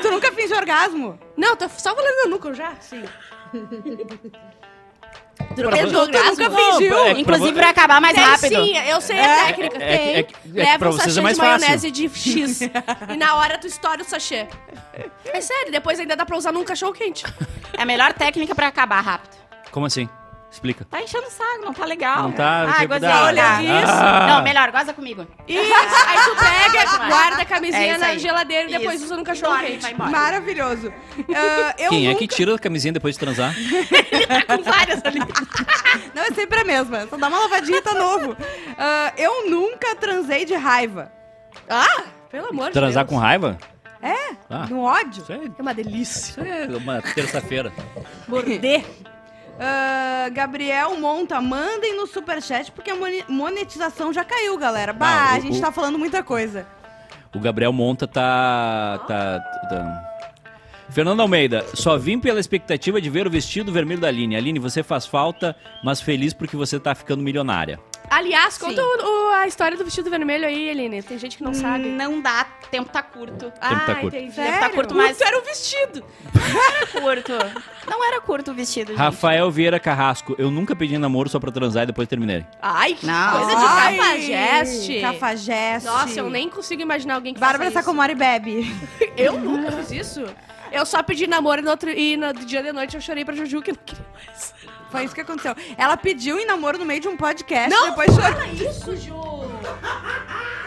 tu 0.02 0.10
nunca 0.10 0.32
finge 0.32 0.52
orgasmo? 0.54 1.18
Não, 1.36 1.56
tô 1.56 1.68
só 1.68 1.94
falando 1.94 2.24
eu 2.24 2.28
nunca 2.30 2.52
já? 2.54 2.74
Sim. 2.80 3.04
Tu 5.54 5.62
nunca 5.62 5.76
fingiu 5.76 5.90
Tu 5.90 5.98
orgasmo? 6.00 6.30
nunca 6.30 6.48
Não, 6.48 6.72
fingiu? 6.72 6.98
é 6.98 7.10
pra 7.10 7.20
Inclusive, 7.20 7.52
pra 7.52 7.68
acabar 7.70 8.00
mais 8.00 8.14
Tem 8.14 8.24
rápido. 8.24 8.64
sim, 8.64 8.76
eu 8.78 9.00
sei 9.00 9.16
É, 9.16 9.24
a 9.24 9.46
técnica. 9.46 9.76
é 9.82 9.96
tem. 9.96 10.16
é 10.16 10.18
é 10.20 10.26
Leva 10.64 10.78
pra 10.78 10.90
um 10.90 10.96
é 10.96 10.98
sachê 11.00 11.20
mais 11.20 11.36
de 11.36 11.42
fácil. 11.42 11.60
maionese 11.60 11.90
de 11.90 12.08
X. 12.08 12.60
e 13.12 13.16
na 13.16 13.34
hora 13.34 13.58
tu 13.58 13.66
estoura 13.66 14.00
o 14.00 14.04
sachê. 14.04 14.46
É 15.24 15.40
sério, 15.40 15.72
depois 15.72 15.98
ainda 15.98 16.14
dá 16.16 16.24
pra 16.24 16.36
usar 16.36 16.52
num 16.52 16.64
cachorro 16.64 16.92
quente. 16.92 17.24
É 17.76 17.82
a 17.82 17.84
melhor 17.84 18.12
técnica 18.12 18.54
pra 18.54 18.68
acabar 18.68 19.00
rápido. 19.00 19.36
Como 19.72 19.86
assim? 19.86 20.08
Explica. 20.50 20.84
Tá 20.90 21.00
enchendo 21.00 21.26
o 21.28 21.30
saco, 21.30 21.64
não 21.64 21.72
tá 21.72 21.84
legal. 21.84 22.24
Não 22.24 22.32
tá, 22.32 22.64
Ah, 22.64 22.72
tipo, 22.80 22.88
gozei. 22.94 23.08
olha 23.08 23.42
tá. 23.42 23.62
isso. 23.62 23.92
Ah. 23.92 24.26
Não, 24.28 24.42
melhor, 24.42 24.70
goza 24.72 24.92
comigo. 24.92 25.24
Isso, 25.46 25.74
aí 26.08 26.18
tu 26.24 26.36
pega, 26.36 26.98
guarda 27.06 27.42
a 27.42 27.44
camisinha 27.44 27.94
É 27.94 27.98
na 27.98 28.18
geladeira 28.18 28.68
e 28.68 28.72
depois 28.78 28.96
Isso. 28.96 29.04
usa 29.06 29.16
no 29.16 29.22
cachorro 29.24 29.52
Dorme, 29.52 29.78
quente. 29.78 29.94
Maravilhoso. 29.94 30.92
Ah, 31.32 31.74
eu 31.78 31.90
Quem 31.90 32.06
é 32.06 32.08
nunca... 32.08 32.18
que 32.18 32.26
tira 32.26 32.54
a 32.54 32.58
camisinha 32.58 32.92
depois 32.92 33.14
de 33.14 33.20
transar? 33.20 33.54
Tá 34.46 34.56
com 34.56 34.62
várias 34.62 35.04
ali. 35.04 35.20
Não, 36.14 36.22
é 36.22 36.30
sempre 36.32 36.60
a 36.60 36.64
mesma. 36.64 37.06
Só 37.08 37.16
dá 37.16 37.28
uma 37.28 37.38
lavadinha 37.40 37.78
e 37.78 37.82
tá 37.82 37.94
novo. 37.94 38.36
Ah, 38.78 39.12
eu 39.16 39.48
nunca 39.48 39.94
transei 39.96 40.44
de 40.44 40.54
raiva. 40.54 41.12
Ah, 41.68 42.02
pelo 42.30 42.48
amor 42.48 42.66
de 42.66 42.72
Transar 42.72 43.04
Deus. 43.04 43.14
com 43.14 43.20
raiva? 43.20 43.58
É? 44.02 44.34
Ah. 44.48 44.66
No 44.68 44.82
ódio? 44.82 45.22
Isso 45.22 45.32
é, 45.32 45.36
É 45.58 45.62
uma 45.62 45.74
delícia. 45.74 46.30
isso 46.30 46.40
é 46.40 46.76
uma 46.76 47.02
terça-feira. 47.02 47.72
Morder. 48.26 48.84
Ah, 49.62 50.28
Gabriel 50.32 50.96
Monta, 50.98 51.40
mandem 51.40 51.94
no 51.96 52.06
superchat 52.06 52.72
porque 52.72 52.90
a 52.90 52.96
monetização 53.28 54.12
já 54.12 54.24
caiu, 54.24 54.56
galera. 54.56 54.92
Bah, 54.92 55.06
Ah, 55.06 55.32
o- 55.34 55.36
a 55.36 55.40
gente 55.40 55.58
o- 55.58 55.60
tá 55.60 55.70
falando 55.70 55.98
muita 55.98 56.22
coisa. 56.22 56.66
O 57.34 57.38
Gabriel 57.38 57.72
Monta 57.72 58.06
tá, 58.08 58.98
tá, 59.06 59.38
tá- 59.68 60.06
Fernando 60.88 61.20
Almeida, 61.20 61.64
só 61.74 61.96
vim 61.96 62.18
pela 62.18 62.40
expectativa 62.40 63.00
de 63.00 63.08
ver 63.10 63.26
o 63.26 63.30
vestido 63.30 63.70
vermelho 63.72 64.00
da 64.00 64.08
Aline. 64.08 64.34
Aline, 64.34 64.58
você 64.58 64.82
faz 64.82 65.06
falta, 65.06 65.54
mas 65.84 66.00
feliz 66.00 66.32
porque 66.32 66.56
você 66.56 66.80
tá 66.80 66.94
ficando 66.94 67.22
milionária. 67.22 67.78
Aliás, 68.10 68.58
conta 68.58 68.82
o- 68.82 69.28
o- 69.28 69.34
a 69.34 69.46
história 69.46 69.76
do 69.78 69.84
vestido 69.84 70.10
vermelho 70.10 70.44
aí, 70.44 70.68
Eline. 70.68 71.00
Tem 71.02 71.16
gente 71.16 71.36
que 71.36 71.44
não 71.44 71.54
sabe. 71.54 71.84
Não 71.88 72.20
dá, 72.20 72.44
tempo 72.70 72.90
tá 72.90 73.02
curto. 73.02 73.52
Ah, 73.60 73.68
Tempo 73.68 73.86
tá 73.86 73.94
curto. 73.94 74.16
entendi. 74.16 74.34
Sério? 74.34 74.50
Tempo 74.52 74.60
tá 74.64 74.70
curto, 74.70 74.94
mas 74.96 75.20
era 75.20 75.38
um 75.38 75.42
vestido. 75.42 76.04
curto. 76.92 77.32
Não 77.88 78.04
era 78.04 78.20
curto 78.20 78.50
o 78.50 78.54
vestido, 78.54 78.88
gente. 78.88 78.98
Rafael 78.98 79.48
Vieira 79.50 79.78
Carrasco, 79.78 80.34
eu 80.38 80.50
nunca 80.50 80.74
pedi 80.74 80.98
namoro 80.98 81.28
só 81.28 81.38
pra 81.38 81.52
transar 81.52 81.84
e 81.84 81.86
depois 81.86 82.08
terminei. 82.08 82.44
Ai, 82.60 82.94
que 82.94 83.06
Não. 83.06 83.30
coisa 83.38 83.56
de 83.56 83.64
Ai, 83.64 83.96
cafajeste. 83.96 85.00
Cafajeste. 85.00 85.88
Nossa, 85.88 86.18
eu 86.20 86.28
nem 86.28 86.48
consigo 86.50 86.82
imaginar 86.82 87.14
alguém 87.14 87.32
que 87.32 87.38
Bárbara 87.40 87.64
faça 87.70 87.78
isso. 87.78 87.78
Sacomori 87.86 88.14
bebe. 88.14 88.74
Eu 89.16 89.38
nunca 89.38 89.70
fiz 89.72 89.90
isso. 89.92 90.24
Eu 90.72 90.86
só 90.86 91.02
pedi 91.02 91.26
namoro 91.26 91.62
no 91.62 91.70
outro, 91.70 91.90
e 91.90 92.16
no 92.16 92.32
dia 92.32 92.62
de 92.62 92.72
noite 92.72 92.94
eu 92.94 93.00
chorei 93.00 93.24
pra 93.24 93.34
Juju 93.34 93.60
que 93.60 93.72
não 93.72 93.78
queria 93.84 94.04
mais. 94.14 94.54
Foi 94.90 95.04
isso 95.04 95.14
que 95.14 95.20
aconteceu. 95.20 95.54
Ela 95.76 95.96
pediu 95.96 96.38
em 96.38 96.46
namoro 96.46 96.78
no 96.78 96.84
meio 96.84 97.00
de 97.00 97.08
um 97.08 97.16
podcast, 97.16 97.70
Não, 97.70 97.90
depois 97.90 98.10
chorou. 98.14 98.44
isso, 98.54 98.96
Ju. 98.96 99.20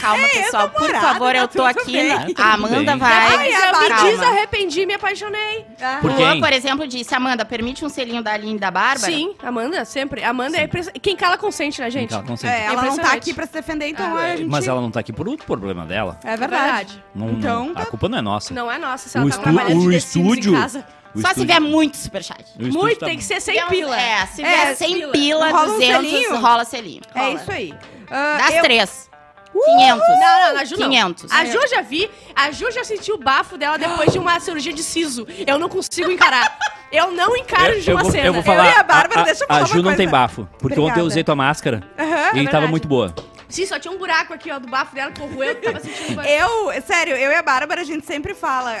Calma, 0.00 0.28
pessoal. 0.28 0.68
Por 0.70 0.80
namorada, 0.82 1.06
favor, 1.14 1.34
eu 1.34 1.48
tá 1.48 1.48
tô 1.48 1.68
tudo 1.80 1.80
aqui. 1.80 1.92
bem. 1.92 2.08
na- 2.08 2.26
Tudo 2.26 2.42
A 2.42 2.52
Amanda 2.54 2.76
bem. 2.92 2.98
vai. 2.98 3.36
Ai, 3.36 3.48
eu 3.48 3.80
me 3.80 3.88
Calma. 3.88 4.10
desarrependi, 4.10 4.86
me 4.86 4.94
apaixonei. 4.94 5.66
Ah. 5.80 5.98
Por 6.02 6.10
Luan, 6.12 6.32
quem? 6.32 6.40
por 6.42 6.52
exemplo, 6.52 6.86
disse: 6.86 7.14
Amanda, 7.14 7.44
permite 7.44 7.84
um 7.84 7.88
selinho 7.88 8.22
da 8.22 8.32
Aline 8.32 8.56
e 8.56 8.58
da 8.58 8.70
Bárbara? 8.70 8.98
Sim, 9.12 9.34
Amanda, 9.42 9.84
sempre. 9.86 10.22
Amanda 10.22 10.58
é 10.58 10.64
impress... 10.64 10.90
Quem 11.00 11.16
cala 11.16 11.38
consente, 11.38 11.80
né, 11.80 11.90
gente? 11.90 12.12
Ela 12.12 12.22
consente. 12.22 12.52
É, 12.52 12.64
ela 12.66 12.74
não 12.74 12.80
tá 12.82 12.86
impressionante. 12.88 13.16
aqui 13.18 13.34
pra 13.34 13.46
se 13.46 13.52
defender, 13.52 13.88
então 13.88 14.16
Ah, 14.16 14.20
a 14.20 14.36
gente... 14.36 14.48
Mas 14.50 14.68
ela 14.68 14.80
não 14.80 14.90
tá 14.90 15.00
aqui 15.00 15.12
por 15.12 15.26
outro 15.28 15.46
problema 15.46 15.86
dela. 15.86 16.18
É 16.24 16.34
É 16.34 16.36
verdade. 16.36 17.02
Não, 17.14 17.30
Então, 17.30 17.66
não- 17.68 17.74
tá- 17.74 17.82
a 17.82 17.86
culpa 17.86 18.08
não 18.08 18.18
é 18.18 18.22
nossa. 18.22 18.52
Não 18.52 18.70
é 18.70 18.76
nossa, 18.78 19.08
se 19.08 19.16
ela 19.16 19.26
o, 19.26 19.30
tá 19.30 19.36
estu- 19.36 19.42
trabalhando 19.42 19.80
de 19.80 19.86
o 19.88 19.90
The 19.90 20.00
Sims 20.00 20.26
estúdio. 20.26 20.52
em 20.54 20.60
casa. 20.60 20.86
O 21.14 21.20
Só 21.20 21.28
se 21.28 21.32
estúdio- 21.34 21.46
vier 21.46 21.60
muito 21.60 21.96
superchat. 21.96 22.44
o 22.58 22.62
Muito, 22.72 23.00
tá- 23.00 23.06
tem 23.06 23.16
que 23.18 23.24
ser 23.24 23.40
sem 23.40 23.56
Então, 23.56 23.68
pila. 23.68 24.00
É, 24.00 24.26
se 24.26 24.42
É, 24.42 24.46
vier 24.48 24.76
100 24.76 24.94
pila. 24.94 25.12
pila, 25.12 25.50
Rola 25.50 25.62
um 25.64 25.66
200, 25.78 26.10
selinho? 26.10 26.36
rola 26.40 26.64
selinho. 26.64 27.02
É 27.14 27.18
Rola. 27.20 27.34
isso 27.34 27.50
aí. 27.52 27.74
Ah, 28.10 28.36
Das 28.38 28.54
eu- 28.56 28.62
três. 28.62 29.10
500. 29.52 30.08
Não, 30.08 30.52
não, 30.54 30.60
a 30.60 30.64
Ju 30.64 30.76
não. 30.76 30.88
500. 30.88 31.30
A 31.32 31.44
Ju 31.44 31.58
eu 31.58 31.68
já 31.68 31.80
vi, 31.80 32.10
a 32.34 32.50
Ju 32.50 32.70
já 32.72 32.82
sentiu 32.82 33.14
o 33.14 33.18
bafo 33.18 33.56
dela 33.56 33.78
depois 33.78 34.12
de 34.12 34.18
uma 34.18 34.40
cirurgia 34.40 34.72
de 34.72 34.82
siso. 34.82 35.24
Eu 35.46 35.58
não 35.60 35.68
consigo 35.68 36.10
encarar. 36.10 36.58
Eu 36.90 37.12
não 37.12 37.36
encaro 37.36 37.72
Eu, 37.74 37.80
de 37.80 37.88
eu 37.90 37.96
uma 37.96 38.02
vou, 38.02 38.10
cena. 38.12 38.26
eu 38.26 38.32
vou 38.32 38.42
falar. 38.42 38.66
e 38.66 38.74
a 38.74 38.82
Bárbara, 38.82 39.20
a, 39.20 39.24
deixa 39.24 39.44
eu 39.44 39.46
a 39.48 39.54
falar 39.54 39.66
Ju 39.66 39.74
uma 39.80 39.90
não 39.90 39.96
tem 39.96 40.06
coisa. 40.08 40.10
bafo. 40.10 40.48
Porque 40.58 40.74
ontem 40.74 40.80
eu 40.80 40.84
Obrigada. 40.86 41.04
usei 41.06 41.22
tua 41.24 41.36
máscara 41.36 41.82
Aham. 41.96 42.08
e 42.08 42.16
tava 42.16 42.32
verdade. 42.34 42.66
muito 42.66 42.88
boa. 42.88 43.14
Sim, 43.54 43.66
só 43.66 43.78
tinha 43.78 43.92
um 43.92 43.98
buraco 43.98 44.34
aqui, 44.34 44.50
ó, 44.50 44.58
do 44.58 44.66
bafo 44.68 44.94
dela, 44.94 45.12
corroeu, 45.16 45.50
eu 45.50 45.60
tava 45.60 45.80
sentindo... 45.80 46.20
Eu, 46.22 46.82
sério, 46.82 47.14
eu 47.14 47.30
e 47.30 47.34
a 47.34 47.42
Bárbara, 47.42 47.82
a 47.82 47.84
gente 47.84 48.04
sempre 48.04 48.34
fala, 48.34 48.74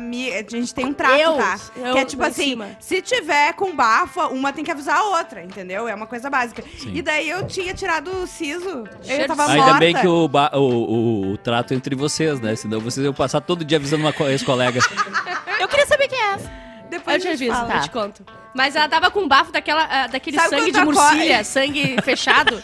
mi- 0.00 0.32
a 0.32 0.42
gente 0.42 0.74
tem 0.74 0.84
um 0.86 0.92
trato, 0.92 1.14
Eu? 1.20 1.36
tá? 1.36 1.58
Eu 1.76 1.92
que 1.92 1.98
é 1.98 2.04
tipo 2.04 2.22
assim, 2.24 2.42
cima. 2.50 2.70
se 2.80 3.00
tiver 3.00 3.52
com 3.54 3.74
bafo, 3.74 4.20
uma 4.28 4.52
tem 4.52 4.64
que 4.64 4.70
avisar 4.70 4.96
a 4.98 5.04
outra, 5.04 5.42
entendeu? 5.42 5.86
É 5.88 5.94
uma 5.94 6.06
coisa 6.06 6.28
básica. 6.28 6.62
Sim. 6.78 6.92
E 6.94 7.02
daí 7.02 7.28
eu 7.30 7.46
tinha 7.46 7.72
tirado 7.72 8.10
o 8.10 8.26
siso, 8.26 8.84
eu 9.06 9.26
tava 9.28 9.44
de 9.46 9.52
Ainda 9.52 9.64
morta. 9.64 9.78
bem 9.78 9.94
que 9.94 10.06
o, 10.08 10.26
ba- 10.26 10.50
o, 10.54 10.58
o- 10.60 11.30
o 11.32 11.36
trato 11.38 11.72
entre 11.72 11.94
vocês, 11.94 12.40
né? 12.40 12.56
Senão 12.56 12.80
vocês 12.80 13.04
iam 13.04 13.14
passar 13.14 13.40
todo 13.40 13.64
dia 13.64 13.78
avisando 13.78 14.02
uma 14.02 14.12
co- 14.12 14.26
ex-colega. 14.26 14.80
Eu 15.60 15.68
queria 15.68 15.86
saber 15.86 16.08
quem 16.08 16.18
é 16.20 16.32
essa. 16.34 16.50
Depois 16.90 17.16
Eu 17.16 17.20
te 17.22 17.28
a 17.28 17.30
gente 17.36 17.50
aviso, 17.50 17.66
fala. 17.66 17.74
eu 17.76 17.82
te 17.82 17.90
conto. 17.90 18.24
Mas 18.56 18.74
ela 18.74 18.88
tava 18.88 19.10
com 19.10 19.28
bafo 19.28 19.52
daquela, 19.52 19.84
ah, 19.90 20.06
daquele 20.06 20.36
Sabe 20.36 20.48
sangue 20.50 20.72
de 20.72 20.80
murcilha, 20.84 21.44
sangue 21.44 21.96
fechado. 22.02 22.62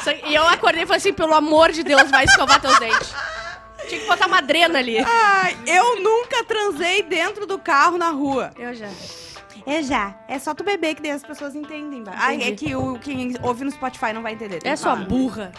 Sangue- 0.00 0.22
E 0.26 0.34
eu 0.34 0.46
acordei 0.46 0.82
e 0.82 0.86
falei 0.86 0.98
assim, 0.98 1.12
pelo 1.12 1.34
amor 1.34 1.72
de 1.72 1.82
Deus, 1.82 2.10
vai 2.10 2.24
escovar 2.24 2.60
teus 2.60 2.78
dentes. 2.78 3.14
Tinha 3.88 4.00
que 4.00 4.06
botar 4.06 4.26
uma 4.26 4.40
drena 4.42 4.78
ali. 4.78 4.98
Ai, 4.98 5.56
eu 5.66 6.00
nunca 6.00 6.44
transei 6.44 7.02
dentro 7.02 7.46
do 7.46 7.58
carro 7.58 7.96
na 7.98 8.10
rua. 8.10 8.50
Eu 8.58 8.74
já. 8.74 8.88
É 9.66 9.82
já. 9.82 10.14
É 10.28 10.38
só 10.38 10.54
tu 10.54 10.62
beber 10.64 10.94
que 10.94 11.02
daí 11.02 11.12
as 11.12 11.22
pessoas 11.22 11.54
entendem. 11.54 12.04
Ai, 12.12 12.42
é 12.42 12.52
que 12.52 12.74
o, 12.76 12.98
quem 12.98 13.34
ouve 13.42 13.64
no 13.64 13.70
Spotify 13.70 14.12
não 14.12 14.22
vai 14.22 14.32
entender. 14.34 14.60
É 14.64 14.76
falar. 14.76 15.04
burra. 15.06 15.52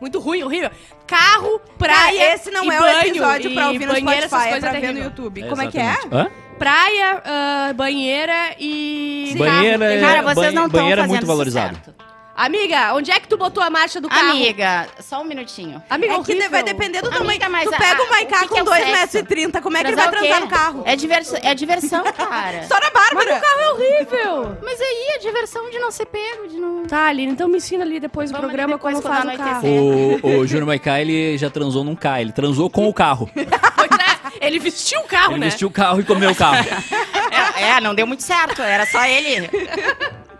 Muito 0.00 0.18
ruim, 0.18 0.42
horrível. 0.42 0.70
Carro, 1.06 1.60
Praia, 1.78 1.96
praia. 2.18 2.34
esse 2.34 2.50
não 2.50 2.64
e 2.64 2.70
é 2.70 2.78
banho, 2.78 2.96
o 2.96 3.00
episódio 3.06 3.54
pra 3.54 3.68
ouvir 3.68 3.86
no 3.86 3.92
banheiro, 4.00 4.26
Spotify, 4.26 4.48
é 4.54 4.60
pra 4.60 4.72
ver 4.72 4.92
no. 4.92 4.98
YouTube. 5.00 5.48
Como 5.48 5.62
é 5.62 5.66
que 5.68 5.78
é? 5.78 5.96
Hã? 6.10 6.30
Praia, 6.62 7.20
ah, 7.24 7.72
banheira 7.74 8.54
e. 8.58 9.34
Banheira 9.36 9.78
carro. 9.80 9.90
é- 9.92 10.00
Cara, 10.00 10.22
vocês 10.22 10.36
banhe- 10.36 10.54
não 10.54 10.66
estão 10.66 10.80
banheiro 10.80 11.00
é 11.00 11.02
fazendo 11.02 11.08
muito 11.08 11.22
isso 11.22 11.26
valorizado. 11.26 11.74
certo. 11.74 12.12
Amiga, 12.34 12.94
onde 12.94 13.10
é 13.10 13.20
que 13.20 13.28
tu 13.28 13.36
botou 13.36 13.62
a 13.62 13.68
marcha 13.68 14.00
do 14.00 14.08
carro? 14.08 14.30
Amiga, 14.30 14.86
só 15.00 15.20
um 15.20 15.24
minutinho. 15.24 15.82
Amiga, 15.90 16.14
É 16.14 16.16
que 16.22 16.32
horrível. 16.32 16.50
vai 16.50 16.62
depender 16.62 17.02
do 17.02 17.10
tamanho. 17.10 17.28
Amiga, 17.30 17.48
mas 17.48 17.64
tu 17.64 17.76
pega 17.76 18.00
a- 18.02 18.06
o 18.06 18.10
Maiká 18.10 18.36
o 18.36 18.40
que 18.40 18.44
que 18.44 18.48
com 18.48 18.58
é 18.58 18.62
o 18.62 18.64
2,30 18.64 18.86
sexo? 18.86 19.00
metros, 19.00 19.14
e 19.14 19.22
30, 19.24 19.60
como 19.60 19.76
é 19.76 19.80
que 19.80 19.86
ele 19.88 19.96
vai 19.96 20.08
Transar 20.08 20.22
o 20.24 20.28
transar 20.28 20.40
no 20.40 20.48
carro? 20.56 20.82
É, 20.86 20.96
diversão, 20.96 21.38
é 21.42 21.54
diversão, 21.54 22.04
cara. 22.14 22.62
Só 22.68 22.80
na 22.80 22.90
Bárbara. 22.90 23.40
carro 23.40 23.60
é 23.60 23.72
horrível. 23.72 24.56
Mas 24.62 24.80
aí, 24.80 25.12
a 25.16 25.18
diversão 25.18 25.68
de 25.68 25.78
não 25.78 25.90
ser 25.90 26.06
pego, 26.06 26.48
de 26.48 26.56
não... 26.56 26.84
Tá, 26.86 27.06
Aline, 27.08 27.32
então 27.32 27.48
me 27.48 27.58
ensina 27.58 27.84
ali 27.84 28.00
depois 28.00 28.30
do 28.30 28.34
Vamos 28.36 28.48
ali 28.48 28.56
programa 28.56 28.76
depois, 28.78 28.94
como 28.94 29.02
quando 29.02 29.12
faz 29.14 29.24
o 29.24 29.28
anoitecer. 29.28 30.20
carro. 30.22 30.36
O, 30.38 30.38
o 30.40 30.46
Júnior 30.46 30.66
Maiká, 30.66 31.00
ele 31.00 31.36
já 31.36 31.50
transou 31.50 31.84
num 31.84 31.94
carro. 31.94 32.20
Ele 32.20 32.32
transou 32.32 32.70
com 32.70 32.88
o 32.88 32.94
carro. 32.94 33.28
ele 34.40 34.58
vestiu 34.58 35.00
o 35.00 35.04
carro, 35.04 35.32
ele 35.32 35.40
né? 35.40 35.46
vestiu 35.46 35.68
o 35.68 35.70
carro 35.70 36.00
e 36.00 36.04
comeu 36.04 36.30
o 36.30 36.34
carro. 36.34 36.64
é, 37.56 37.62
é, 37.62 37.80
não 37.80 37.94
deu 37.94 38.06
muito 38.06 38.22
certo, 38.22 38.62
era 38.62 38.86
só 38.86 39.04
ele. 39.04 39.48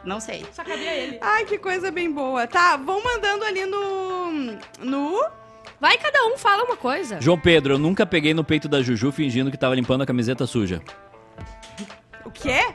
Não 0.04 0.18
sei. 0.20 0.44
Só 0.52 0.64
cabia 0.64 0.92
ele. 0.94 1.18
Ai, 1.20 1.44
que 1.44 1.58
coisa 1.58 1.90
bem 1.90 2.10
boa. 2.10 2.46
Tá, 2.46 2.76
vão 2.76 3.02
mandando 3.02 3.44
ali 3.44 3.64
no. 3.66 4.58
No. 4.80 5.24
Vai, 5.80 5.98
cada 5.98 6.26
um 6.26 6.38
fala 6.38 6.64
uma 6.64 6.76
coisa. 6.76 7.20
João 7.20 7.38
Pedro, 7.38 7.74
eu 7.74 7.78
nunca 7.78 8.06
peguei 8.06 8.34
no 8.34 8.44
peito 8.44 8.68
da 8.68 8.82
Juju 8.82 9.10
fingindo 9.12 9.50
que 9.50 9.56
tava 9.56 9.74
limpando 9.74 10.02
a 10.02 10.06
camiseta 10.06 10.46
suja. 10.46 10.80
O 12.24 12.30
quê? 12.30 12.72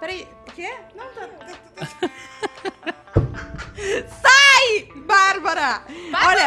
Peraí, 0.00 0.26
o 0.48 0.52
quê? 0.52 0.74
Não, 0.96 1.06
tá. 1.12 1.28
Sai! 4.08 4.41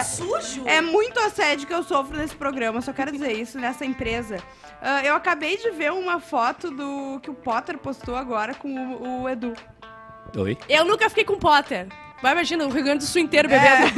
Sujo. 0.03 0.63
é 0.65 0.81
muito 0.81 1.19
assédio 1.19 1.67
que 1.67 1.73
eu 1.73 1.83
sofro 1.83 2.17
nesse 2.17 2.35
programa, 2.35 2.81
só 2.81 2.91
quero 2.93 3.11
dizer 3.11 3.31
isso, 3.33 3.59
nessa 3.59 3.85
empresa. 3.85 4.37
Ah, 4.81 5.03
eu 5.03 5.15
acabei 5.15 5.57
de 5.57 5.71
ver 5.71 5.91
uma 5.91 6.19
foto 6.19 6.69
do 6.71 7.19
que 7.21 7.29
o 7.29 7.33
Potter 7.33 7.77
postou 7.77 8.15
agora 8.15 8.53
com 8.53 8.69
o, 8.69 9.23
o 9.23 9.29
Edu. 9.29 9.53
Oi? 10.37 10.57
Eu 10.67 10.85
nunca 10.85 11.07
fiquei 11.09 11.23
com 11.23 11.33
o 11.33 11.39
Potter. 11.39 11.87
Vai, 12.21 12.31
imagina, 12.33 12.65
o 12.65 12.69
Rio 12.69 12.83
Grande 12.83 12.99
do 12.99 13.05
Sul 13.05 13.21
inteiro 13.21 13.47
bebendo. 13.49 13.93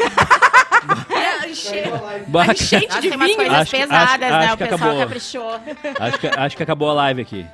É, 1.43 1.47
enche- 1.49 1.83
Bah, 2.27 2.43
a 2.43 2.51
enchente 2.53 2.87
Nossa, 2.87 3.01
de 3.01 3.07
tem 3.09 3.17
umas 3.17 3.27
vinho. 3.27 3.37
coisas 3.37 3.57
Acho 3.59 3.71
que- 3.71 3.77
pesadas, 3.77 4.09
acho- 4.11 4.19
né? 4.19 4.45
acho 4.45 4.53
o 4.53 4.57
pessoal 4.57 4.79
acabou. 4.79 4.99
caprichou. 4.99 5.61
Acho 5.99 6.19
que, 6.19 6.27
acho 6.27 6.57
que 6.57 6.63
acabou 6.63 6.89
a 6.89 6.93
live 6.93 7.21
aqui. 7.21 7.45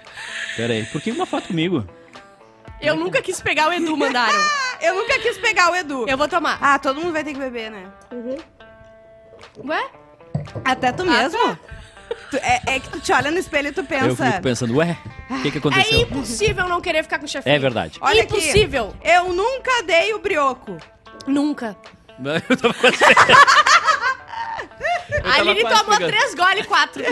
Pera 0.56 0.74
aí. 0.74 0.86
Por 0.86 1.02
que 1.02 1.12
uma 1.12 1.26
foto 1.26 1.48
comigo? 1.48 1.86
Eu 2.84 2.96
nunca 2.96 3.22
quis 3.22 3.40
pegar 3.42 3.70
o 3.70 3.74
Edu, 3.74 3.96
mandaram. 3.98 4.38
Eu 4.82 4.96
nunca 4.96 5.18
quis 5.20 5.38
pegar 5.38 5.72
o 5.72 5.76
Edu. 5.76 6.06
Eu 6.08 6.18
vou 6.18 6.28
tomar. 6.28 6.58
Ah, 6.62 6.78
todo 6.78 7.00
mundo 7.00 7.14
vai 7.14 7.24
ter 7.24 7.34
que 7.34 7.40
beber, 7.40 7.72
né? 7.72 7.86
Ué? 9.66 9.90
Até 10.66 10.92
tu 10.92 11.06
mesmo? 11.06 11.58
Tu- 12.30 12.38
é, 12.38 12.62
é 12.68 12.80
que 12.80 12.90
tu 12.90 13.00
te 13.00 13.14
olha 13.14 13.32
no 13.32 13.38
espelho 13.38 13.70
e 13.70 13.72
tu 13.72 13.80
Eu 13.82 13.86
pensa. 13.86 14.26
fico 14.32 14.42
pensando, 14.42 14.76
ué, 14.76 14.98
o 15.30 15.42
que, 15.42 15.52
que 15.52 15.58
É 15.58 15.60
aconteceu? 15.60 16.02
impossível 16.02 16.68
não 16.68 16.82
querer 16.82 17.02
ficar 17.04 17.18
com 17.20 17.26
o 17.26 17.28
chefinho. 17.30 17.56
É 17.56 17.60
verdade. 17.60 17.98
Olha 18.02 18.24
aqui. 18.24 18.34
impossível. 18.38 18.94
Eu 19.02 19.32
nunca 19.34 19.84
dei 19.84 20.14
o 20.14 20.20
brioco. 20.20 20.78
Nunca. 21.26 21.78
Eu 22.50 22.58
tava 22.58 22.74
quase 22.74 22.98
A 25.24 25.36
Aline 25.36 25.62
tomou 25.62 25.86
pegando. 25.98 26.08
três 26.12 26.34
gole 26.36 26.60
e 26.60 26.64
quatro. 26.64 27.04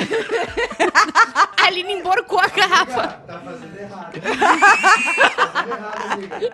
a 1.57 1.65
Aline 1.67 1.93
emborcou 1.93 2.39
a 2.39 2.47
garrafa. 2.47 3.07
Tá 3.07 3.39
fazendo 3.39 3.77
errado. 3.79 4.19
tá 4.21 5.49
fazendo 5.51 5.71
errado, 5.71 6.13
amiga. 6.13 6.53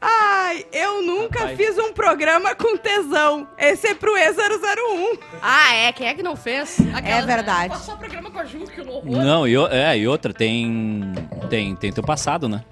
Ai, 0.00 0.66
eu 0.72 1.02
nunca 1.02 1.40
Rapaz. 1.40 1.56
fiz 1.56 1.78
um 1.78 1.92
programa 1.92 2.54
com 2.54 2.76
tesão. 2.76 3.48
Esse 3.58 3.88
é 3.88 3.94
pro 3.94 4.12
E001. 4.14 5.18
Ah, 5.40 5.74
é? 5.74 5.92
Quem 5.92 6.08
é 6.08 6.14
que 6.14 6.22
não 6.22 6.36
fez? 6.36 6.78
É 7.04 7.22
verdade. 7.22 7.70
Passou 7.70 7.94
o 7.94 7.98
programa 7.98 8.30
com 8.30 8.38
a 8.38 8.44
Ju, 8.44 8.64
que 8.64 8.80
horror. 8.80 9.04
Não, 9.04 9.46
e, 9.46 9.54
é, 9.70 9.96
e 9.98 10.06
outra, 10.08 10.32
tem, 10.32 11.12
tem, 11.48 11.74
tem 11.76 11.92
teu 11.92 12.02
passado, 12.02 12.48
né? 12.48 12.62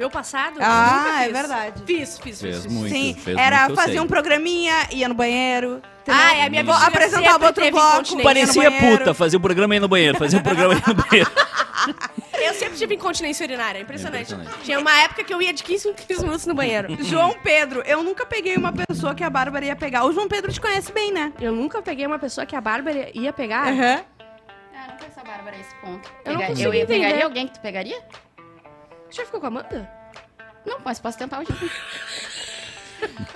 Meu 0.00 0.08
passado? 0.08 0.56
Ah, 0.62 1.18
é 1.20 1.24
fiz. 1.24 1.32
verdade. 1.32 1.82
Fiz, 1.86 2.18
fiz, 2.18 2.40
Fez 2.40 2.54
fiz. 2.56 2.64
fiz. 2.64 2.72
muito. 2.72 2.88
Sim, 2.88 3.14
fez 3.22 3.36
era 3.36 3.58
muito, 3.58 3.70
eu 3.72 3.76
fazer 3.76 3.92
sei. 3.92 4.00
um 4.00 4.06
programinha, 4.06 4.74
ia 4.92 5.06
no 5.06 5.14
banheiro. 5.14 5.82
Ah, 6.08 6.34
é, 6.36 6.46
a 6.46 6.48
minha 6.50 6.64
Vou 6.64 6.72
vizinha 6.72 6.88
apresentar 6.88 7.32
sempre 7.32 7.46
outro 7.46 7.62
teve 7.62 7.70
bloco. 7.76 7.92
incontinência. 7.96 8.24
Parecia 8.24 8.64
no 8.64 8.70
banheiro. 8.78 8.98
puta, 8.98 9.12
fazia 9.14 9.36
o 9.38 9.42
programa 9.42 9.74
aí 9.74 9.80
no 9.80 9.88
banheiro, 9.88 10.16
fazia 10.18 10.38
o 10.38 10.42
programa 10.42 10.72
aí 10.72 10.82
no 10.86 10.94
banheiro. 10.94 11.30
Eu 12.42 12.54
sempre 12.54 12.78
tive 12.78 12.94
incontinência 12.94 13.44
urinária, 13.44 13.78
impressionante. 13.78 14.32
É 14.32 14.34
impressionante. 14.36 14.64
Tinha 14.64 14.78
uma 14.80 15.02
época 15.02 15.22
que 15.22 15.32
eu 15.34 15.42
ia 15.42 15.52
de 15.52 15.62
15 15.62 15.88
em 15.88 15.92
15 15.92 16.22
minutos 16.22 16.46
no 16.46 16.54
banheiro. 16.54 16.96
João 17.04 17.34
Pedro, 17.42 17.82
eu 17.84 18.02
nunca 18.02 18.24
peguei 18.24 18.56
uma 18.56 18.72
pessoa 18.72 19.14
que 19.14 19.22
a 19.22 19.28
Bárbara 19.28 19.66
ia 19.66 19.76
pegar. 19.76 20.04
O 20.06 20.12
João 20.12 20.26
Pedro 20.26 20.50
te 20.50 20.58
conhece 20.60 20.90
bem, 20.90 21.12
né? 21.12 21.30
Eu 21.38 21.52
nunca 21.52 21.82
peguei 21.82 22.06
uma 22.06 22.18
pessoa 22.18 22.46
que 22.46 22.56
a 22.56 22.60
Bárbara 22.60 23.10
ia 23.12 23.32
pegar. 23.34 23.68
Aham. 23.68 24.00
Ah, 24.74 24.86
não 24.88 24.96
conheço 24.96 25.20
a 25.20 25.24
Bárbara 25.24 25.56
a 25.56 25.60
esse 25.60 25.74
ponto. 25.82 26.10
Eu 26.24 26.32
não 26.32 26.38
Pega- 26.40 26.50
consigo 26.52 26.68
eu 26.70 26.74
ia- 26.74 26.82
entender. 26.84 26.98
pegaria 27.04 27.24
alguém 27.26 27.46
que 27.46 27.52
tu 27.54 27.60
pegaria? 27.60 27.98
Já 29.10 29.24
ficou 29.24 29.40
com 29.40 29.46
a 29.46 29.48
Amanda? 29.48 29.90
Não, 30.64 30.78
mas 30.84 31.00
posso 31.00 31.18
tentar 31.18 31.40
hoje. 31.40 31.48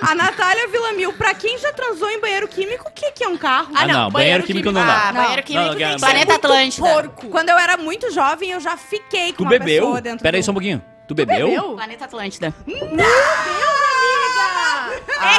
A 0.00 0.14
Natália 0.14 0.68
Villamil, 0.68 1.12
pra 1.14 1.34
quem 1.34 1.56
já 1.58 1.72
transou 1.72 2.08
em 2.10 2.20
banheiro 2.20 2.46
químico, 2.46 2.88
o 2.88 2.92
que, 2.92 3.10
que 3.12 3.24
é 3.24 3.28
um 3.28 3.36
carro? 3.36 3.72
Ah, 3.74 3.86
não, 3.86 4.10
banheiro 4.10 4.44
químico 4.44 4.70
não 4.70 4.84
dá. 4.84 5.08
Ah, 5.08 5.12
Não. 5.12 5.22
banheiro 5.22 5.42
químico 5.42 5.68
Não, 5.70 5.76
tem 5.76 5.94
que. 5.94 6.00
Planeta 6.00 6.32
Muito 6.32 6.44
Atlântida. 6.46 6.86
Porco. 6.88 7.28
Quando 7.30 7.48
eu 7.48 7.58
era 7.58 7.76
muito 7.78 8.10
jovem, 8.12 8.50
eu 8.50 8.60
já 8.60 8.76
fiquei 8.76 9.32
com 9.32 9.38
Tu 9.38 9.42
uma 9.44 9.50
bebeu? 9.50 9.82
pessoa 9.84 10.00
dentro 10.02 10.22
Pera 10.22 10.36
aí 10.36 10.42
do... 10.42 10.44
só 10.44 10.50
um 10.50 10.54
pouquinho. 10.54 10.84
Tu 11.08 11.14
bebeu? 11.14 11.46
Bebeu? 11.48 11.74
Planeta 11.76 12.04
Atlântida. 12.04 12.54
É 12.66 12.70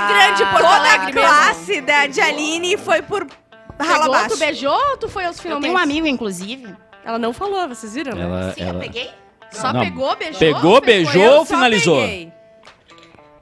grande 0.07 0.43
Porto 0.45 0.57
Toda 0.57 0.67
a 0.67 0.75
Alegre 0.79 1.13
mesmo. 1.13 1.29
classe 1.29 1.81
da 1.81 2.07
de 2.07 2.21
Aline 2.21 2.77
foi 2.77 3.01
por 3.03 3.27
rala 3.79 3.99
Pegou, 3.99 4.15
abaixo. 4.15 4.29
tu 4.29 4.37
beijou 4.37 4.89
ou 4.91 4.97
tu 4.97 5.07
foi 5.07 5.25
aos 5.25 5.37
Eu 5.37 5.43
finalmente? 5.43 5.67
tenho 5.67 5.77
um 5.79 5.81
amigo, 5.81 6.07
inclusive. 6.07 6.75
Ela 7.03 7.19
não 7.19 7.31
falou, 7.33 7.67
vocês 7.67 7.93
viram? 7.93 8.15
né? 8.17 8.23
Ela, 8.23 8.53
Sim, 8.53 8.61
eu 8.61 8.67
ela... 8.69 8.79
peguei. 8.79 9.11
Só 9.55 9.73
Não, 9.73 9.81
pegou, 9.81 10.15
beijou? 10.15 10.39
Pegou, 10.39 10.81
beijou 10.81 11.37
ou 11.39 11.45
finalizou? 11.45 12.01
peguei. 12.01 12.33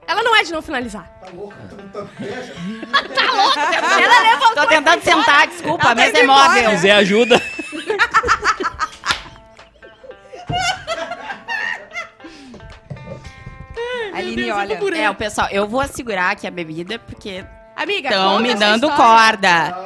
Ela 0.06 0.22
não 0.22 0.36
é 0.36 0.44
de 0.44 0.52
não 0.52 0.62
finalizar. 0.62 1.10
Tá 1.20 1.28
louca? 1.34 1.56
Tu 1.70 1.76
não 1.76 1.88
tá 1.90 2.02
beija? 2.20 2.54
Ela 4.04 4.20
levantou. 4.22 4.56
Tô 4.64 4.68
tentando 4.68 5.02
sentar, 5.04 5.48
desculpa, 5.48 5.88
a 5.88 5.92
Ela 5.92 5.96
mesa 5.96 6.14
tá 6.14 6.20
é 6.20 6.24
móvel. 6.24 6.64
Se 6.64 6.70
quiser 6.76 6.92
ajuda. 6.92 7.42
Aline, 14.14 14.52
olha. 14.52 14.80
É, 14.96 15.10
o 15.10 15.16
pessoal, 15.16 15.48
eu 15.52 15.68
vou 15.68 15.86
segurar 15.88 16.32
aqui 16.32 16.46
a 16.46 16.52
bebida, 16.52 17.00
porque 17.00 17.44
Amiga, 17.76 18.10
estão 18.10 18.40
me 18.40 18.54
dando 18.54 18.88
história. 18.88 18.96
corda. 18.96 19.83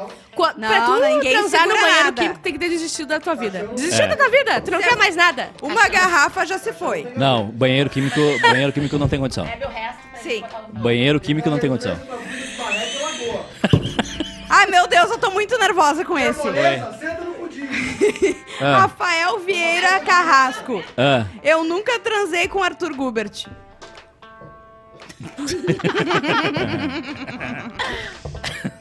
Não. 0.57 0.67
Pra 0.67 0.81
tu 0.81 0.99
ninguém 0.99 1.31
transar 1.33 1.67
no 1.67 1.75
banheiro 1.75 2.03
nada. 2.05 2.21
químico, 2.21 2.39
tem 2.39 2.53
que 2.53 2.59
ter 2.59 2.69
desistido 2.69 3.07
da 3.07 3.19
tua 3.19 3.35
vida. 3.35 3.69
Desistiu 3.75 4.05
É. 4.05 4.07
da 4.07 4.17
tua 4.17 4.29
vida, 4.29 4.61
tu 4.61 4.71
não 4.71 4.79
quer 4.79 4.95
mais 4.95 5.15
nada. 5.15 5.49
Uma 5.61 5.87
garrafa 5.87 6.45
já 6.45 6.57
se 6.57 6.73
foi. 6.73 7.07
Não, 7.15 7.45
banheiro 7.47 7.89
químico, 7.89 8.19
banheiro 8.41 8.71
químico 8.73 8.97
não 8.97 9.07
tem 9.07 9.19
condição. 9.19 9.45
Bebe 9.45 9.65
o 9.65 9.69
resto 9.69 9.99
pra 10.11 10.19
Sim. 10.21 10.43
Banheiro 10.73 11.19
químico 11.19 11.49
não 11.49 11.59
tem 11.59 11.69
condição. 11.69 11.97
Ai, 14.49 14.65
meu 14.67 14.87
Deus, 14.87 15.11
eu 15.11 15.17
tô 15.17 15.29
muito 15.31 15.57
nervosa 15.57 16.03
com 16.05 16.17
esse. 16.17 16.41
Ah, 18.59 18.81
Rafael 18.81 19.37
Vieira 19.39 19.99
Carrasco. 19.99 20.83
ah, 20.97 21.25
Eu 21.43 21.63
nunca 21.63 21.99
transei 21.99 22.47
com 22.47 22.61
Arthur 22.63 22.93
Gubert. 22.95 23.45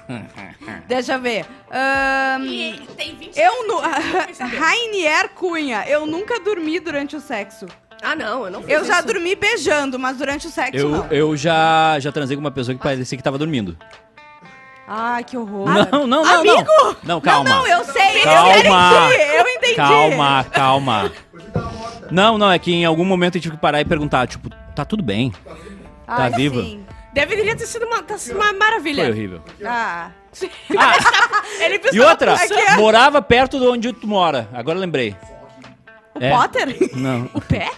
Deixa 0.87 1.15
eu 1.15 1.21
ver. 1.21 1.45
E 2.43 2.81
tem 2.97 3.17
20 3.17 3.37
eu 3.39 3.67
nu... 3.69 3.79
Rainier 4.59 5.31
Cunha. 5.35 5.85
Eu 5.87 6.07
nunca 6.07 6.39
dormi 6.41 6.79
durante 6.81 7.17
o 7.17 7.21
sexo. 7.21 7.67
Ah, 8.03 8.15
não, 8.15 8.45
eu 8.45 8.51
não 8.51 8.63
fiz 8.63 8.71
Eu 8.71 8.85
já 8.85 8.99
isso. 8.99 9.07
dormi 9.07 9.35
beijando, 9.35 9.99
mas 9.99 10.19
durante 10.19 10.47
o 10.47 10.51
sexo 10.51 10.77
eu, 10.77 10.89
não. 10.91 11.07
eu 11.07 11.37
já, 11.37 11.99
já 11.99 12.13
transei 12.13 12.37
com 12.37 12.41
uma 12.41 12.51
pessoa 12.51 12.77
que 12.77 12.83
parecia 12.83 13.17
que 13.17 13.25
tava 13.25 13.39
dormindo. 13.39 13.77
Ai, 14.87 15.25
que 15.25 15.37
horror. 15.37 15.69
Não, 15.69 16.07
não, 16.07 16.25
não, 16.25 16.35
Amigo! 16.41 16.65
não. 16.65 16.97
Não, 17.03 17.21
calma. 17.21 17.51
Não, 17.51 17.67
eu 17.67 17.83
sei. 17.85 18.23
Calma. 18.23 18.53
Eu 18.53 18.59
entendi. 18.59 19.37
Eu 19.37 19.49
entendi. 19.49 19.75
Calma, 19.75 20.45
calma. 20.45 21.13
Não, 22.11 22.39
não, 22.39 22.53
é 22.53 22.59
que 22.59 22.73
em 22.73 22.85
algum 22.85 23.05
momento 23.05 23.37
eu 23.37 23.41
tive 23.41 23.57
que 23.57 23.61
parar 23.61 23.81
e 23.81 23.85
perguntar, 23.85 24.29
tipo, 24.29 24.49
tá 24.77 24.85
tudo 24.85 25.03
bem? 25.03 25.33
Tá 26.07 26.29
viva? 26.29 26.63
sim. 26.63 26.87
Deveria 27.17 27.57
ter 27.57 27.67
sido 27.67 27.87
uma, 27.87 28.03
tá 28.03 28.19
sido 28.19 28.37
uma 28.37 28.53
maravilha. 28.53 29.05
Foi 29.05 29.13
horrível. 29.13 29.41
Ah. 29.65 30.11
Ele 31.61 31.81
E 31.93 32.01
outra, 32.01 32.35
é- 32.35 32.77
morava 32.77 33.23
perto 33.23 33.59
de 33.59 33.67
onde 33.67 33.91
tu 33.93 34.07
mora. 34.07 34.49
Agora 34.53 34.77
eu 34.77 34.81
lembrei. 34.83 35.17
O 36.15 36.23
É. 36.23 36.31
Potter? 36.31 36.77
Não, 36.95 37.31
O 37.33 37.41
pé? 37.41 37.71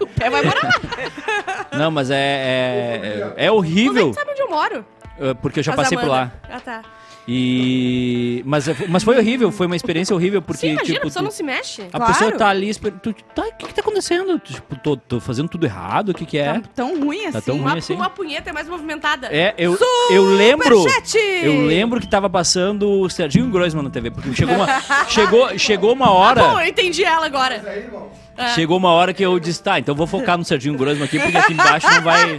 o 0.00 0.06
pé 0.06 0.28
vai 0.28 0.42
morar 0.42 0.60
lá. 0.64 1.66
não, 1.78 1.90
mas 1.92 2.10
é, 2.10 2.16
é, 2.16 3.00
é, 3.02 3.08
é 3.18 3.20
Como 3.20 3.32
é 3.36 3.50
horrível, 3.52 4.08
que 4.10 4.14
sabe 4.18 4.30
onde 4.32 4.40
eu 4.42 4.50
moro? 4.50 4.84
eh, 5.20 5.34
porque 5.34 5.60
eu 5.60 5.64
já 5.64 5.72
As 5.72 5.76
passei 5.76 5.96
por 5.96 6.08
lá. 6.08 6.32
Ah, 6.50 6.60
tá. 6.60 6.82
E 7.26 8.42
mas, 8.44 8.66
mas 8.88 9.02
foi 9.02 9.16
horrível, 9.16 9.50
foi 9.50 9.66
uma 9.66 9.76
experiência 9.76 10.14
horrível, 10.14 10.42
porque 10.42 10.60
Sim, 10.66 10.72
imagina, 10.72 10.94
tipo, 10.94 10.98
a 10.98 11.08
pessoa 11.08 11.22
tu- 11.22 11.24
não 11.24 11.30
se 11.30 11.42
mexe. 11.42 11.82
a 11.82 11.96
Claro. 11.96 12.12
pessoa 12.12 12.32
tá 12.32 12.48
ali, 12.48 12.68
esper- 12.68 12.92
tu, 13.02 13.14
tá, 13.34 13.42
o 13.42 13.52
que 13.56 13.66
que 13.66 13.74
tá 13.74 13.80
acontecendo? 13.80 14.38
Tipo, 14.38 14.76
tô, 14.76 14.96
tô 14.96 15.20
fazendo 15.20 15.48
tudo 15.48 15.64
errado, 15.64 16.10
o 16.10 16.14
que 16.14 16.26
que 16.26 16.36
é? 16.38 16.54
Tá 16.54 16.62
tão 16.74 17.00
ruim 17.00 17.22
assim. 17.22 17.32
Tá 17.32 17.40
tão 17.40 17.54
ruim 17.56 17.64
Uma, 17.64 17.78
assim. 17.78 17.94
uma 17.94 18.10
punheta 18.10 18.50
é 18.50 18.52
mais 18.52 18.68
movimentada. 18.68 19.28
É, 19.28 19.54
eu, 19.56 19.78
eu 20.10 20.24
lembro. 20.36 20.76
Superchat! 20.82 21.16
Eu 21.42 21.64
lembro 21.66 22.00
que 22.00 22.06
tava 22.06 22.28
passando 22.28 22.88
o 23.00 23.08
Serginho 23.08 23.48
Groisman 23.48 23.82
na 23.84 23.90
TV, 23.90 24.10
porque 24.10 24.34
chegou 24.34 24.54
uma, 24.54 24.66
chegou, 25.08 25.58
chegou 25.58 25.92
uma 25.92 26.10
hora. 26.10 26.42
Bom, 26.42 26.60
eu 26.60 26.66
entendi 26.68 27.04
ela 27.04 27.26
agora. 27.26 27.56
Mas 27.56 27.66
aí, 27.66 27.78
irmão, 27.84 28.10
É. 28.36 28.48
Chegou 28.48 28.76
uma 28.76 28.90
hora 28.90 29.14
que 29.14 29.22
eu 29.24 29.38
disse, 29.38 29.62
tá, 29.62 29.78
então 29.78 29.92
eu 29.92 29.96
vou 29.96 30.06
focar 30.06 30.36
no 30.36 30.44
Serginho 30.44 30.76
Groisman 30.76 31.04
aqui, 31.04 31.18
porque 31.20 31.36
aqui 31.38 31.52
embaixo 31.52 31.86
não 31.88 32.02
vai. 32.02 32.38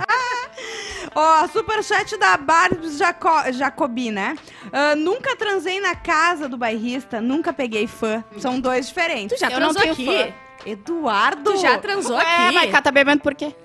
Ó, 1.15 1.47
superchat 1.47 2.17
da 2.17 2.35
Barbs 2.35 2.97
Jaco 2.97 3.29
Jacobi, 3.53 4.11
né? 4.11 4.35
Ah, 4.73 4.95
nunca 4.95 5.35
transei 5.35 5.79
na 5.79 5.95
casa 5.95 6.49
do 6.49 6.57
bairrista, 6.57 7.21
nunca 7.21 7.53
peguei 7.53 7.87
fã. 7.87 8.21
São 8.37 8.59
dois 8.59 8.87
diferentes. 8.87 9.37
Tu 9.37 9.39
já 9.39 9.49
Eu 9.49 9.59
não 9.61 9.73
transou 9.73 9.91
aqui? 9.93 10.05
fã. 10.05 10.33
Eduardo! 10.69 11.53
Tu 11.53 11.57
já 11.61 11.77
transou 11.77 12.17
Ué, 12.17 12.23
aqui? 12.45 12.53
mas 12.55 12.71
cá 12.71 12.81
tá 12.81 12.91
bebendo 12.91 13.21
por 13.21 13.33
quê? 13.35 13.55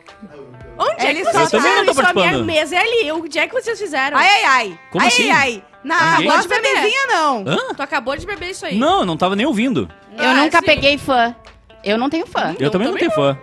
Onde 0.78 1.06
é 1.06 1.10
Ele 1.10 1.20
que 1.20 1.32
só 1.32 1.40
vocês 1.40 1.50
fizeram 1.50 1.84
Eu 1.84 1.86
também 1.86 1.86
não 1.86 1.90
isso? 1.92 2.00
A 2.08 2.14
minha 2.14 2.38
mesa 2.44 2.76
é 2.76 2.78
ali. 2.78 3.12
Onde 3.12 3.38
é 3.38 3.46
que 3.48 3.54
vocês 3.54 3.78
fizeram? 3.78 4.16
Ai, 4.16 4.26
ai, 4.28 4.44
ai. 4.44 4.78
Como 4.90 5.02
ai, 5.02 5.08
assim? 5.08 5.30
ai, 5.30 5.38
ai. 5.38 5.64
Na 5.82 6.12
Ninguém? 6.18 6.30
Pode 6.30 6.48
beber. 6.48 6.74
mesinha, 6.74 7.06
não. 7.08 7.44
Hã? 7.46 7.74
Tu 7.74 7.82
acabou 7.82 8.16
de 8.16 8.26
beber 8.26 8.50
isso 8.50 8.64
aí. 8.66 8.78
Não, 8.78 9.00
eu 9.00 9.06
não 9.06 9.16
tava 9.16 9.34
nem 9.34 9.46
ouvindo. 9.46 9.88
Eu 10.16 10.28
Ah, 10.30 10.34
nunca 10.34 10.58
sim. 10.58 10.64
peguei 10.66 10.98
fã. 10.98 11.34
Eu 11.82 11.96
não 11.98 12.10
tenho 12.10 12.26
fã. 12.26 12.54
Eu 12.58 12.70
também 12.70 12.86
não 12.88 12.94
também 12.94 13.08
tenho 13.08 13.12
fã. 13.12 13.38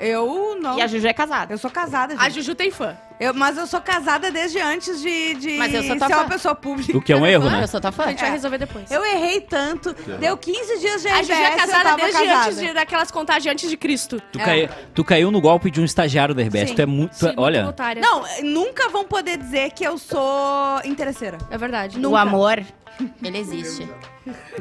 Eu 0.00 0.56
não. 0.60 0.78
E 0.78 0.82
a 0.82 0.86
Juju 0.86 1.06
é 1.06 1.12
casada. 1.12 1.54
Eu 1.54 1.58
sou 1.58 1.70
casada, 1.70 2.14
A 2.18 2.24
gente. 2.24 2.34
Juju 2.36 2.54
tem 2.54 2.70
fã. 2.70 2.96
Eu, 3.20 3.32
mas 3.32 3.56
eu 3.56 3.64
sou 3.66 3.80
casada 3.80 4.28
desde 4.30 4.58
antes 4.60 5.00
de, 5.00 5.34
de 5.34 5.52
Mas 5.56 5.72
eu 5.72 5.84
sou 5.84 5.96
ser 5.96 6.04
uma 6.04 6.22
fã. 6.24 6.28
pessoa 6.28 6.54
pública. 6.54 6.98
O 6.98 7.00
que 7.00 7.12
é 7.12 7.16
um 7.16 7.24
erro, 7.24 7.48
né? 7.48 7.62
eu 7.62 7.68
sou 7.68 7.80
tua 7.80 7.90
A 7.90 7.92
fã. 7.92 8.08
gente 8.08 8.18
vai 8.18 8.28
É. 8.28 8.32
resolver 8.32 8.58
depois. 8.58 8.90
Eu 8.90 9.04
errei 9.04 9.40
tanto. 9.40 9.94
Deu 10.18 10.36
15 10.36 10.78
dias 10.80 11.00
de 11.02 11.08
A 11.08 11.18
RBS, 11.20 11.26
gente 11.28 11.32
é 11.42 11.52
eu 11.54 11.56
casada 11.58 11.82
tava 11.84 11.96
desde 11.96 12.12
casada. 12.24 12.44
antes 12.46 12.58
de, 12.58 12.72
daquelas 12.72 13.10
contagens 13.12 13.52
antes 13.52 13.70
de 13.70 13.76
Cristo. 13.76 14.20
Tu, 14.32 14.40
É. 14.40 14.44
cai- 14.44 14.70
tu 14.92 15.04
caiu 15.04 15.30
no 15.30 15.40
golpe 15.40 15.70
de 15.70 15.80
um 15.80 15.84
estagiário 15.84 16.34
da 16.34 16.42
RBS. 16.42 16.70
Sim. 16.70 16.74
Tu 16.74 16.82
é 16.82 16.86
muito. 16.86 17.16
tu 17.16 17.26
é- 17.26 17.30
Sim, 17.30 17.34
olha, 17.38 17.60
muito 17.62 17.70
otária. 17.70 18.02
Não, 18.02 18.24
nunca 18.42 18.88
vão 18.88 19.04
poder 19.04 19.36
dizer 19.38 19.70
que 19.70 19.84
eu 19.84 19.96
sou 19.96 20.80
interesseira. 20.84 21.38
É 21.50 21.56
verdade. 21.56 21.98
O 21.98 22.00
Nunca. 22.00 22.18
amor, 22.20 22.62
ele 23.22 23.38
existe. 23.38 23.88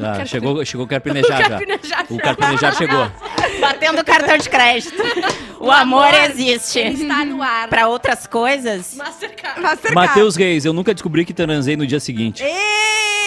ah, 0.01 0.25
chegou, 0.25 0.63
chegou 0.65 0.85
o 0.85 0.89
carpinejar 0.89 1.37
já. 1.41 1.49
Carpinejar. 1.49 2.05
O 2.09 2.17
carpinejar 2.17 2.75
chegou. 2.75 3.11
Batendo 3.59 4.01
o 4.01 4.05
cartão 4.05 4.37
de 4.37 4.49
crédito. 4.49 5.01
O, 5.63 5.71
amor, 5.71 6.13
existe. 6.29 6.77
Está 6.81 7.23
no 7.23 7.41
ar. 7.41 7.69
Pra 7.69 7.87
outras 7.87 8.27
coisas, 8.27 8.95
Mastercard. 8.95 9.61
Mastercard. 9.61 9.95
Matheus 9.95 10.35
Reis, 10.35 10.65
eu 10.65 10.73
nunca 10.73 10.93
descobri 10.93 11.23
que 11.23 11.33
transei 11.33 11.77
no 11.77 11.87
dia 11.87 12.01
seguinte. 12.01 12.43
Ei, 12.43 12.51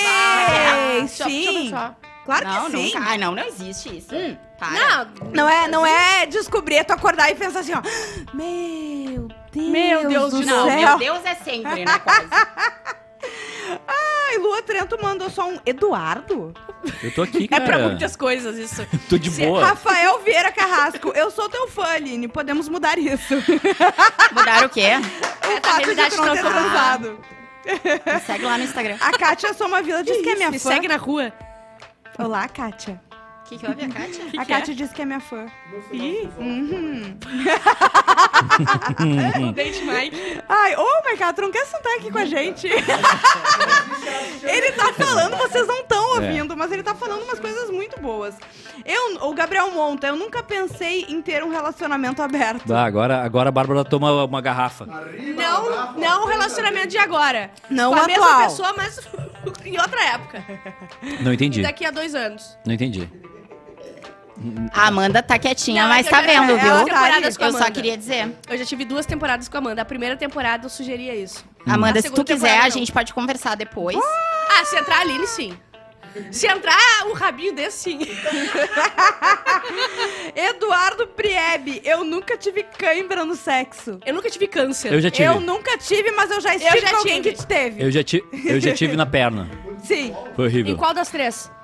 Ah, 0.06 0.98
deixa- 1.00 1.24
deixa 1.24 1.48
eu 1.48 1.52
sim. 1.62 1.70
Claro 2.26 2.44
não, 2.46 2.64
que 2.66 2.76
sim. 2.76 2.84
nunca. 2.94 3.08
Ai, 3.08 3.16
não, 3.16 3.34
não 3.34 3.42
existe 3.42 3.96
isso. 3.96 4.08
Para. 4.58 4.70
Não, 4.70 5.30
Não 5.32 5.48
é, 5.48 5.66
não 5.68 5.86
é 5.86 6.26
descobrir, 6.26 6.76
é 6.76 6.84
tu 6.84 6.92
acordar 6.92 7.30
e 7.30 7.34
pensar 7.36 7.60
assim, 7.60 7.72
ó. 7.72 7.80
Meu 8.34 9.28
Deus, 9.50 9.68
Meu 9.70 10.06
Deus 10.08 10.30
do 10.32 10.40
de 10.40 10.44
céu. 10.44 10.56
Não, 10.56 10.76
meu 10.76 10.98
Deus 10.98 11.20
é 11.24 11.34
sempre, 11.36 11.86
né, 11.86 11.98
quase. 12.00 12.28
Ai, 14.28 14.38
Lua 14.38 14.62
Trento 14.62 14.98
mandou 15.02 15.30
só 15.30 15.48
um 15.48 15.58
Eduardo? 15.64 16.52
Eu 17.02 17.14
tô 17.14 17.22
aqui, 17.22 17.44
é 17.46 17.48
cara. 17.48 17.64
pra 17.64 17.78
muitas 17.78 18.16
coisas 18.16 18.56
isso. 18.58 18.86
Tô 19.08 19.16
de 19.18 19.30
boa. 19.30 19.64
Rafael 19.66 20.18
Vieira 20.20 20.50
Carrasco, 20.52 21.12
eu 21.14 21.30
sou 21.30 21.48
teu 21.48 21.68
fã, 21.68 21.84
Aline. 21.84 22.26
Podemos 22.28 22.68
mudar 22.68 22.98
isso. 22.98 23.34
Mudaram 24.32 24.66
o 24.66 24.70
quê? 24.70 24.90
O 25.46 25.68
fato 25.68 25.78
de 25.78 25.84
realidade 25.84 26.16
tu 26.16 26.22
não 26.24 26.34
ter 26.34 26.42
transado. 26.42 27.20
Me 27.64 28.20
segue 28.20 28.44
lá 28.44 28.58
no 28.58 28.64
Instagram. 28.64 28.96
A 29.00 29.12
Kátia 29.16 29.54
Soma 29.54 29.80
Vila 29.82 30.02
disse 30.02 30.20
que 30.22 30.28
é 30.30 30.34
minha 30.34 30.50
Me 30.50 30.58
fã. 30.58 30.70
segue 30.70 30.88
na 30.88 30.96
rua. 30.96 31.32
Olá, 32.18 32.48
Kátia. 32.48 33.00
O 33.44 33.48
que, 33.48 33.58
que 33.58 33.66
houve, 33.66 33.84
a 33.84 33.88
Kátia? 33.88 34.24
a 34.40 34.44
Kátia 34.44 34.74
disse 34.74 34.92
que 34.92 35.02
é 35.02 35.04
minha 35.04 35.20
fã. 35.20 35.46
Ih, 35.92 36.28
Uhum. 36.38 37.16
Date 39.54 39.84
Mike. 39.84 40.40
Ai, 40.48 40.74
ô, 40.76 41.02
Mercado, 41.04 41.42
não 41.42 41.50
quer 41.50 41.66
sentar 41.66 41.92
aqui 41.96 42.10
com 42.10 42.18
a 42.18 42.24
gente? 42.24 42.66
ele 44.42 44.72
tá 44.72 44.92
falando, 44.92 45.36
vocês 45.36 45.66
não 45.66 45.80
estão 45.80 46.14
ouvindo, 46.14 46.56
mas 46.56 46.72
ele 46.72 46.82
tá 46.82 46.94
falando 46.94 47.22
umas 47.22 47.38
coisas 47.38 47.70
muito 47.70 48.00
boas. 48.00 48.34
Eu, 48.84 49.28
o 49.28 49.34
Gabriel 49.34 49.70
Monta, 49.70 50.06
eu 50.06 50.16
nunca 50.16 50.42
pensei 50.42 51.06
em 51.08 51.20
ter 51.20 51.42
um 51.42 51.50
relacionamento 51.50 52.22
aberto. 52.22 52.72
Ah, 52.72 52.84
agora, 52.84 53.22
agora 53.22 53.48
a 53.48 53.52
Bárbara 53.52 53.84
toma 53.84 54.24
uma 54.24 54.40
garrafa. 54.40 54.86
Não, 54.86 55.92
não 55.94 56.24
o 56.24 56.26
relacionamento 56.26 56.88
de 56.88 56.98
agora. 56.98 57.50
Não 57.70 57.92
Com 57.92 57.98
a 57.98 58.04
o 58.04 58.06
mesma 58.06 58.24
atual. 58.24 58.42
pessoa, 58.48 58.74
mas 58.76 59.00
em 59.64 59.78
outra 59.78 60.02
época. 60.04 60.44
Não 61.20 61.32
entendi. 61.32 61.62
Daqui 61.62 61.84
a 61.84 61.90
dois 61.90 62.14
anos. 62.14 62.56
Não 62.64 62.74
entendi. 62.74 63.08
A 64.72 64.86
Amanda 64.88 65.22
tá 65.22 65.38
quietinha, 65.38 65.82
Não, 65.82 65.88
mas 65.88 66.06
eu 66.06 66.12
tá 66.12 66.20
já- 66.20 66.26
vendo, 66.26 66.52
é, 66.52 66.58
viu? 66.58 66.70
ela 66.70 66.84
temporadas 66.84 67.36
com 67.36 67.44
a 67.44 67.46
Eu 67.46 67.52
só 67.52 67.58
Amanda. 67.58 67.72
queria 67.72 67.96
dizer. 67.96 68.36
Eu 68.48 68.58
já 68.58 68.64
tive 68.64 68.84
duas 68.84 69.06
temporadas 69.06 69.48
com 69.48 69.56
a 69.56 69.60
Amanda. 69.60 69.82
A 69.82 69.84
primeira 69.84 70.16
temporada 70.16 70.66
eu 70.66 70.70
sugeria 70.70 71.14
isso. 71.14 71.44
Amanda, 71.66 71.98
A 71.98 72.02
se 72.02 72.08
tu 72.08 72.16
segunda 72.16 72.24
quiser, 72.24 72.46
temporada 72.48 72.66
a 72.66 72.68
não. 72.68 72.78
gente 72.78 72.92
pode 72.92 73.14
conversar 73.14 73.54
depois. 73.56 73.96
Ah, 73.96 74.64
se 74.64 74.76
entrar 74.76 74.98
a 74.98 75.00
Aline, 75.00 75.26
sim. 75.26 75.56
Se 76.30 76.46
entrar 76.46 76.78
um 77.06 77.12
rabinho 77.12 77.54
desse, 77.54 77.78
sim. 77.90 77.98
Eduardo 80.34 81.06
Priebe, 81.08 81.80
eu 81.84 82.04
nunca 82.04 82.36
tive 82.36 82.62
cãibra 82.62 83.24
no 83.24 83.34
sexo. 83.34 83.98
Eu 84.04 84.14
nunca 84.14 84.30
tive 84.30 84.46
câncer. 84.46 84.92
Eu 84.92 85.00
já 85.00 85.10
tive. 85.10 85.28
Eu 85.28 85.40
nunca 85.40 85.76
tive, 85.78 86.10
mas 86.12 86.30
eu 86.30 86.40
já 86.40 86.54
estive 86.54 86.80
já 86.80 86.90
com 86.90 86.96
alguém 86.96 87.22
tive. 87.22 87.34
que 87.34 87.40
te 87.42 87.46
teve. 87.46 87.82
Eu 87.82 87.90
já, 87.90 88.02
ti, 88.02 88.22
eu 88.44 88.60
já 88.60 88.74
tive 88.74 88.96
na 88.96 89.06
perna. 89.06 89.48
Sim. 89.82 90.14
Foi 90.34 90.46
Em 90.46 90.48
horrível. 90.48 90.76
qual 90.76 90.94
das 90.94 91.08
três? 91.10 91.50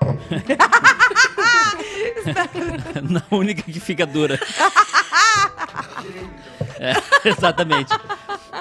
Na 3.03 3.23
única 3.31 3.63
que 3.63 3.81
fica 3.81 4.07
dura. 4.07 4.39
É, 6.79 6.95
exatamente. 7.29 7.93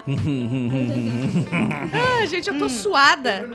Ah, 1.93 2.25
gente, 2.25 2.47
eu 2.49 2.57
tô 2.57 2.69
suada. 2.69 3.49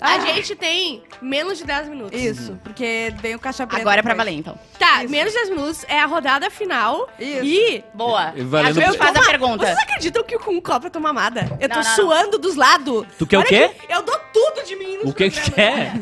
A 0.00 0.18
gente 0.20 0.54
tem 0.56 1.02
menos 1.22 1.58
de 1.58 1.64
10 1.64 1.88
minutos. 1.88 2.20
Isso, 2.20 2.58
porque 2.62 3.14
vem 3.20 3.34
o 3.34 3.38
caixa 3.38 3.66
preta. 3.66 3.82
Agora 3.82 4.00
é 4.00 4.02
pra 4.02 4.12
depois. 4.12 4.26
valer, 4.28 4.38
então. 4.38 4.58
Tá, 4.78 5.02
Isso. 5.04 5.10
menos 5.12 5.32
de 5.32 5.38
10 5.38 5.50
minutos 5.50 5.84
é 5.88 5.98
a 6.00 6.06
rodada 6.06 6.50
final. 6.50 7.08
Isso. 7.18 7.44
E. 7.44 7.84
Boa. 7.94 8.32
E 8.34 8.42
valendo- 8.42 8.78
a 8.80 8.84
gente 8.86 8.98
faz 8.98 9.16
a 9.16 9.22
pergunta. 9.22 9.64
Vocês 9.66 9.78
acreditam 9.78 10.24
que 10.24 10.38
com 10.38 10.52
um 10.52 10.60
copo 10.60 10.86
eu 10.86 10.90
tô 10.90 11.00
mamada? 11.00 11.42
Eu 11.60 11.68
tô 11.68 11.76
Não, 11.76 11.82
não, 11.84 11.94
suando 11.94 12.38
dos 12.38 12.56
lados. 12.56 13.06
Tu 13.18 13.26
quer 13.26 13.36
o 13.38 13.40
Olha 13.40 13.48
quê? 13.48 13.64
aqui, 13.64 13.92
eu 13.92 14.02
dou 14.02 14.18
tudo 14.32 14.64
de 14.66 14.76
mim. 14.76 14.96
nos 14.98 15.10
O 15.10 15.14
que 15.14 15.30
que 15.30 15.40
tu 15.40 15.52
quer? 15.52 15.92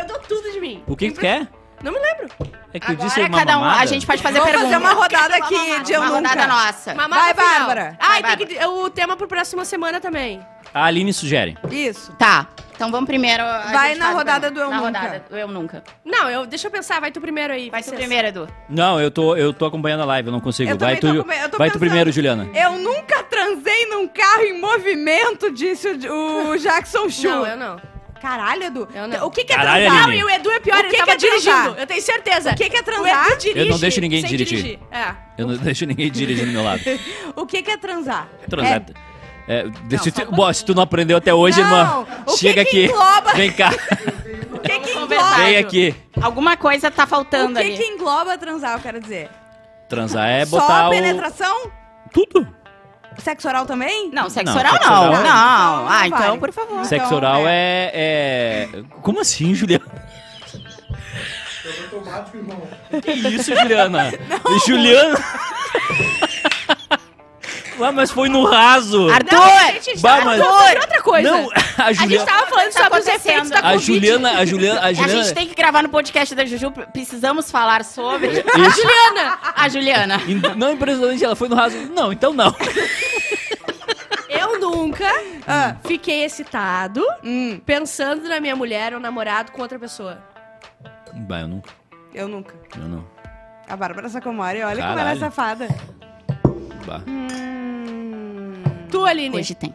Eu 0.00 0.06
dou 0.06 0.18
tudo 0.20 0.50
de 0.52 0.60
mim. 0.60 0.82
O 0.86 0.96
que 0.96 1.08
que 1.08 1.14
tu 1.14 1.20
quer? 1.20 1.48
Não 1.82 1.92
me 1.92 1.98
lembro. 1.98 2.28
É 2.72 2.78
que 2.78 2.86
eu 2.90 2.92
Agora 2.92 3.08
disse 3.08 3.20
uma 3.20 3.38
cada 3.38 3.56
um, 3.56 3.60
mamada. 3.62 3.82
a 3.82 3.86
gente 3.86 4.06
pode 4.06 4.22
fazer 4.22 4.38
Vamos 4.38 4.52
pergunta. 4.52 4.72
fazer 4.74 4.84
uma 4.84 4.92
rodada 4.94 5.36
aqui 5.36 5.54
mamar. 5.56 5.82
de 5.82 5.92
eu 5.92 6.00
Uma 6.00 6.10
nunca. 6.10 6.28
rodada 6.28 6.46
nossa. 6.46 6.94
Mamada 6.94 7.22
Vai, 7.22 7.34
final. 7.34 7.58
Bárbara. 7.58 7.96
Ah, 7.98 8.18
e 8.18 8.22
Vai, 8.22 8.36
tem 8.36 8.46
que, 8.46 8.64
o 8.64 8.90
tema 8.90 9.16
pro 9.16 9.26
próxima 9.26 9.64
semana 9.64 10.00
também. 10.00 10.40
A 10.72 10.84
Aline 10.84 11.12
sugere. 11.12 11.56
Isso. 11.70 12.12
Tá, 12.12 12.46
então 12.76 12.90
vamos 12.92 13.06
primeiro. 13.08 13.42
a 13.42 13.72
Vai 13.72 13.88
gente 13.88 13.98
na 13.98 14.04
faz 14.04 14.16
rodada 14.18 14.50
do 14.52 14.60
Eu 14.60 14.70
Na 14.70 14.76
Nunca. 14.76 14.86
rodada 15.00 15.24
do 15.28 15.36
Eu 15.36 15.48
Nunca. 15.48 15.82
Não, 16.04 16.30
eu, 16.30 16.46
deixa 16.46 16.68
eu 16.68 16.70
pensar. 16.70 17.00
Vai 17.00 17.10
tu 17.10 17.20
primeiro 17.20 17.52
aí. 17.52 17.70
Vai 17.70 17.82
tu 17.82 17.86
vocês. 17.86 17.98
primeiro, 17.98 18.28
Edu. 18.28 18.48
Não, 18.68 19.00
eu 19.00 19.10
tô, 19.10 19.34
eu 19.36 19.52
tô 19.52 19.64
acompanhando 19.66 20.02
a 20.02 20.06
live, 20.06 20.28
eu 20.28 20.32
não 20.32 20.40
consigo. 20.40 20.70
Eu 20.70 20.78
vai 20.78 20.96
também 20.96 21.00
tu, 21.00 21.14
tô 21.16 21.20
acompanhando, 21.22 21.44
eu 21.44 21.48
tô 21.50 21.58
vai 21.58 21.68
tu 21.68 21.72
pensando. 21.72 21.80
primeiro, 21.88 22.12
Juliana. 22.12 22.48
Eu 22.54 22.72
nunca 22.78 23.22
transei 23.24 23.86
num 23.86 24.06
carro 24.06 24.42
em 24.42 24.60
movimento, 24.60 25.50
disse 25.50 25.88
o, 25.88 26.50
o 26.50 26.58
Jackson 26.58 27.08
Chu. 27.08 27.28
Não, 27.28 27.46
eu 27.46 27.56
não. 27.56 27.80
Caralho, 28.20 28.64
Edu. 28.64 28.88
Eu 28.94 29.08
não. 29.08 29.26
O 29.26 29.30
que, 29.30 29.44
que 29.44 29.52
é 29.52 29.56
Caralho, 29.56 29.86
transar? 29.86 30.06
Não, 30.08 30.14
e 30.14 30.24
o 30.24 30.30
Edu 30.30 30.50
é 30.50 30.60
pior, 30.60 30.76
O 30.76 30.80
ele 30.80 30.88
que 30.90 30.96
tava 30.96 31.06
que 31.06 31.12
é 31.12 31.16
dirigindo. 31.16 31.52
transar? 31.54 31.78
Eu 31.78 31.86
tenho 31.86 32.02
certeza. 32.02 32.50
O 32.52 32.54
que, 32.56 32.68
que 32.70 32.76
é 32.76 32.80
O 32.80 32.84
transar? 32.84 33.26
Edu 33.26 33.38
dirige 33.38 33.58
Eu 33.58 33.66
não 33.66 33.78
deixo 33.78 34.00
ninguém 34.00 34.20
sem 34.20 34.30
dirigir. 34.36 34.78
É. 34.90 35.14
Eu 35.38 35.46
não 35.48 35.56
deixo 35.56 35.86
ninguém 35.86 36.10
dirigir 36.10 36.44
do 36.46 36.52
meu 36.52 36.62
lado. 36.62 36.80
O 37.36 37.46
que, 37.46 37.62
que 37.62 37.70
é 37.70 37.76
transar? 37.76 38.28
Transar. 38.48 38.82
É, 39.48 39.64
deixa 39.84 40.04
Não, 40.06 40.12
tu- 40.12 40.16
só 40.24 40.28
um 40.30 40.36
bom, 40.36 40.52
se 40.52 40.64
tu 40.64 40.74
não 40.74 40.82
aprendeu 40.82 41.16
até 41.16 41.32
hoje, 41.34 41.60
irmã, 41.60 42.06
o 42.26 42.32
que 42.32 42.38
chega 42.38 42.64
que 42.64 42.84
aqui. 42.84 42.84
engloba? 42.92 43.32
Vem 43.34 43.52
cá. 43.52 43.70
O 44.52 44.58
que, 44.62 44.78
que 44.80 44.90
engloba? 44.90 45.36
Vem 45.36 45.56
aqui. 45.56 45.94
Alguma 46.20 46.54
coisa 46.56 46.90
tá 46.90 47.04
O 47.04 47.06
faltando 47.06 47.54
que, 47.58 47.64
ali. 47.66 47.76
que 47.78 47.82
engloba 47.84 48.36
transar, 48.36 48.74
eu 48.74 48.80
quero 48.80 49.00
dizer? 49.00 49.30
Transar 49.88 50.28
é 50.28 50.44
Só 50.44 50.60
botar 50.60 50.80
a 50.82 50.88
o... 50.88 50.90
penetração? 50.90 51.70
Tudo. 52.12 52.46
Sexo 53.18 53.48
oral 53.48 53.66
também? 53.66 54.10
Não, 54.12 54.30
sexo 54.30 54.52
Não, 54.52 54.58
oral 54.60 54.72
sexo 54.72 54.88
não. 54.90 55.08
oral- 55.10 55.22
Não. 55.22 55.88
Ah, 55.88 56.02
então, 56.06 56.18
vale. 56.18 56.38
por 56.38 56.52
favor. 56.52 56.84
Sexo 56.84 57.06
Então, 57.06 57.18
oral 57.18 57.42
é... 57.46 57.90
é... 57.92 58.68
Como 59.02 59.20
assim, 59.20 59.54
Juliana? 59.54 59.84
automático, 61.92 62.36
irmão. 62.38 62.62
Que 63.02 63.10
isso, 63.12 63.54
Juliana? 63.54 64.10
Juliana... 64.66 65.18
Ué, 67.80 67.90
mas 67.92 68.10
foi 68.10 68.28
no 68.28 68.44
raso. 68.44 69.08
Arthur! 69.10 69.32
Não, 69.36 69.42
a 69.44 69.72
gente 69.72 69.96
já 69.98 70.02
Bah, 70.16 70.24
mas- 70.24 70.42
sobre 70.44 70.80
outra 70.80 71.02
coisa. 71.02 71.30
Não, 71.30 71.48
a 71.78 71.84
A 71.86 71.92
gente 71.92 72.02
Juliana... 72.02 72.26
tava 72.26 72.46
falando 72.46 72.72
Tá 72.72 72.82
sobre 72.84 72.98
os 73.00 73.06
efeitos 73.06 73.50
da 73.50 73.58
A 73.58 73.62
Covid. 73.72 73.84
Juliana, 73.86 74.30
a 74.38 74.44
Juliana, 74.44 74.80
a 74.80 74.84
A 74.86 74.92
Juliana... 74.92 75.22
gente 75.24 75.34
tem 75.34 75.48
que 75.48 75.54
gravar 75.54 75.82
no 75.82 75.88
podcast 75.88 76.34
da 76.34 76.44
Juju. 76.44 76.70
Precisamos 76.92 77.50
falar 77.50 77.84
sobre 77.84 78.28
A 78.28 78.68
Juliana, 78.68 79.38
a 79.56 79.68
Juliana. 79.68 80.20
Não, 80.56 80.72
impressionante, 80.72 81.24
ela 81.24 81.34
foi 81.36 81.48
no 81.48 81.56
raso. 81.56 81.76
Não, 81.94 82.12
então 82.12 82.32
não. 82.32 82.54
eu 84.28 84.60
nunca 84.60 85.06
Ah. 85.46 85.76
fiquei 85.84 86.24
excitado 86.24 87.04
Hum, 87.24 87.60
pensando 87.64 88.28
na 88.28 88.40
minha 88.40 88.54
mulher 88.54 88.94
ou 88.94 89.00
namorado 89.00 89.52
com 89.52 89.62
outra 89.62 89.78
pessoa. 89.78 90.18
Bah, 91.14 91.40
eu 91.40 91.48
nunca, 91.48 91.70
eu 92.14 92.28
nunca. 92.28 92.54
eu 92.76 92.88
não. 92.88 93.04
A 93.68 93.76
Bárbara 93.76 94.08
Sacomori, 94.08 94.62
olha 94.62 94.76
como 94.82 94.92
ela 94.92 94.92
é 94.92 94.96
Caralho. 95.16 95.20
safada. 95.20 95.68
Bah. 96.86 97.02
Hum. 97.06 98.62
Tu, 98.90 99.04
Aline. 99.04 99.36
Hoje 99.36 99.54
tem. 99.54 99.74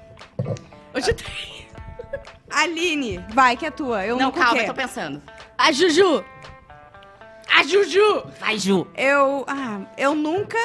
Hoje 0.93 1.13
tem. 1.13 1.67
Aline, 2.51 3.23
vai 3.33 3.57
que 3.57 3.65
é 3.65 3.71
tua. 3.71 4.05
Eu 4.05 4.17
Não, 4.17 4.27
nunca 4.27 4.39
calma, 4.39 4.61
eu 4.61 4.67
tô 4.67 4.73
pensando. 4.73 5.21
A 5.57 5.71
Juju. 5.71 6.23
A 7.53 7.63
Juju. 7.63 8.25
Vai, 8.39 8.57
Ju. 8.57 8.87
Eu. 8.95 9.45
Ah, 9.47 9.81
eu 9.97 10.15
nunca. 10.15 10.57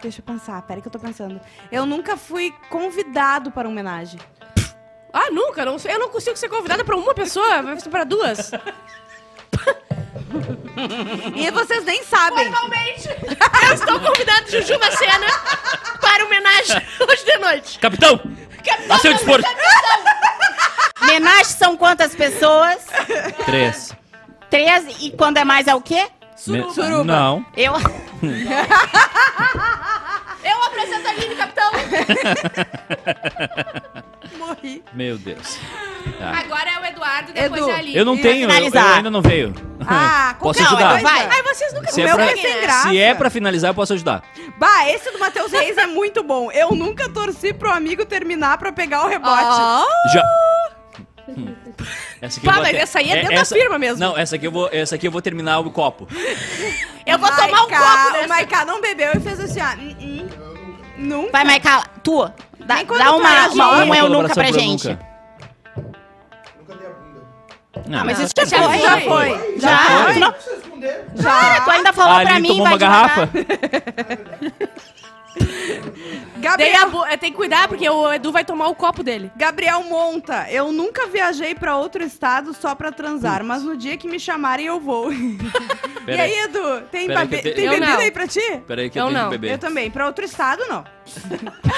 Deixa 0.00 0.20
eu 0.20 0.24
pensar, 0.24 0.60
peraí 0.62 0.82
que 0.82 0.88
eu 0.88 0.92
tô 0.92 0.98
pensando. 0.98 1.40
Eu 1.70 1.86
nunca 1.86 2.16
fui 2.16 2.52
convidado 2.68 3.50
para 3.50 3.68
uma 3.68 3.72
homenagem. 3.72 4.18
Ah, 5.12 5.30
nunca. 5.30 5.64
Não, 5.64 5.76
eu 5.76 5.98
não 5.98 6.08
consigo 6.08 6.36
ser 6.36 6.48
convidada 6.48 6.84
pra 6.84 6.96
uma 6.96 7.14
pessoa, 7.14 7.62
vai 7.62 7.78
ser 7.78 7.90
pra 7.90 8.04
duas. 8.04 8.50
E 11.36 11.50
vocês 11.50 11.84
nem 11.84 12.02
sabem. 12.02 12.48
Normalmente, 12.50 13.08
eu 13.68 13.74
estou 13.74 14.00
convidada 14.00 14.50
Juju 14.50 14.78
na 14.78 14.90
cena 14.90 15.26
para 16.00 16.24
homenagem 16.24 16.76
hoje 17.00 17.24
noite. 17.90 17.98
Capitão! 17.98 18.20
A 18.88 18.98
seu 18.98 19.12
dispor! 19.14 19.40
Menage 21.06 21.50
são 21.50 21.76
quantas 21.76 22.14
pessoas? 22.14 22.78
Três. 23.44 23.92
Três. 24.48 24.96
E 25.00 25.10
quando 25.12 25.38
é 25.38 25.44
mais 25.44 25.66
é 25.66 25.74
o 25.74 25.80
quê? 25.80 26.08
Me- 26.46 26.62
Suruba. 26.72 27.04
Não. 27.04 27.44
Eu. 27.56 27.72
Eu 30.44 30.62
apresento 30.64 31.06
a 31.06 31.10
Aline, 31.10 31.36
capitão. 31.36 31.70
Morri. 34.38 34.82
Meu 34.92 35.16
Deus. 35.18 35.58
Tá. 36.18 36.30
Agora 36.40 36.68
é 36.70 36.80
o 36.80 36.84
Eduardo, 36.84 37.32
depois 37.32 37.60
Edu, 37.62 37.70
é 37.70 37.74
a 37.74 37.78
Aline. 37.78 37.96
Eu 37.96 38.04
não 38.04 38.16
tenho, 38.16 38.50
eu, 38.50 38.70
eu 38.74 38.82
ainda 38.94 39.10
não 39.10 39.22
veio. 39.22 39.54
Ah, 39.88 40.34
Posso 40.38 40.60
qualquer 40.60 40.84
ajudar? 40.84 41.00
coisa. 41.00 41.02
Vai. 41.08 41.26
Ai, 41.30 41.42
vocês 41.42 41.72
nunca 41.72 41.90
Se 41.92 42.00
é 42.02 42.04
meu 42.04 42.14
pra- 42.16 42.28
sem 42.28 42.60
graça. 42.60 42.88
Se 42.88 42.98
é 42.98 43.14
pra 43.14 43.30
finalizar, 43.30 43.70
eu 43.70 43.74
posso 43.74 43.92
ajudar. 43.94 44.22
Bah, 44.58 44.88
esse 44.90 45.10
do 45.10 45.18
Matheus 45.18 45.50
Reis 45.52 45.76
é 45.78 45.86
muito 45.86 46.22
bom. 46.22 46.50
Eu 46.52 46.72
nunca 46.72 47.08
torci 47.08 47.52
pro 47.52 47.70
amigo 47.70 48.04
terminar 48.04 48.58
pra 48.58 48.72
pegar 48.72 49.04
o 49.04 49.08
rebote. 49.08 49.32
Ah, 49.44 49.84
Já. 50.12 50.22
Hum. 51.28 51.54
Essa 52.20 52.38
aqui 52.38 52.46
eu 52.46 52.50
Pá, 52.50 52.56
vou 52.56 52.62
mas 52.62 52.74
até- 52.74 52.82
essa 52.82 52.98
aí 52.98 53.10
é 53.10 53.14
dentro 53.22 53.34
da 53.36 53.44
firma 53.44 53.78
mesmo. 53.78 53.98
Não, 53.98 54.16
essa 54.18 54.36
aqui 54.36 54.46
eu 54.46 54.52
vou, 54.52 54.68
essa 54.72 54.94
aqui 54.94 55.06
eu 55.06 55.10
vou 55.10 55.22
terminar 55.22 55.58
o 55.60 55.70
copo. 55.70 56.06
eu 57.06 57.18
vou 57.18 57.28
tomar 57.30 57.46
um 57.46 57.50
Maiká- 57.70 57.78
copo 58.12 58.24
O. 58.24 58.28
Maiká 58.28 58.64
não 58.64 58.80
bebeu 58.80 59.12
e 59.14 59.20
fez 59.20 59.40
assim, 59.40 59.60
ó. 59.60 60.22
Nunca. 60.96 61.32
Vai, 61.32 61.44
Maicala, 61.44 61.84
tu. 62.02 62.22
Dá, 62.60 62.76
dá 62.82 63.16
uma, 63.16 63.16
uma, 63.16 63.48
jovem. 63.56 63.90
um 63.90 63.94
eu 63.94 64.08
nunca 64.08 64.34
pra 64.34 64.44
pro 64.44 64.52
gente. 64.60 64.88
Nunca. 64.90 65.11
Não, 67.88 68.00
Ah, 68.00 68.04
mas 68.04 68.18
isso 68.18 68.32
já 68.36 68.44
já 68.44 68.58
foi. 68.68 68.78
Já 68.78 69.00
foi. 69.00 69.58
Já? 69.58 69.78
foi. 69.78 70.14
Tu, 70.14 70.20
não, 70.20 70.32
Vocês 70.32 70.56
responderam? 70.56 71.04
já. 71.16 71.60
tu 71.62 71.70
ainda 71.70 71.92
falou 71.92 72.18
a 72.18 72.20
pra 72.22 72.38
mim, 72.40 72.48
tomou 72.48 72.64
vai 72.64 72.72
uma 72.72 72.78
garrafa. 72.78 73.28
Gabriel, 76.38 76.90
bu- 76.90 77.04
Tem 77.20 77.30
que 77.30 77.36
cuidar, 77.36 77.68
porque 77.68 77.88
o 77.88 78.12
Edu 78.12 78.32
vai 78.32 78.44
tomar 78.44 78.66
o 78.68 78.74
copo 78.74 79.02
dele. 79.02 79.30
Gabriel 79.36 79.82
Monta. 79.84 80.46
Eu 80.50 80.72
nunca 80.72 81.06
viajei 81.06 81.54
pra 81.54 81.76
outro 81.76 82.02
estado 82.02 82.52
só 82.52 82.74
pra 82.74 82.90
transar, 82.92 83.42
mas 83.44 83.62
no 83.62 83.76
dia 83.76 83.96
que 83.96 84.08
me 84.08 84.18
chamarem 84.18 84.66
eu 84.66 84.80
vou. 84.80 85.10
e 85.12 85.38
Pera 86.04 86.22
aí, 86.24 86.32
aí. 86.34 86.38
Edu, 86.44 86.80
tem, 86.90 87.06
Pera 87.06 87.20
aí 87.20 87.26
babe- 87.26 87.36
te- 87.42 87.52
tem 87.52 87.68
bebida 87.70 87.86
não. 87.86 87.98
aí 88.00 88.10
pra 88.10 88.26
ti? 88.26 88.40
Peraí 88.66 88.90
que 88.90 88.98
Eu 88.98 89.04
eu, 89.04 89.08
tenho 89.10 89.22
não. 89.22 89.30
que 89.30 89.38
beber. 89.38 89.52
Eu 89.52 89.58
também. 89.58 89.90
Pra 89.90 90.06
outro 90.06 90.24
estado, 90.24 90.62
não. 90.68 90.84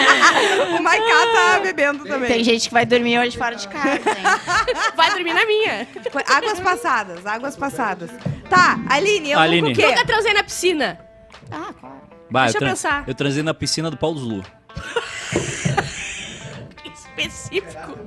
o 0.78 0.82
Maiká 0.82 1.26
tá 1.32 1.60
bebendo 1.62 2.04
também. 2.04 2.28
Tem 2.28 2.44
gente 2.44 2.68
que 2.68 2.74
vai 2.74 2.84
dormir 2.86 3.18
hoje 3.18 3.36
fora 3.36 3.54
de 3.56 3.66
casa, 3.68 3.96
hein? 3.96 4.00
Vai 4.96 5.10
dormir 5.12 5.32
na 5.34 5.46
minha. 5.46 5.86
Águas 6.26 6.60
passadas, 6.60 7.26
águas 7.26 7.56
passadas. 7.56 8.10
Tá, 8.48 8.78
Aline, 8.88 9.32
eu 9.32 9.38
Aline. 9.38 9.68
nunca 9.68 9.80
o 9.80 9.84
quê? 9.84 9.90
Nunca 9.90 10.06
transei 10.06 10.32
na 10.34 10.42
piscina. 10.44 11.00
Ah, 11.50 11.72
claro. 11.78 12.00
Bah, 12.30 12.44
Deixa 12.44 12.58
eu, 12.58 12.62
eu 12.62 12.68
pensar. 12.68 13.04
eu 13.06 13.14
transei 13.14 13.42
na 13.42 13.52
piscina 13.54 13.90
do 13.90 13.96
Paulo 13.96 14.18
Zulu. 14.18 14.44
Específico. 16.94 17.98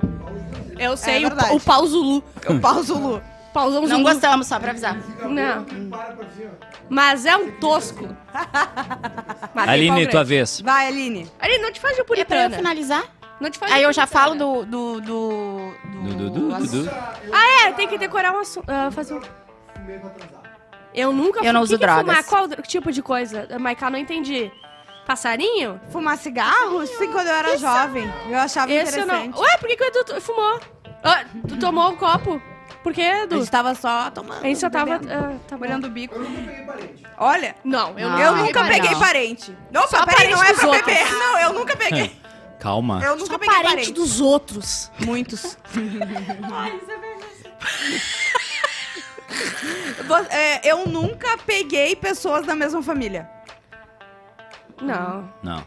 Eu 0.77 0.97
sei, 0.97 1.21
verdade. 1.21 1.51
o, 1.51 1.57
o 1.57 1.59
pau 1.59 1.85
Zulu. 1.85 2.23
O 2.47 2.59
pau 2.59 2.81
Zulu. 2.83 3.21
Não 3.89 4.01
gostamos, 4.03 4.47
só 4.47 4.59
pra 4.59 4.71
avisar. 4.71 4.97
Não. 5.21 5.65
Mas 6.89 7.25
é 7.25 7.35
um 7.37 7.51
tosco. 7.59 8.07
Mas 9.53 9.65
tem 9.65 9.73
Aline, 9.73 10.07
tua 10.07 10.23
vez. 10.23 10.61
Vai, 10.61 10.87
Aline. 10.87 11.29
Aline, 11.39 11.61
não 11.61 11.71
te 11.71 11.79
faz 11.79 11.95
de 11.95 12.01
É 12.01 12.03
pra 12.03 12.15
eu 12.19 12.25
puritana. 12.25 12.55
finalizar? 12.55 13.03
não 13.39 13.49
te 13.49 13.59
faz 13.59 13.71
de 13.71 13.77
Aí 13.77 13.83
eu 13.83 13.91
já 13.93 14.07
puritana. 14.07 14.25
falo 14.25 14.35
do... 14.35 14.65
do, 14.65 15.01
do, 15.01 15.73
Du, 16.03 16.13
du, 16.15 16.29
du, 16.29 16.49
du, 16.57 16.83
du. 16.83 16.89
Ah, 17.31 17.67
é, 17.67 17.71
tem 17.73 17.87
que 17.87 17.97
decorar 17.97 18.33
um 18.33 18.39
assunto. 18.39 18.65
ah, 18.69 18.89
fazer 18.91 19.13
um... 19.15 19.21
Fumei 19.75 19.99
pra 19.99 20.09
transar. 20.09 20.41
Eu 20.93 21.11
nunca 21.13 21.39
Eu 21.43 21.53
não 21.53 21.61
que 21.61 21.65
uso 21.65 21.77
que 21.77 21.83
é 21.83 21.87
drogas. 21.87 22.05
Fumar? 22.05 22.23
Qual 22.25 22.47
dro- 22.47 22.61
tipo 22.61 22.91
de 22.91 23.01
coisa? 23.01 23.47
Maiká, 23.59 23.89
não 23.89 23.97
entendi. 23.99 24.51
Passarinho? 25.05 25.79
Fumar 25.91 26.17
cigarro? 26.17 26.85
Sim, 26.85 27.11
quando 27.11 27.27
eu 27.27 27.33
era 27.35 27.57
jovem. 27.57 28.11
Eu 28.29 28.37
achava 28.37 28.71
Esse 28.71 28.99
eu 28.99 29.05
não. 29.05 29.15
interessante. 29.25 29.39
Ué, 29.41 29.57
por 29.57 29.67
que, 29.69 29.75
que 29.77 29.83
o 29.83 29.87
Edu 29.87 30.03
t- 30.05 30.21
fumou? 30.21 30.59
Ah, 31.03 31.23
tu 31.47 31.57
tomou 31.57 31.91
o 31.91 31.97
copo? 31.97 32.41
Por 32.83 32.93
que, 32.93 33.01
A 33.01 33.23
Edu? 33.23 33.37
gente 33.39 33.49
tava 33.49 33.73
só 33.75 34.11
tomando. 34.11 34.41
A 34.43 34.47
gente 34.47 34.59
só 34.59 34.69
tava. 34.69 34.99
bebendo, 34.99 35.13
ah, 35.51 35.55
olhando 35.59 35.87
o 35.87 35.89
bico. 35.89 36.15
Eu 36.15 36.21
nunca 36.21 36.41
peguei 36.41 36.65
parente. 36.65 37.03
Olha, 37.17 37.55
Não, 37.63 37.97
eu, 37.97 38.09
Não. 38.09 38.19
eu 38.19 38.35
nunca 38.35 38.61
não. 38.61 38.69
peguei 38.69 38.95
parente. 38.95 39.57
Opa, 39.75 39.87
Só 39.87 40.05
peraí, 40.05 40.29
não 40.31 40.43
é 40.43 40.53
pra 40.53 40.63
dos 40.67 40.71
beber. 40.77 40.97
outros. 41.01 41.19
Não, 41.19 41.39
eu 41.39 41.53
nunca 41.53 41.75
peguei. 41.77 42.15
Calma. 42.59 43.01
Eu 43.03 43.15
nunca 43.15 43.31
Só 43.33 43.37
peguei 43.39 43.55
parente, 43.55 43.69
parente. 43.71 43.91
dos 43.93 44.19
outros. 44.21 44.91
Muitos. 44.99 45.57
Vo- 50.07 50.27
é, 50.29 50.61
eu 50.69 50.87
nunca 50.87 51.37
peguei 51.45 51.95
pessoas 51.95 52.45
da 52.45 52.55
mesma 52.55 52.81
família. 52.83 53.29
Não, 54.81 55.31
Não. 55.41 55.65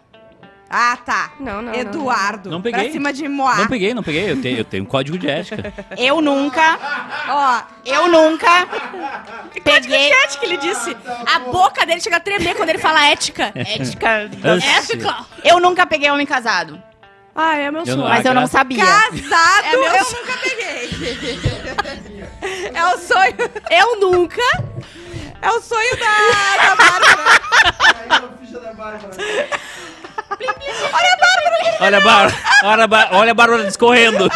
Ah, 0.68 0.98
tá. 1.04 1.30
não, 1.38 1.62
não. 1.62 1.72
Eduardo. 1.74 2.50
Não 2.50 2.60
peguei. 2.60 2.82
Pra 2.84 2.92
cima 2.92 3.12
de 3.12 3.28
Moá. 3.28 3.54
Não 3.56 3.68
peguei, 3.68 3.94
não 3.94 4.02
peguei. 4.02 4.30
Eu 4.32 4.42
tenho, 4.42 4.58
eu 4.58 4.64
tenho 4.64 4.82
um 4.82 4.86
código 4.86 5.16
de 5.16 5.28
ética. 5.28 5.72
Eu 5.96 6.20
nunca, 6.20 6.78
Ó, 7.28 7.60
eu 7.84 8.08
nunca 8.08 8.66
peguei... 9.62 10.12
Ética, 10.24 10.44
ele 10.44 10.56
disse. 10.56 10.96
A 11.34 11.38
boca 11.38 11.86
dele 11.86 12.00
chega 12.00 12.16
a 12.16 12.20
tremer 12.20 12.54
quando 12.56 12.70
ele 12.70 12.78
fala 12.78 13.06
ética. 13.08 13.52
Ética... 13.54 14.28
Ética. 14.78 15.16
Eu 15.44 15.60
nunca 15.60 15.86
peguei 15.86 16.10
homem 16.10 16.26
casado, 16.26 16.82
Ah, 17.34 17.56
é 17.56 17.70
meu 17.70 17.80
Eu 17.82 17.86
sonho. 17.86 17.98
não- 17.98 18.08
mas 18.08 18.26
Ah, 18.26 18.28
eu 18.30 18.34
não 18.34 18.46
sabia. 18.48 18.84
casado, 18.84 19.66
É 19.66 19.72
meu 19.76 19.84
eu 19.94 20.04
sonho. 20.04 20.22
nunca 20.22 20.38
peguei. 20.38 21.40
é 22.74 22.86
o 22.86 22.98
sonho. 22.98 23.36
Eu 23.70 24.00
nunca. 24.00 24.42
É 25.40 25.50
o 25.50 25.60
sonho 25.60 25.96
da, 25.98 26.66
da 26.68 26.74
Bárbara. 26.76 27.40
Bárbara. 30.28 31.76
Olha 31.80 31.98
a 31.98 32.00
Bárbara. 32.00 32.34
Olha 32.62 32.84
a 32.84 32.86
Bárbara, 32.86 33.16
olha 33.18 33.30
a 33.30 33.34
Bárbara 33.34 33.64
discorrendo. 33.64 34.28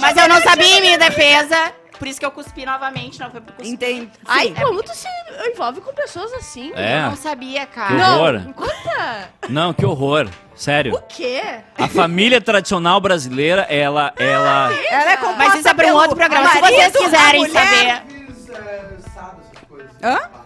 Mas 0.00 0.16
eu 0.16 0.28
não 0.28 0.40
sabia 0.42 0.78
em 0.78 0.80
minha 0.80 0.98
defesa, 0.98 1.72
por 1.98 2.08
isso 2.08 2.18
que 2.18 2.26
eu 2.26 2.30
cuspi 2.30 2.66
novamente, 2.66 3.20
não 3.20 3.30
foi 3.30 3.40
por 3.40 3.52
cuspir. 3.54 3.72
Entendi. 3.72 4.10
Ai, 4.26 4.52
como 4.60 4.82
tu 4.82 4.92
se 4.94 5.06
envolve 5.52 5.80
com 5.80 5.92
pessoas 5.94 6.32
assim? 6.34 6.72
É. 6.74 6.98
Eu 6.98 7.10
não 7.10 7.16
sabia, 7.16 7.66
Que 7.66 7.74
cara. 7.74 7.94
horror. 8.14 8.32
Não, 8.32 8.52
conta. 8.52 9.30
Não, 9.48 9.72
que 9.72 9.86
horror. 9.86 10.28
Sério. 10.56 10.94
O 10.94 11.02
quê? 11.02 11.40
A 11.78 11.88
família 11.88 12.40
tradicional 12.40 13.00
brasileira, 13.00 13.62
ela, 13.62 14.12
ela... 14.18 14.72
Ela 14.90 15.12
é 15.12 15.16
composta 15.16 15.38
Mas 15.38 15.54
isso 15.54 15.68
é 15.68 15.74
pra 15.74 15.86
um 15.86 15.94
outro 15.94 16.16
programa. 16.16 16.48
Se 16.50 16.60
marido, 16.60 16.80
vocês 16.80 16.96
quiserem 16.96 17.48
saber... 17.48 17.86
É. 17.86 18.02
Hã? 20.02 20.41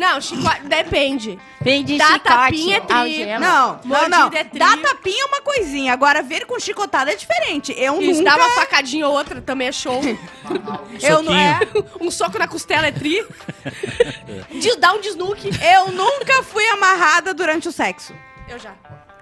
Não, 0.00 0.20
chicote. 0.20 0.62
Depende. 0.62 1.38
Vem 1.60 1.84
de 1.84 1.98
Dá 1.98 2.06
chicote, 2.06 2.24
tapinha 2.24 2.76
é 2.76 2.80
tri. 2.80 2.96
algema. 2.96 3.38
Não, 3.38 3.80
não, 3.84 4.08
não. 4.08 4.20
Mordida 4.22 4.40
é 4.40 4.44
tri. 4.44 4.58
Dar 4.58 4.78
tapinha 4.78 5.22
é 5.22 5.26
uma 5.26 5.40
coisinha. 5.42 5.92
Agora, 5.92 6.22
ver 6.22 6.46
com 6.46 6.58
chicotada 6.58 7.12
é 7.12 7.14
diferente. 7.14 7.74
Eu 7.76 8.00
Isso, 8.00 8.22
nunca... 8.22 8.30
dá 8.30 8.36
uma 8.36 8.50
facadinha 8.54 9.06
ou 9.06 9.12
outra 9.14 9.42
também 9.42 9.68
é 9.68 9.72
show. 9.72 10.00
Eu 11.02 11.22
não 11.22 11.34
é... 11.36 11.60
um 12.00 12.10
soco 12.10 12.38
na 12.38 12.48
costela 12.48 12.86
é 12.86 12.92
tri. 12.92 13.22
Diz- 14.50 14.76
Dá 14.80 14.94
um 14.94 15.00
desnuque. 15.00 15.50
Eu 15.62 15.92
nunca 15.92 16.42
fui 16.44 16.66
amarrada 16.68 17.34
durante 17.34 17.68
o 17.68 17.72
sexo. 17.72 18.14
Eu 18.48 18.58
já. 18.58 18.74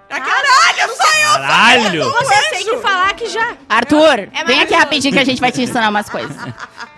Caralho, 0.09 0.95
só 0.95 1.03
eu! 1.03 1.41
Caralho! 1.41 2.11
Você 2.11 2.49
tem 2.49 2.65
que 2.65 2.77
falar 2.77 3.13
que 3.13 3.27
já. 3.27 3.55
Arthur, 3.67 4.29
vem 4.45 4.61
aqui 4.61 4.73
rapidinho 4.73 5.13
que 5.13 5.19
a 5.19 5.25
gente 5.25 5.39
vai 5.39 5.51
te 5.51 5.61
ensinar 5.61 5.89
umas 5.89 6.09
coisas. 6.09 6.35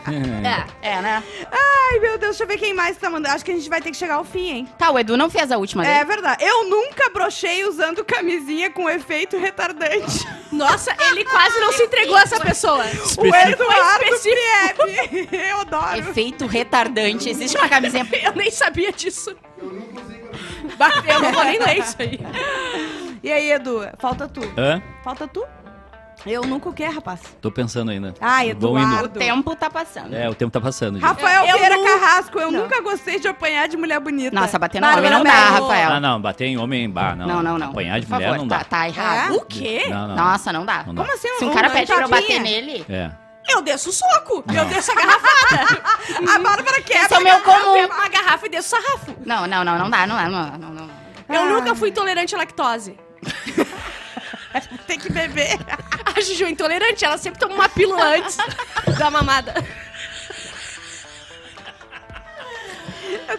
É. 0.82 0.93
É, 0.93 1.02
né? 1.02 1.24
Ai, 1.52 2.00
meu 2.00 2.17
Deus, 2.17 2.32
deixa 2.32 2.43
eu 2.43 2.47
ver 2.47 2.58
quem 2.58 2.74
mais 2.74 2.97
tá 2.97 3.08
mandando. 3.08 3.36
Acho 3.36 3.45
que 3.45 3.52
a 3.52 3.54
gente 3.54 3.69
vai 3.69 3.82
ter 3.82 3.91
que 3.91 3.97
chegar 3.97 4.15
ao 4.15 4.24
fim, 4.24 4.50
hein? 4.50 4.69
Tá, 4.78 4.89
o 4.89 4.97
Edu 4.97 5.15
não 5.15 5.30
fez 5.30 5.52
a 5.52 5.58
última 5.58 5.86
É 5.86 6.04
verdade. 6.04 6.43
Eu 6.43 6.67
nunca 6.67 7.10
brochei 7.12 7.63
usando 7.65 8.04
camisinha 8.04 8.71
com 8.71 8.89
efeito 8.89 9.38
retardante. 9.38 10.28
Nossa, 10.52 10.95
ele 11.00 11.24
quase 11.24 11.60
não 11.60 11.71
se 11.71 11.84
entregou 11.84 12.15
a 12.15 12.21
essa 12.21 12.39
pessoa. 12.39 12.84
O 13.17 13.26
Eduardo. 13.28 14.19
Priepe. 14.21 15.30
Eu 15.50 15.60
adoro. 15.62 16.00
Efeito 16.00 16.47
retardante. 16.47 17.30
Existe 17.30 17.58
uma 17.58 17.69
camisinha... 17.69 18.08
Eu 18.24 18.34
nem 18.34 18.50
sabia 18.50 18.91
disso. 18.91 19.36
Eu 19.58 19.67
nunca 19.67 20.02
usei 20.02 20.21
camisinha. 20.78 21.13
Eu 21.13 21.21
não 21.21 21.32
vou 21.32 21.43
nem 21.43 21.60
ler 21.60 21.78
isso 21.80 21.95
aí. 22.00 22.19
E 23.24 23.32
aí, 23.32 23.52
Edu? 23.52 23.82
Falta 24.00 24.28
tu. 24.28 24.41
Hã? 24.58 24.82
Falta 25.04 25.28
tu? 25.28 25.45
Eu 26.24 26.43
nunca 26.43 26.69
o 26.69 26.74
quê, 26.74 26.86
rapaz? 26.86 27.19
Tô 27.41 27.50
pensando 27.50 27.89
ainda. 27.89 28.13
Ai, 28.21 28.54
Vão 28.54 28.78
Eduardo. 28.78 29.06
O 29.06 29.10
tempo 29.19 29.56
tá 29.56 29.71
passando. 29.71 30.13
É, 30.15 30.30
o 30.30 30.36
tempo 30.36 30.52
tá 30.52 30.62
passando. 30.62 31.00
gente. 31.00 31.04
Rafael 31.04 31.45
Eu 31.47 31.58
Vieira 31.58 31.76
não- 31.76 31.84
Carrasco, 31.84 32.39
eu 32.39 32.52
Não. 32.52 32.62
nunca 32.62 32.80
gostei 32.82 33.19
de 33.19 33.28
apanhar 33.28 33.67
de 33.67 33.76
mulher 33.76 34.00
bonita. 34.00 34.39
Nossa, 34.39 34.60
bater 34.60 34.80
no 34.80 34.88
homem 34.88 35.10
não 35.10 35.24
dá, 35.24 35.32
Mello. 35.52 35.62
Rafael. 35.63 35.91
Ah, 35.93 36.00
não, 36.00 36.21
bater 36.21 36.45
em 36.45 36.58
homem, 36.60 36.88
bah, 36.88 37.15
não. 37.15 37.26
Não, 37.28 37.41
não, 37.43 37.58
não. 37.58 37.69
Apanhar 37.71 38.00
de 38.00 38.06
Por 38.06 38.13
mulher 38.13 38.28
favor, 38.30 38.38
não 38.39 38.47
tá, 38.47 38.58
dá. 38.60 38.63
tá 38.65 38.88
errado. 38.88 39.36
O 39.36 39.45
quê? 39.45 39.86
Não, 39.89 40.08
não. 40.10 40.15
Nossa, 40.15 40.54
não 40.54 40.63
dá. 40.63 40.84
Não 40.86 40.93
dá. 40.93 41.02
Como 41.02 41.15
assim? 41.15 41.28
Se 41.39 41.45
um 41.45 41.54
cara 41.54 41.71
pede 41.71 41.91
pra 41.91 42.04
eu 42.04 42.10
bater 42.10 42.39
nele... 42.39 42.86
É. 42.88 43.10
Eu 43.49 43.62
desço 43.62 43.89
o 43.89 43.93
soco. 43.93 44.43
Eu 44.54 44.65
desço 44.65 44.91
a 44.91 44.95
garrafada. 44.95 45.82
A 46.34 46.39
Bárbara 46.39 46.82
quebra. 46.82 47.04
Esse 47.06 47.13
é 47.13 47.17
o 47.17 47.23
meu 47.23 47.34
Eu 47.36 47.41
comum. 47.41 47.73
pego 47.73 47.93
uma 47.93 48.08
garrafa 48.08 48.45
e 48.45 48.49
desço 48.49 48.75
o 48.75 48.82
sarrafo. 48.82 49.15
Não, 49.25 49.48
não, 49.48 49.63
não, 49.63 49.77
não 49.79 49.89
dá, 49.89 50.08
não 50.08 50.15
dá, 50.15 50.29
não 50.29 50.44
dá, 50.52 50.58
não, 50.58 50.69
não. 50.69 50.85
não. 50.87 51.02
Eu 51.35 51.42
Ah. 51.44 51.46
nunca 51.46 51.75
fui 51.75 51.89
intolerante 51.89 52.35
à 52.35 52.37
lactose. 52.37 52.98
Tem 54.85 55.00
que 55.00 55.12
beber. 55.12 55.58
A 56.15 56.19
Juju 56.21 56.46
é 56.46 56.50
intolerante, 56.50 57.06
ela 57.06 57.17
sempre 57.17 57.39
toma 57.39 57.56
uma 57.56 57.69
pílula 57.69 58.04
antes 58.17 58.37
da 58.98 59.10
mamada. 59.10 59.54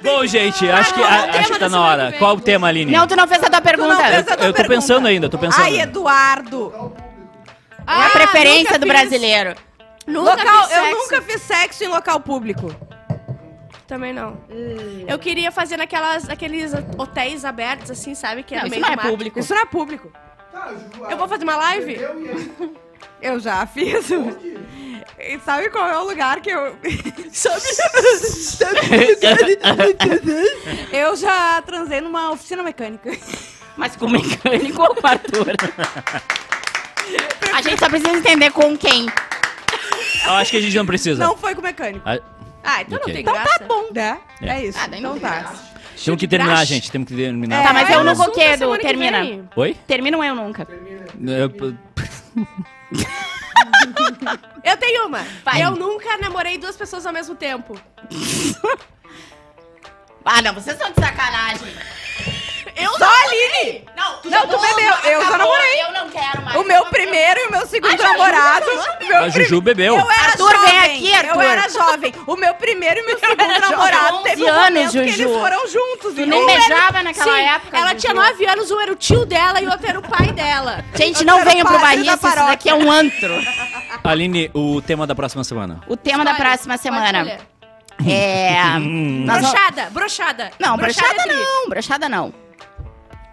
Bom, 0.02 0.26
gente, 0.26 0.68
acho 0.70 0.94
que, 0.94 1.00
não, 1.00 1.06
a- 1.06 1.24
acho 1.38 1.52
que 1.52 1.58
tá 1.58 1.68
na 1.68 1.80
hora. 1.80 2.12
Qual 2.18 2.36
o 2.36 2.40
tema, 2.40 2.68
Aline? 2.68 2.90
Não, 2.92 3.06
tu 3.06 3.14
não 3.14 3.28
fez 3.28 3.42
a 3.42 3.50
tua 3.50 3.60
pergunta. 3.60 3.96
fez 3.96 4.08
a 4.08 4.14
eu, 4.14 4.18
eu 4.20 4.24
tô 4.24 4.36
pergunta. 4.38 4.64
pensando 4.68 5.06
ainda, 5.06 5.28
tô 5.28 5.38
pensando. 5.38 5.62
Ai, 5.64 5.80
Eduardo. 5.80 6.94
É 7.86 8.06
a 8.06 8.10
preferência 8.10 8.62
nunca 8.72 8.78
do 8.78 8.86
fiz. 8.86 8.92
brasileiro. 8.92 9.54
Nunca 10.06 10.30
local, 10.30 10.68
fiz 10.68 10.76
eu 10.76 10.90
nunca 10.90 11.22
fiz 11.22 11.42
sexo 11.42 11.84
em 11.84 11.88
local 11.88 12.20
público. 12.20 12.74
Também 13.86 14.12
não. 14.12 14.38
Eu 15.06 15.18
queria 15.18 15.52
fazer 15.52 15.76
naquelas, 15.76 16.28
aqueles 16.28 16.72
hotéis 16.96 17.44
abertos, 17.44 17.90
assim, 17.90 18.14
sabe? 18.14 18.42
Que 18.42 18.54
é 18.54 18.58
Não, 18.58 18.62
no 18.62 18.68
isso 18.68 18.80
meio 18.80 18.96
não 18.96 19.04
é 19.04 19.10
público. 19.10 19.38
Isso 19.38 19.54
não 19.54 19.60
é 19.60 19.66
público. 19.66 20.12
Tá, 20.50 20.72
Ju, 20.72 21.04
Eu 21.10 21.16
vou 21.16 21.28
fazer 21.28 21.44
uma 21.44 21.56
live? 21.56 21.94
Eu. 21.94 22.74
Eu 23.20 23.40
já 23.40 23.66
fiz. 23.66 24.08
E 25.18 25.38
sabe 25.40 25.68
qual 25.70 25.88
é 25.88 25.98
o 25.98 26.04
lugar 26.04 26.40
que 26.40 26.50
eu. 26.50 26.76
sabe? 27.32 27.62
eu 30.92 31.14
já 31.14 31.62
transei 31.62 32.00
numa 32.00 32.32
oficina 32.32 32.62
mecânica. 32.62 33.10
Mas 33.76 33.94
com 33.94 34.08
mecânico 34.08 34.82
ou 34.82 34.94
com 34.94 35.06
Arthur? 35.06 35.54
A 37.54 37.62
gente 37.62 37.78
só 37.78 37.88
precisa 37.88 38.16
entender 38.16 38.50
com 38.50 38.76
quem. 38.76 39.06
Eu 40.24 40.32
acho 40.34 40.50
que 40.50 40.56
a 40.56 40.60
gente 40.60 40.76
não 40.76 40.86
precisa. 40.86 41.24
Não 41.24 41.36
foi 41.36 41.54
com 41.54 41.60
o 41.60 41.64
mecânico. 41.64 42.02
Ah, 42.08 42.18
Ah, 42.64 42.82
então 42.82 42.96
Ok. 42.98 43.08
não 43.08 43.12
tem 43.14 43.22
Então 43.22 43.34
graça. 43.34 43.58
tá 43.58 43.64
bom. 43.66 43.84
É, 43.94 44.00
É. 44.00 44.18
é 44.50 44.66
isso. 44.66 44.78
Ah, 44.80 44.86
daí 44.86 45.00
não 45.00 45.16
então 45.16 45.30
tem 45.30 45.38
tá. 45.38 45.48
graça. 45.48 45.72
Temos 46.04 46.20
que 46.20 46.28
terminar, 46.28 46.64
gente. 46.64 46.90
Temos 46.90 47.08
que 47.08 47.14
terminar. 47.16 47.62
Tá, 47.62 47.72
mas 47.72 47.90
É, 47.90 47.94
eu 47.94 48.04
Mas 48.04 48.06
nunca 48.06 48.12
assunto 48.22 48.30
o 48.30 48.34
quê, 48.34 48.40
é 48.40 48.48
Edu? 48.52 48.58
semana 48.58 48.78
que 48.78 48.86
Termina. 48.86 49.48
Oi? 49.56 49.76
Termina 49.86 50.18
um 50.18 50.24
eu 50.24 50.34
nunca. 50.34 50.66
Eu- 51.20 51.52
Eu 54.64 54.76
tenho 54.76 55.06
uma. 55.06 55.20
Vai. 55.44 55.62
Eu 55.62 55.72
nunca 55.72 56.16
namorei 56.18 56.58
duas 56.58 56.76
pessoas 56.76 57.04
ao 57.06 57.12
mesmo 57.12 57.34
tempo. 57.34 57.78
Ah, 60.24 60.40
não, 60.40 60.54
vocês 60.54 60.78
são 60.78 60.88
de 60.92 61.00
sacanagem. 61.00 61.66
Eu 62.76 62.90
Só 62.98 63.04
a 63.04 63.22
Aline! 63.24 63.84
Não, 63.96 64.16
tu, 64.18 64.30
Não, 64.30 64.40
tu 64.48 64.58
bebeu, 64.58 64.94
eu 65.04 65.20
já 65.20 65.28
acabou, 65.28 65.38
namorei. 65.38 65.82
Eu 65.82 65.92
não 65.92 66.08
quero 66.10 66.42
mais. 66.42 66.56
O 66.60 66.64
meu 66.64 66.84
primeiro 66.86 67.40
e 67.40 67.46
o 67.46 67.50
meu 67.50 67.66
segundo 67.66 68.02
namorado. 68.02 68.66
meu 69.06 69.16
A 69.18 69.28
Juju 69.28 69.60
bebeu. 69.60 69.94
Eu 69.96 70.10
era 70.10 70.24
Arthur, 70.24 70.50
jovem. 70.52 70.70
vem 70.70 70.78
aqui, 70.96 71.14
Arthur. 71.14 71.34
Eu 71.34 71.40
era 71.50 71.68
jovem. 71.68 72.14
O 72.26 72.36
meu 72.36 72.54
primeiro 72.54 73.00
e 73.00 73.02
meu 73.06 73.18
segundo 73.18 73.60
namorado 73.60 74.16
11 74.16 74.24
teve 74.24 74.44
um 74.44 74.48
anos, 74.48 74.68
momento 74.68 74.90
que 74.92 74.98
eles 74.98 75.16
Juju. 75.16 75.38
foram 75.38 75.68
juntos. 75.68 76.14
Tu 76.14 76.20
e 76.20 76.26
nem 76.26 76.46
beijava 76.46 77.02
naquela 77.02 77.36
Sim, 77.36 77.42
época. 77.44 77.76
ela 77.76 77.88
Juju. 77.88 78.00
tinha 78.00 78.14
nove 78.14 78.46
anos, 78.46 78.70
um 78.70 78.80
era 78.80 78.92
o 78.92 78.96
tio 78.96 79.24
dela 79.26 79.60
e 79.60 79.66
o 79.66 79.70
outro 79.70 79.86
era 79.88 79.98
o 79.98 80.02
pai 80.02 80.32
dela. 80.32 80.84
Gente, 80.94 81.24
não 81.24 81.44
venham 81.44 81.66
pro 81.66 81.78
Barriça, 81.78 82.14
isso 82.14 82.36
daqui 82.46 82.68
é 82.70 82.74
um 82.74 82.90
antro. 82.90 83.32
Aline, 84.04 84.50
o 84.54 84.80
tema 84.82 85.06
da 85.06 85.14
próxima 85.14 85.44
semana. 85.44 85.80
O 85.86 85.96
tema 85.96 86.24
da 86.24 86.34
próxima 86.34 86.76
semana 86.76 87.38
é... 88.08 88.72
Brochada, 89.26 89.90
brochada. 89.90 90.50
Não, 90.58 90.76
brochada 90.76 91.22
é 91.22 91.26
não, 91.26 91.68
brochada 91.68 92.08
não. 92.08 92.34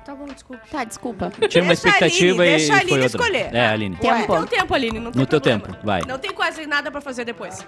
Tá 0.09 0.15
bom, 0.15 0.25
desculpa. 0.25 0.63
Tá, 0.71 0.83
desculpa. 0.83 1.31
Tinha 1.47 1.63
uma 1.63 1.67
Deixa 1.75 1.87
a 1.87 1.91
expectativa 1.91 2.41
Aline, 2.41 2.55
e 2.55 2.57
deixa 2.57 2.73
a 2.73 2.75
foi 2.77 2.81
Aline 2.83 2.99
outra. 3.03 3.05
escolher. 3.21 3.55
É, 3.55 3.67
Aline. 3.67 3.95
Tempo. 3.97 4.15
No 4.39 4.47
teu 4.47 4.57
tempo, 4.57 4.73
Aline, 4.73 4.99
não 4.99 5.11
tem 5.11 5.19
No 5.21 5.27
teu 5.27 5.39
problema. 5.39 5.65
tempo, 5.67 5.85
vai. 5.85 6.01
Não 6.07 6.17
tem 6.17 6.31
quase 6.31 6.65
nada 6.65 6.89
pra 6.89 6.99
fazer 6.99 7.25
depois. 7.25 7.63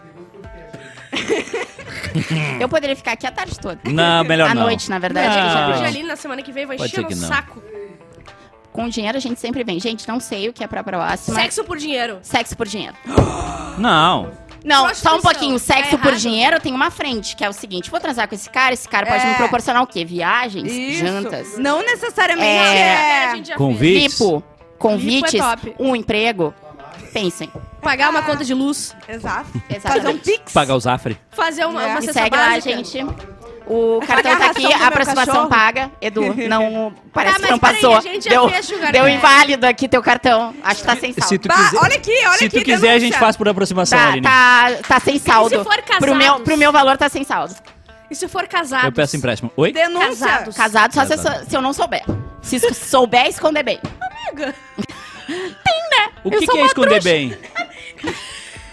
Eu 2.59 2.67
poderia 2.67 2.95
ficar 2.95 3.11
aqui 3.11 3.27
a 3.27 3.31
tarde 3.31 3.59
toda. 3.59 3.79
Não, 3.85 4.23
melhor 4.23 4.49
À 4.49 4.55
não. 4.55 4.63
noite, 4.63 4.89
na 4.89 4.97
verdade. 4.97 5.27
Não. 5.27 5.83
a 5.83 5.87
Aline 5.87 6.07
na 6.07 6.15
semana 6.15 6.41
que 6.41 6.51
vem, 6.51 6.65
vai 6.65 6.77
Pode 6.77 6.91
encher 6.91 7.05
que 7.05 7.13
no 7.13 7.21
não. 7.21 7.27
saco. 7.27 7.61
Com 8.73 8.89
dinheiro 8.89 9.19
a 9.19 9.21
gente 9.21 9.39
sempre 9.39 9.63
vem. 9.63 9.79
Gente, 9.79 10.07
não 10.07 10.19
sei 10.19 10.49
o 10.49 10.53
que 10.53 10.63
é 10.63 10.67
pra 10.67 10.83
próxima. 10.83 11.35
Sexo 11.39 11.63
por 11.63 11.77
dinheiro. 11.77 12.17
Sexo 12.23 12.57
por 12.57 12.67
dinheiro. 12.67 12.95
Não. 13.77 14.31
Não, 14.63 14.93
só 14.93 15.17
um 15.17 15.21
pouquinho. 15.21 15.57
Sexo 15.57 15.95
É 15.95 15.97
por 15.97 16.15
dinheiro 16.15 16.59
tem 16.59 16.73
uma 16.73 16.91
frente, 16.91 17.35
que 17.35 17.43
é 17.43 17.49
o 17.49 17.53
seguinte: 17.53 17.89
vou 17.89 17.99
transar 17.99 18.27
com 18.27 18.35
esse 18.35 18.49
cara, 18.49 18.73
esse 18.73 18.87
cara 18.87 19.05
pode 19.07 19.23
É. 19.25 19.29
me 19.29 19.35
proporcionar 19.35 19.81
o 19.81 19.87
quê? 19.87 20.05
Viagens, 20.05 20.71
Isso. 20.71 21.05
jantas, 21.05 21.57
Não 21.57 21.81
necessariamente 21.83 22.45
É. 22.47 23.25
É... 23.25 23.35
gente 23.35 23.47
já 23.49 23.55
Convite. 23.55 24.07
lipo, 24.09 24.43
convites, 24.77 25.33
é 25.41 25.73
um 25.79 25.95
emprego. 25.95 26.53
Pensem. 27.13 27.51
Pagar 27.81 28.09
uma 28.09 28.21
conta 28.21 28.45
de 28.45 28.53
luz. 28.53 28.95
Exato. 29.09 29.49
Exatamente. 29.69 29.81
Fazer 30.03 30.07
um 30.07 30.17
pix. 30.17 30.53
Pagar 30.53 30.75
o 30.75 30.79
Zafre. 30.79 31.17
Fazer 31.31 31.65
uma, 31.65 31.83
É. 31.83 31.87
uma 31.87 32.01
cesta 32.01 32.13
segue 32.21 32.35
lá, 32.37 32.49
básica. 32.51 32.75
gente. 32.77 33.05
O 33.73 34.01
cartão 34.05 34.35
tá 34.37 34.45
aqui, 34.47 34.73
a 34.73 34.87
aproximação 34.87 35.47
paga. 35.47 35.89
Edu, 36.01 36.33
não. 36.49 36.93
Parece 37.13 37.39
Tá, 37.39 37.45
que 37.45 37.51
não 37.51 37.59
passou. 37.59 37.95
a 37.95 38.01
gente 38.01 38.23
já 38.25 38.29
deu, 38.31 38.49
fez, 38.49 38.65
Sugar 38.65 38.91
deu 38.91 39.07
inválido 39.07 39.65
aqui 39.65 39.87
teu 39.87 40.01
cartão. 40.01 40.53
Acho 40.63 40.81
que 40.81 40.87
tá 40.87 40.95
sem 40.97 41.13
saldo. 41.13 41.27
Se 41.29 41.37
Bah, 41.47 41.55
quiser, 41.55 41.77
olha 41.79 41.95
aqui, 41.95 42.11
olha 42.27 42.37
se 42.37 42.45
aqui. 42.45 42.59
tu 42.59 42.65
quiser, 42.65 42.91
a 42.91 42.99
gente 42.99 43.17
faz 43.17 43.37
por 43.37 43.47
aproximação, 43.47 43.97
Tá, 43.97 44.07
Aline. 44.07 44.21
tá, 44.21 44.67
tá 44.87 44.99
sem 44.99 45.17
saldo. 45.17 45.57
se 45.57 45.63
for 45.63 45.81
pro, 45.99 46.15
meu, 46.15 46.39
pro 46.41 46.57
meu 46.57 46.71
valor 46.71 46.97
tá 46.97 47.07
sem 47.07 47.23
saldo. 47.23 47.55
E 48.09 48.15
se 48.15 48.27
for 48.27 48.45
casado? 48.47 48.87
Eu 48.87 48.91
peço 48.91 49.15
empréstimo. 49.15 49.49
Oi? 49.55 49.71
Denúncia. 49.71 50.27
Casados. 50.27 50.57
Casado 50.57 50.93
só 50.93 51.05
se, 51.05 51.15
Casado. 51.15 51.49
se 51.49 51.55
eu 51.55 51.61
não 51.61 51.71
souber. 51.71 52.03
Se 52.41 52.59
souber, 52.73 53.27
esconder 53.27 53.63
bem. 53.63 53.79
Amiga. 54.27 54.53
O 56.25 56.27
Eu 56.29 56.39
que, 56.39 56.45
sou 56.45 56.53
que 56.53 56.59
é 56.59 56.61
uma 56.63 56.67
esconder 56.67 57.01
bem? 57.01 57.37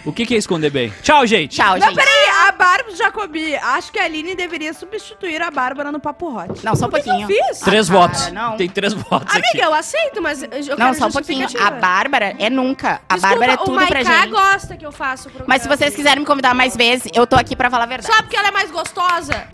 O 0.08 0.12
que, 0.12 0.24
que 0.24 0.34
é 0.34 0.38
esconder 0.38 0.70
bem? 0.70 0.90
Tchau, 1.02 1.26
gente. 1.26 1.54
Tchau, 1.54 1.78
Não, 1.78 1.86
gente. 1.88 1.96
peraí, 1.96 2.28
a 2.48 2.52
Bárbara 2.52 2.96
Jacobi. 2.96 3.54
Acho 3.56 3.92
que 3.92 3.98
a 3.98 4.04
Aline 4.04 4.34
deveria 4.34 4.72
substituir 4.72 5.42
a 5.42 5.50
Bárbara 5.50 5.92
no 5.92 6.00
Papo 6.00 6.34
Hot. 6.34 6.64
Não, 6.64 6.74
só 6.74 6.86
um 6.86 6.88
Por 6.88 6.96
que 7.00 7.04
que 7.04 7.10
pouquinho. 7.10 7.30
eu 7.30 7.44
fiz? 7.48 7.60
Três 7.60 7.90
Ah, 7.90 7.92
votos. 7.92 8.20
cara, 8.22 8.32
não. 8.32 8.56
Tem 8.56 8.68
três 8.70 8.94
votos 8.94 9.30
Amiga, 9.30 9.48
aqui. 9.48 9.60
eu 9.60 9.74
aceito, 9.74 10.22
mas 10.22 10.42
eu 10.42 10.48
Não, 10.50 10.76
quero 10.76 10.94
só 10.94 11.06
um 11.08 11.12
pouquinho. 11.12 11.46
A. 11.60 11.70
Bárbara 11.72 12.34
é 12.38 12.48
nunca. 12.48 13.02
A 13.06 13.16
Desculpa, 13.16 13.28
Bárbara 13.28 13.52
é 13.52 13.54
o 13.56 13.58
tudo 13.58 13.86
pra 13.86 13.94
Maiká 14.02 14.20
gente. 14.22 14.30
gosta 14.30 14.76
que 14.78 14.86
eu 14.86 14.92
faço 14.92 15.28
o 15.28 15.30
programa. 15.30 15.46
Mas 15.54 15.60
se 15.62 15.68
vocês 15.68 15.94
quiserem 15.94 16.20
me 16.20 16.26
convidar 16.26 16.54
mais 16.54 16.74
vezes, 16.74 17.10
eu 17.14 17.26
tô 17.26 17.36
aqui 17.36 17.54
pra 17.54 17.68
falar 17.70 17.84
a 17.84 17.86
verdade. 17.88 18.10
Só 18.14 18.22
porque 18.22 18.36
ela 18.36 18.48
é 18.48 18.52
mais 18.52 18.70
gostosa. 18.70 19.46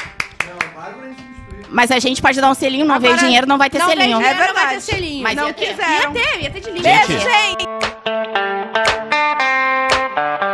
Não, 0.47 0.57
Bárbara 0.81 1.09
é. 1.09 1.15
Mas 1.69 1.91
a 1.91 1.99
gente 1.99 2.23
pode 2.23 2.41
dar 2.41 2.49
um 2.49 2.55
selinho, 2.55 2.85
não 2.87 3.01
veio 3.01 3.15
Agora, 3.15 3.27
dinheiro, 3.27 3.47
não 3.49 3.59
vai 3.59 3.69
ter 3.69 3.79
não 3.81 3.89
selinho. 3.89 4.19
dinheiro, 4.19 4.25
É 4.25 4.47
não 4.47 4.55
vai 4.55 4.55
ter 4.55 4.55
verdade. 4.69 4.83
selinho. 4.85 5.23
Mas 5.25 5.35
não 5.37 5.49
ia 5.49 5.55
ter. 5.55 5.67
quiseram. 5.67 6.15
Ia 6.15 6.23
ter, 6.23 6.43
ia 6.43 6.51
ter 6.53 6.61
de 6.61 6.71
linha. 6.71 6.83
Beijo, 6.83 7.13
Gente. 7.21 7.25
gente. 7.25 7.65
Thank 10.25 10.43
you. 10.43 10.54